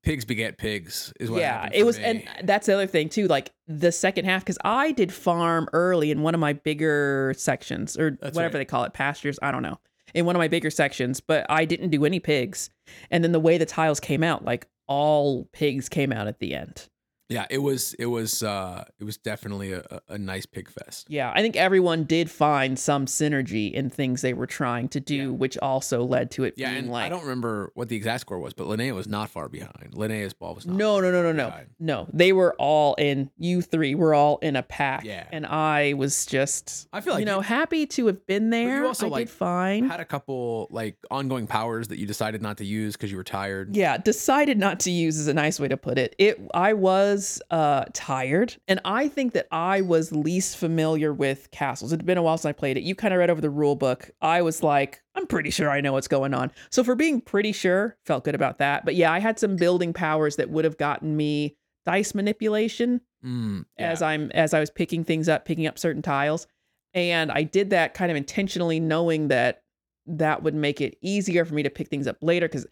pigs 0.04 0.24
beget 0.26 0.58
pigs 0.58 1.12
is 1.20 1.32
what. 1.32 1.40
yeah, 1.42 1.68
it 1.74 1.84
was, 1.84 1.98
me. 1.98 2.04
and 2.06 2.24
that's 2.44 2.68
the 2.68 2.74
other 2.74 2.86
thing 2.88 3.10
too. 3.10 3.28
Like 3.28 3.52
the 3.68 3.92
second 3.92 4.26
half, 4.26 4.42
because 4.44 4.58
I 4.64 4.92
did 4.92 5.12
farm 5.14 5.68
early 5.74 6.12
in 6.12 6.22
one 6.22 6.34
of 6.36 6.40
my 6.40 6.54
bigger 6.54 7.34
sections, 7.38 7.98
or 7.98 8.12
That's 8.22 8.36
whatever 8.36 8.54
right. 8.58 8.62
they 8.62 8.66
call 8.66 8.84
it, 8.84 8.94
pastures. 8.94 9.40
I 9.42 9.52
don't 9.52 9.64
know. 9.64 9.80
In 10.14 10.26
one 10.26 10.36
of 10.36 10.40
my 10.40 10.48
bigger 10.48 10.70
sections, 10.70 11.20
but 11.20 11.46
I 11.50 11.66
didn't 11.66 11.90
do 11.90 12.06
any 12.06 12.20
pigs. 12.20 12.70
And 13.12 13.24
then 13.24 13.32
the 13.34 13.40
way 13.40 13.58
the 13.58 13.66
tiles 13.66 14.00
came 14.00 14.24
out, 14.24 14.46
like 14.46 14.68
all 14.88 15.46
pigs 15.52 15.90
came 15.90 16.12
out 16.14 16.28
at 16.28 16.40
the 16.40 16.54
end. 16.54 16.88
Yeah, 17.30 17.46
it 17.50 17.58
was 17.58 17.94
it 17.96 18.06
was 18.06 18.44
uh 18.44 18.84
it 19.00 19.04
was 19.04 19.18
definitely 19.18 19.72
a, 19.74 19.84
a- 20.10 20.18
nice 20.18 20.46
pig 20.46 20.70
fest. 20.70 21.08
Yeah, 21.10 21.32
I 21.36 21.42
think 21.42 21.56
everyone 21.56 22.04
did 22.04 22.30
find 22.30 22.78
some 22.78 23.06
synergy 23.08 23.72
in 23.74 23.90
things 23.90 24.22
they 24.22 24.34
were 24.34 24.46
trying 24.48 24.90
to 24.90 25.00
do, 25.00 25.16
Yeah. 25.16 25.28
which 25.30 25.58
also 25.58 26.04
led 26.04 26.30
to 26.32 26.44
it 26.44 26.54
Yeah, 26.58 26.72
being 26.74 26.90
like 26.90 27.06
I 27.06 27.10
don't 27.10 27.22
remember 27.24 27.72
what 27.74 27.90
the 27.90 27.96
exact 27.96 28.22
score 28.22 28.40
was, 28.40 28.54
but 28.54 28.68
Linnea 28.68 28.94
was 28.94 29.08
not 29.08 29.30
far 29.30 29.50
behind. 29.50 29.94
Linnea's 29.94 30.34
ball 30.34 30.54
was 30.56 30.66
not. 30.68 30.76
No, 30.78 31.00
no, 31.00 31.12
no, 31.12 31.22
no, 31.24 31.28
far 31.30 31.34
no. 31.34 31.46
behind. 31.48 31.68
No. 31.80 32.08
They 32.14 32.32
were 32.32 32.54
all 32.60 32.94
in 32.96 33.32
you 33.38 33.62
three 33.62 33.96
were 33.96 34.14
all 34.14 34.38
in 34.44 34.56
a 34.56 34.64
pack. 34.64 35.04
Yeah. 35.04 35.28
And 35.32 35.46
I 35.48 35.94
was 35.94 36.26
just 36.28 36.88
I 36.94 37.02
feel 37.02 37.14
like 37.14 37.22
you 37.22 37.26
know, 37.26 37.38
you- 37.38 37.42
happy 37.42 37.88
to 37.88 38.06
have 38.08 38.26
been 38.28 38.50
there. 38.52 38.82
You 38.82 38.88
also, 38.88 39.08
I 39.08 39.10
like, 39.10 39.28
did 39.28 39.34
fine. 39.34 39.90
Had 39.90 40.00
a 40.00 40.06
couple 40.06 40.68
like 40.70 40.98
ongoing 41.10 41.48
powers 41.48 41.88
that 41.88 41.98
you 41.98 42.06
decided 42.06 42.42
not 42.42 42.58
to 42.58 42.66
use 42.66 42.96
because 42.96 43.10
you 43.12 43.18
were 43.18 43.24
tired. 43.24 43.76
Yeah, 43.76 43.98
decided 43.98 44.58
not 44.60 44.80
to 44.82 44.92
use 44.92 45.18
is 45.18 45.28
a 45.28 45.34
nice 45.34 45.60
way 45.60 45.68
to 45.68 45.78
put 45.78 45.98
it. 45.98 46.16
It 46.20 46.40
I 46.54 46.74
was 46.74 47.15
uh 47.52 47.86
tired 47.94 48.56
and 48.68 48.80
I 48.86 49.08
think 49.08 49.34
that 49.34 49.48
I 49.52 49.82
was 49.82 50.12
least 50.12 50.58
familiar 50.58 51.14
with 51.14 51.50
castles. 51.52 51.92
It'd 51.94 52.06
been 52.06 52.18
a 52.18 52.24
while 52.24 52.38
since 52.38 52.46
I 52.46 52.52
played 52.52 52.78
it. 52.78 52.84
You 52.84 52.96
kind 52.96 53.14
of 53.14 53.20
read 53.20 53.30
over 53.30 53.42
the 53.42 53.50
rule 53.50 53.76
book. 53.76 54.10
I 54.22 54.42
was 54.42 54.62
like, 54.64 55.02
I'm 55.16 55.28
pretty 55.28 55.50
sure 55.50 55.70
I 55.70 55.82
know 55.82 55.94
what's 55.94 56.08
going 56.08 56.34
on. 56.34 56.52
So 56.70 56.84
for 56.84 56.96
being 56.96 57.22
pretty 57.22 57.52
sure, 57.52 57.98
felt 58.06 58.24
good 58.24 58.36
about 58.36 58.58
that. 58.60 58.86
But 58.86 58.96
yeah, 58.96 59.12
I 59.12 59.20
had 59.20 59.40
some 59.40 59.56
building 59.56 59.94
powers 59.94 60.36
that 60.38 60.50
would 60.50 60.66
have 60.66 60.78
gotten 60.78 61.16
me 61.18 61.58
dice 61.86 62.14
manipulation 62.16 63.02
Mm, 63.26 63.66
yeah. 63.80 63.92
as 63.92 64.04
I'm 64.04 64.30
as 64.32 64.54
I 64.54 64.60
was 64.60 64.70
picking 64.70 65.04
things 65.04 65.28
up, 65.28 65.46
picking 65.46 65.66
up 65.66 65.80
certain 65.80 66.04
tiles. 66.04 66.46
And 66.94 67.32
I 67.32 67.42
did 67.44 67.72
that 67.72 67.94
kind 67.96 68.12
of 68.12 68.18
intentionally 68.18 68.80
knowing 68.80 69.30
that 69.30 69.64
that 70.06 70.44
would 70.44 70.54
make 70.54 70.80
it 70.80 70.98
easier 71.02 71.44
for 71.44 71.56
me 71.56 71.64
to 71.64 71.70
pick 71.72 71.88
things 71.90 72.06
up 72.08 72.18
later 72.22 72.48
cuz 72.48 72.68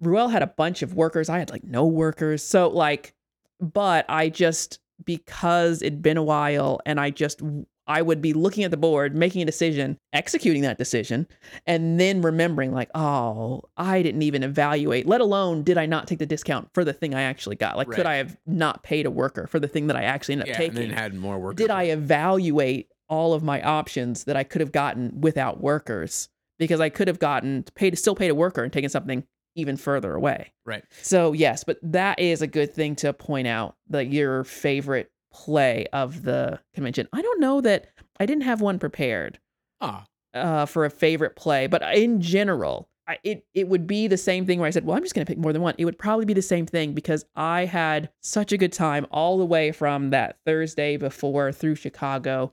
Ruel 0.00 0.28
had 0.28 0.42
a 0.42 0.46
bunch 0.46 0.82
of 0.82 0.92
workers. 0.92 1.30
I 1.30 1.38
had 1.38 1.50
like 1.50 1.64
no 1.64 1.86
workers. 1.86 2.42
So 2.42 2.68
like 2.68 3.14
but 3.60 4.04
I 4.08 4.28
just 4.28 4.80
because 5.04 5.82
it'd 5.82 6.02
been 6.02 6.16
a 6.16 6.22
while 6.22 6.80
and 6.86 6.98
I 6.98 7.10
just 7.10 7.42
I 7.88 8.02
would 8.02 8.20
be 8.20 8.32
looking 8.32 8.64
at 8.64 8.72
the 8.72 8.76
board, 8.76 9.14
making 9.14 9.42
a 9.42 9.44
decision, 9.44 9.96
executing 10.12 10.62
that 10.62 10.76
decision, 10.76 11.28
and 11.66 12.00
then 12.00 12.20
remembering 12.20 12.72
like, 12.72 12.90
oh, 12.96 13.62
I 13.76 14.02
didn't 14.02 14.22
even 14.22 14.42
evaluate, 14.42 15.06
let 15.06 15.20
alone 15.20 15.62
did 15.62 15.78
I 15.78 15.86
not 15.86 16.08
take 16.08 16.18
the 16.18 16.26
discount 16.26 16.68
for 16.74 16.84
the 16.84 16.92
thing 16.92 17.14
I 17.14 17.22
actually 17.22 17.56
got? 17.56 17.76
Like, 17.76 17.88
could 17.88 18.06
I 18.06 18.16
have 18.16 18.36
not 18.44 18.82
paid 18.82 19.06
a 19.06 19.10
worker 19.10 19.46
for 19.46 19.60
the 19.60 19.68
thing 19.68 19.86
that 19.86 19.96
I 19.96 20.02
actually 20.02 20.32
ended 20.34 20.50
up 20.50 20.56
taking? 20.56 20.78
and 20.78 20.90
then 20.90 20.96
had 20.96 21.14
more 21.14 21.38
work. 21.38 21.56
did 21.56 21.70
I 21.70 21.84
evaluate 21.84 22.88
all 23.08 23.34
of 23.34 23.44
my 23.44 23.62
options 23.62 24.24
that 24.24 24.36
I 24.36 24.42
could 24.42 24.60
have 24.60 24.72
gotten 24.72 25.20
without 25.20 25.60
workers? 25.60 26.28
Because 26.58 26.80
I 26.80 26.88
could 26.88 27.06
have 27.06 27.18
gotten 27.18 27.64
paid, 27.74 27.96
still 27.98 28.16
paid 28.16 28.30
a 28.30 28.34
worker 28.34 28.64
and 28.64 28.72
taken 28.72 28.90
something 28.90 29.24
even 29.56 29.76
further 29.76 30.14
away. 30.14 30.52
Right. 30.64 30.84
So 31.02 31.32
yes, 31.32 31.64
but 31.64 31.78
that 31.82 32.18
is 32.20 32.42
a 32.42 32.46
good 32.46 32.72
thing 32.72 32.94
to 32.96 33.12
point 33.12 33.48
out. 33.48 33.74
That 33.88 34.06
your 34.06 34.44
favorite 34.44 35.10
play 35.32 35.86
of 35.92 36.22
the 36.22 36.60
convention. 36.74 37.08
I 37.12 37.20
don't 37.22 37.40
know 37.40 37.60
that 37.62 37.88
I 38.20 38.26
didn't 38.26 38.44
have 38.44 38.60
one 38.60 38.78
prepared 38.78 39.38
Ah, 39.80 40.04
uh, 40.34 40.66
for 40.66 40.84
a 40.84 40.90
favorite 40.90 41.36
play, 41.36 41.66
but 41.66 41.82
in 41.96 42.20
general, 42.22 42.88
I, 43.08 43.18
it 43.24 43.44
it 43.54 43.68
would 43.68 43.86
be 43.86 44.06
the 44.08 44.16
same 44.16 44.46
thing 44.46 44.58
where 44.58 44.66
I 44.66 44.70
said, 44.70 44.84
"Well, 44.84 44.96
I'm 44.96 45.02
just 45.02 45.14
going 45.14 45.24
to 45.26 45.30
pick 45.30 45.38
more 45.38 45.52
than 45.52 45.62
one." 45.62 45.74
It 45.78 45.84
would 45.84 45.98
probably 45.98 46.24
be 46.24 46.32
the 46.34 46.42
same 46.42 46.66
thing 46.66 46.92
because 46.94 47.24
I 47.34 47.64
had 47.66 48.10
such 48.22 48.52
a 48.52 48.56
good 48.58 48.72
time 48.72 49.06
all 49.10 49.38
the 49.38 49.44
way 49.46 49.72
from 49.72 50.10
that 50.10 50.38
Thursday 50.46 50.96
before 50.96 51.52
through 51.52 51.74
Chicago, 51.76 52.52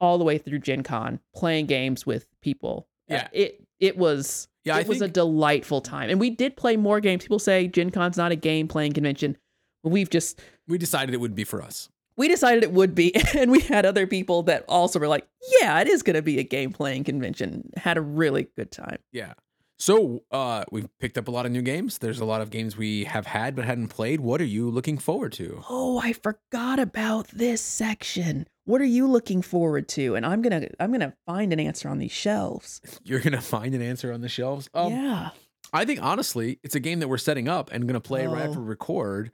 all 0.00 0.18
the 0.18 0.24
way 0.24 0.38
through 0.38 0.58
Gen 0.58 0.82
Con, 0.82 1.20
playing 1.34 1.66
games 1.66 2.04
with 2.04 2.26
people. 2.42 2.88
Uh, 3.10 3.14
Yeah. 3.14 3.28
it 3.32 3.66
it 3.80 3.96
was 3.96 4.48
Yeah, 4.64 4.76
I 4.76 4.80
it 4.80 4.88
was 4.88 5.02
a 5.02 5.08
delightful 5.08 5.80
time, 5.80 6.10
and 6.10 6.18
we 6.18 6.30
did 6.30 6.56
play 6.56 6.76
more 6.76 7.00
games. 7.00 7.22
People 7.22 7.38
say 7.38 7.68
Gen 7.68 7.90
Con's 7.90 8.16
not 8.16 8.32
a 8.32 8.36
game 8.36 8.66
playing 8.68 8.92
convention. 8.92 9.36
We've 9.82 10.08
just 10.10 10.40
we 10.66 10.78
decided 10.78 11.14
it 11.14 11.20
would 11.20 11.34
be 11.34 11.44
for 11.44 11.62
us. 11.62 11.88
we 12.16 12.28
decided 12.28 12.62
it 12.62 12.72
would 12.72 12.94
be 12.94 13.14
and 13.36 13.50
we 13.50 13.60
had 13.60 13.84
other 13.84 14.06
people 14.06 14.42
that 14.44 14.64
also 14.68 14.98
were 14.98 15.08
like 15.08 15.26
yeah 15.60 15.80
it 15.80 15.88
is 15.88 16.02
going 16.02 16.14
to 16.14 16.22
be 16.22 16.38
a 16.38 16.42
game 16.44 16.72
playing 16.72 17.04
convention 17.04 17.68
had 17.76 17.96
a 17.98 18.00
really 18.00 18.46
good 18.56 18.70
time 18.70 18.98
Yeah. 19.12 19.34
So 19.78 20.22
uh, 20.30 20.64
we've 20.70 20.88
picked 21.00 21.18
up 21.18 21.26
a 21.28 21.30
lot 21.30 21.46
of 21.46 21.52
new 21.52 21.62
games. 21.62 21.98
There's 21.98 22.20
a 22.20 22.24
lot 22.24 22.40
of 22.40 22.50
games 22.50 22.76
we 22.76 23.04
have 23.04 23.26
had 23.26 23.56
but 23.56 23.64
hadn't 23.64 23.88
played. 23.88 24.20
What 24.20 24.40
are 24.40 24.44
you 24.46 24.70
looking 24.70 24.98
forward 24.98 25.32
to? 25.32 25.62
oh 25.68 25.98
i 25.98 26.12
forgot 26.12 26.78
about 26.78 27.28
this 27.28 27.60
section 27.60 28.46
what 28.64 28.80
are 28.80 28.84
you 28.86 29.06
looking 29.06 29.42
forward 29.42 29.88
to 29.88 30.14
and 30.14 30.24
i'm 30.26 30.42
gonna 30.42 30.68
i'm 30.80 30.90
gonna 30.92 31.12
find 31.26 31.52
an 31.52 31.60
answer 31.60 31.88
on 31.88 31.98
these 31.98 32.12
shelves 32.12 32.80
You're 33.04 33.20
gonna 33.20 33.40
find 33.40 33.74
an 33.74 33.82
answer 33.82 34.12
on 34.12 34.20
the 34.20 34.28
shelves. 34.28 34.68
Um, 34.74 34.92
yeah 34.92 35.30
I 35.72 35.84
think 35.84 36.00
honestly, 36.02 36.60
it's 36.62 36.76
a 36.76 36.80
game 36.80 37.00
that 37.00 37.08
we're 37.08 37.18
setting 37.18 37.48
up 37.48 37.72
and 37.72 37.86
gonna 37.88 38.00
play 38.00 38.26
right 38.28 38.44
Oh. 38.46 38.48
after 38.50 38.60
record. 38.60 39.32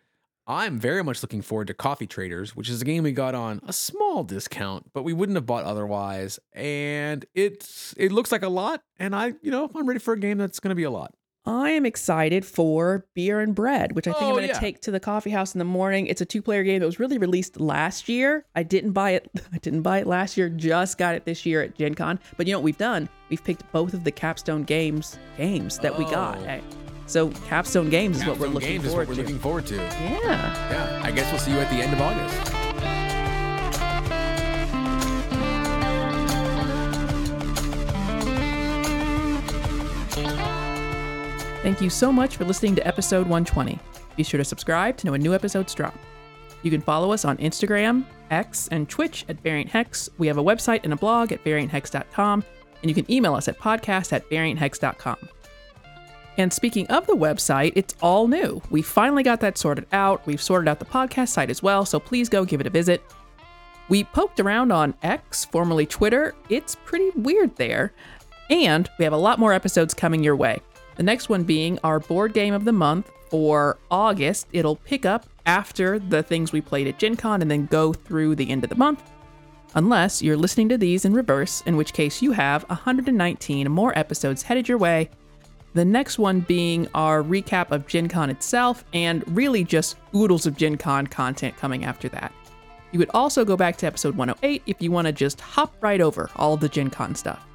I'm 0.50 0.80
very 0.80 1.04
much 1.04 1.22
looking 1.22 1.42
forward 1.42 1.68
to 1.68 1.74
Coffee 1.74 2.08
Traders, 2.08 2.56
which 2.56 2.68
is 2.68 2.82
a 2.82 2.84
game 2.84 3.04
we 3.04 3.12
got 3.12 3.36
on 3.36 3.60
a 3.66 3.72
small 3.72 4.24
discount, 4.24 4.86
but 4.92 5.04
we 5.04 5.12
wouldn't 5.12 5.36
have 5.36 5.46
bought 5.46 5.62
otherwise. 5.64 6.40
And 6.52 7.24
it's 7.34 7.94
it 7.96 8.10
looks 8.10 8.32
like 8.32 8.42
a 8.42 8.48
lot, 8.48 8.82
and 8.98 9.14
I, 9.14 9.34
you 9.42 9.52
know, 9.52 9.70
I'm 9.74 9.86
ready 9.86 10.00
for 10.00 10.14
a 10.14 10.18
game 10.18 10.38
that's 10.38 10.58
gonna 10.58 10.74
be 10.74 10.82
a 10.82 10.90
lot. 10.90 11.14
I 11.46 11.70
am 11.70 11.86
excited 11.86 12.44
for 12.44 13.06
Beer 13.14 13.40
and 13.40 13.54
Bread, 13.54 13.92
which 13.92 14.06
I 14.08 14.12
think 14.12 14.24
I'm 14.24 14.28
Oh, 14.32 14.34
going 14.36 14.48
to 14.48 14.52
yeah. 14.52 14.60
take 14.60 14.82
to 14.82 14.90
the 14.90 15.00
coffee 15.00 15.30
house 15.30 15.54
in 15.54 15.58
the 15.58 15.64
morning. 15.64 16.06
It's 16.06 16.20
a 16.20 16.26
two-player 16.26 16.62
game 16.64 16.80
that 16.80 16.86
was 16.86 17.00
really 17.00 17.16
released 17.16 17.58
last 17.58 18.10
year. 18.10 18.44
I 18.54 18.62
didn't 18.62 18.92
buy 18.92 19.12
it. 19.12 19.30
I 19.52 19.56
didn't 19.56 19.80
buy 19.80 20.00
it 20.00 20.06
last 20.06 20.36
year. 20.36 20.50
Just 20.50 20.98
got 20.98 21.14
it 21.14 21.24
this 21.24 21.46
year 21.46 21.62
at 21.62 21.76
Gen 21.78 21.94
Con. 21.94 22.20
But 22.36 22.46
you 22.46 22.52
know 22.52 22.58
what 22.58 22.64
we've 22.64 22.76
done? 22.76 23.08
We've 23.30 23.42
picked 23.42 23.70
both 23.72 23.94
of 23.94 24.04
the 24.04 24.12
Capstone 24.12 24.64
games 24.64 25.18
games 25.38 25.78
that 25.78 25.96
we 25.98 26.04
got. 26.04 26.36
Oh. 26.46 26.60
So 27.11 27.29
Capstone 27.49 27.90
Games 27.90 28.18
is 28.18 28.25
what 28.25 28.38
we're 28.38 28.46
looking 28.46 28.68
games 28.68 28.85
is 28.85 28.94
what 28.94 29.09
we're 29.09 29.16
to. 29.16 29.23
looking 29.23 29.40
forward 29.40 29.66
to. 29.66 29.75
yeah. 29.75 30.70
Yeah, 30.70 31.01
I 31.03 31.11
guess 31.11 31.29
we'll 31.33 31.40
see 31.40 31.51
you 31.51 31.59
at 31.59 31.68
the 31.68 31.83
end 31.83 31.92
of 31.92 32.01
August. 32.01 32.53
Thank 41.64 41.81
you 41.81 41.90
so 41.90 42.12
much 42.12 42.37
for 42.37 42.44
listening 42.44 42.77
to 42.77 42.87
episode 42.87 43.27
120. 43.27 43.81
Be 44.16 44.23
sure 44.23 44.38
to 44.38 44.44
subscribe 44.44 44.96
to 44.99 45.07
know 45.07 45.12
when 45.12 45.20
new 45.20 45.35
episodes 45.35 45.75
drop. 45.75 45.99
You 46.62 46.70
can 46.70 46.81
follow 46.81 47.12
us 47.12 47.25
on 47.25 47.38
Instagram, 47.38 48.05
X, 48.31 48.68
and 48.68 48.88
Twitch 48.88 49.25
at 49.29 49.40
Variant 49.40 49.68
Hex. 49.68 50.09
We 50.18 50.29
have 50.29 50.38
a 50.38 50.44
website 50.44 50.85
and 50.85 50.92
a 50.92 50.96
blog 50.96 51.33
at 51.33 51.42
varianthex.com, 51.42 52.44
and 52.83 52.88
you 52.88 52.94
can 52.94 53.11
email 53.11 53.35
us 53.35 53.49
at 53.49 53.59
podcast 53.59 54.12
at 54.12 54.31
varianthex.com. 54.31 55.16
And 56.37 56.53
speaking 56.53 56.87
of 56.87 57.07
the 57.07 57.16
website, 57.16 57.73
it's 57.75 57.95
all 58.01 58.29
new. 58.29 58.62
We 58.71 58.83
finally 58.83 59.23
got 59.23 59.40
that 59.40 59.59
sorted 59.59 59.87
out. 59.93 60.27
We've 60.27 60.40
sorted 60.40 60.69
out 60.69 60.79
the 60.79 60.85
podcast 60.85 61.29
site 61.29 61.51
as 61.51 61.62
well, 61.62 61.85
so 61.85 62.01
please 62.01 62.29
go 62.29 62.45
give 62.45 62.61
it 62.61 62.66
a 62.66 62.71
visit. 62.71 63.03
We 63.88 64.05
poked 64.05 64.38
around 64.38 64.71
on 64.71 64.95
X, 65.03 65.45
formerly 65.45 65.85
Twitter. 65.85 66.35
It's 66.49 66.77
pretty 66.77 67.11
weird 67.11 67.57
there. 67.57 67.93
And 68.49 68.88
we 68.99 69.05
have 69.05 69.12
a 69.12 69.19
lot 69.19 69.38
more 69.38 69.53
episodes 69.53 69.95
coming 69.95 70.23
your 70.23 70.37
way. 70.37 70.61
The 70.97 71.03
next 71.03 71.29
one 71.29 71.43
being 71.43 71.79
our 71.83 71.99
board 71.99 72.33
game 72.33 72.55
of 72.55 72.64
the 72.64 72.73
month 72.73 73.11
for 73.31 73.79
August. 73.90 74.47
It'll 74.53 74.77
pick 74.77 75.07
up 75.07 75.27
after 75.47 75.99
the 75.99 76.23
things 76.23 76.53
we 76.53 76.61
played 76.61 76.87
at 76.87 76.99
Gen 76.99 77.16
Con 77.16 77.43
and 77.43 77.51
then 77.51 77.66
go 77.66 77.93
through 77.93 78.37
the 78.37 78.51
end 78.51 78.64
of 78.64 78.71
the 78.71 78.77
month. 78.77 79.03
Unless 79.75 80.21
you're 80.21 80.37
listening 80.37 80.69
to 80.69 80.79
these 80.79 81.05
in 81.05 81.12
reverse, 81.12 81.62
in 81.66 81.77
which 81.77 81.93
case 81.93 82.23
you 82.23 82.33
have 82.33 82.64
119 82.64 83.71
more 83.71 83.97
episodes 83.99 84.43
headed 84.43 84.69
your 84.69 84.79
way. 84.79 85.09
The 85.74 85.85
next 85.85 86.18
one 86.18 86.40
being 86.40 86.88
our 86.94 87.22
recap 87.22 87.70
of 87.70 87.87
Gen 87.87 88.09
Con 88.09 88.28
itself, 88.28 88.85
and 88.92 89.24
really 89.37 89.62
just 89.62 89.96
oodles 90.14 90.46
of 90.46 90.56
Gen 90.56 90.76
Con 90.76 91.06
content 91.06 91.56
coming 91.56 91.85
after 91.85 92.09
that. 92.09 92.33
You 92.92 92.98
could 92.98 93.11
also 93.14 93.44
go 93.44 93.56
back 93.56 93.76
to 93.78 93.87
episode 93.87 94.16
108 94.16 94.62
if 94.66 94.83
you 94.83 94.90
want 94.90 95.06
to 95.06 95.12
just 95.12 95.40
hop 95.40 95.74
right 95.80 96.00
over 96.00 96.28
all 96.37 96.56
the 96.56 96.68
Gen 96.68 96.90
Con 96.90 97.14
stuff. 97.14 97.46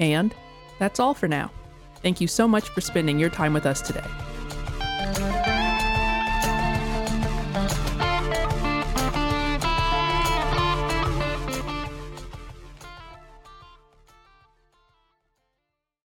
And 0.00 0.34
that's 0.80 0.98
all 0.98 1.14
for 1.14 1.28
now. 1.28 1.52
Thank 2.02 2.20
you 2.20 2.26
so 2.26 2.48
much 2.48 2.68
for 2.70 2.80
spending 2.80 3.18
your 3.18 3.30
time 3.30 3.52
with 3.52 3.66
us 3.66 3.80
today. 3.80 4.00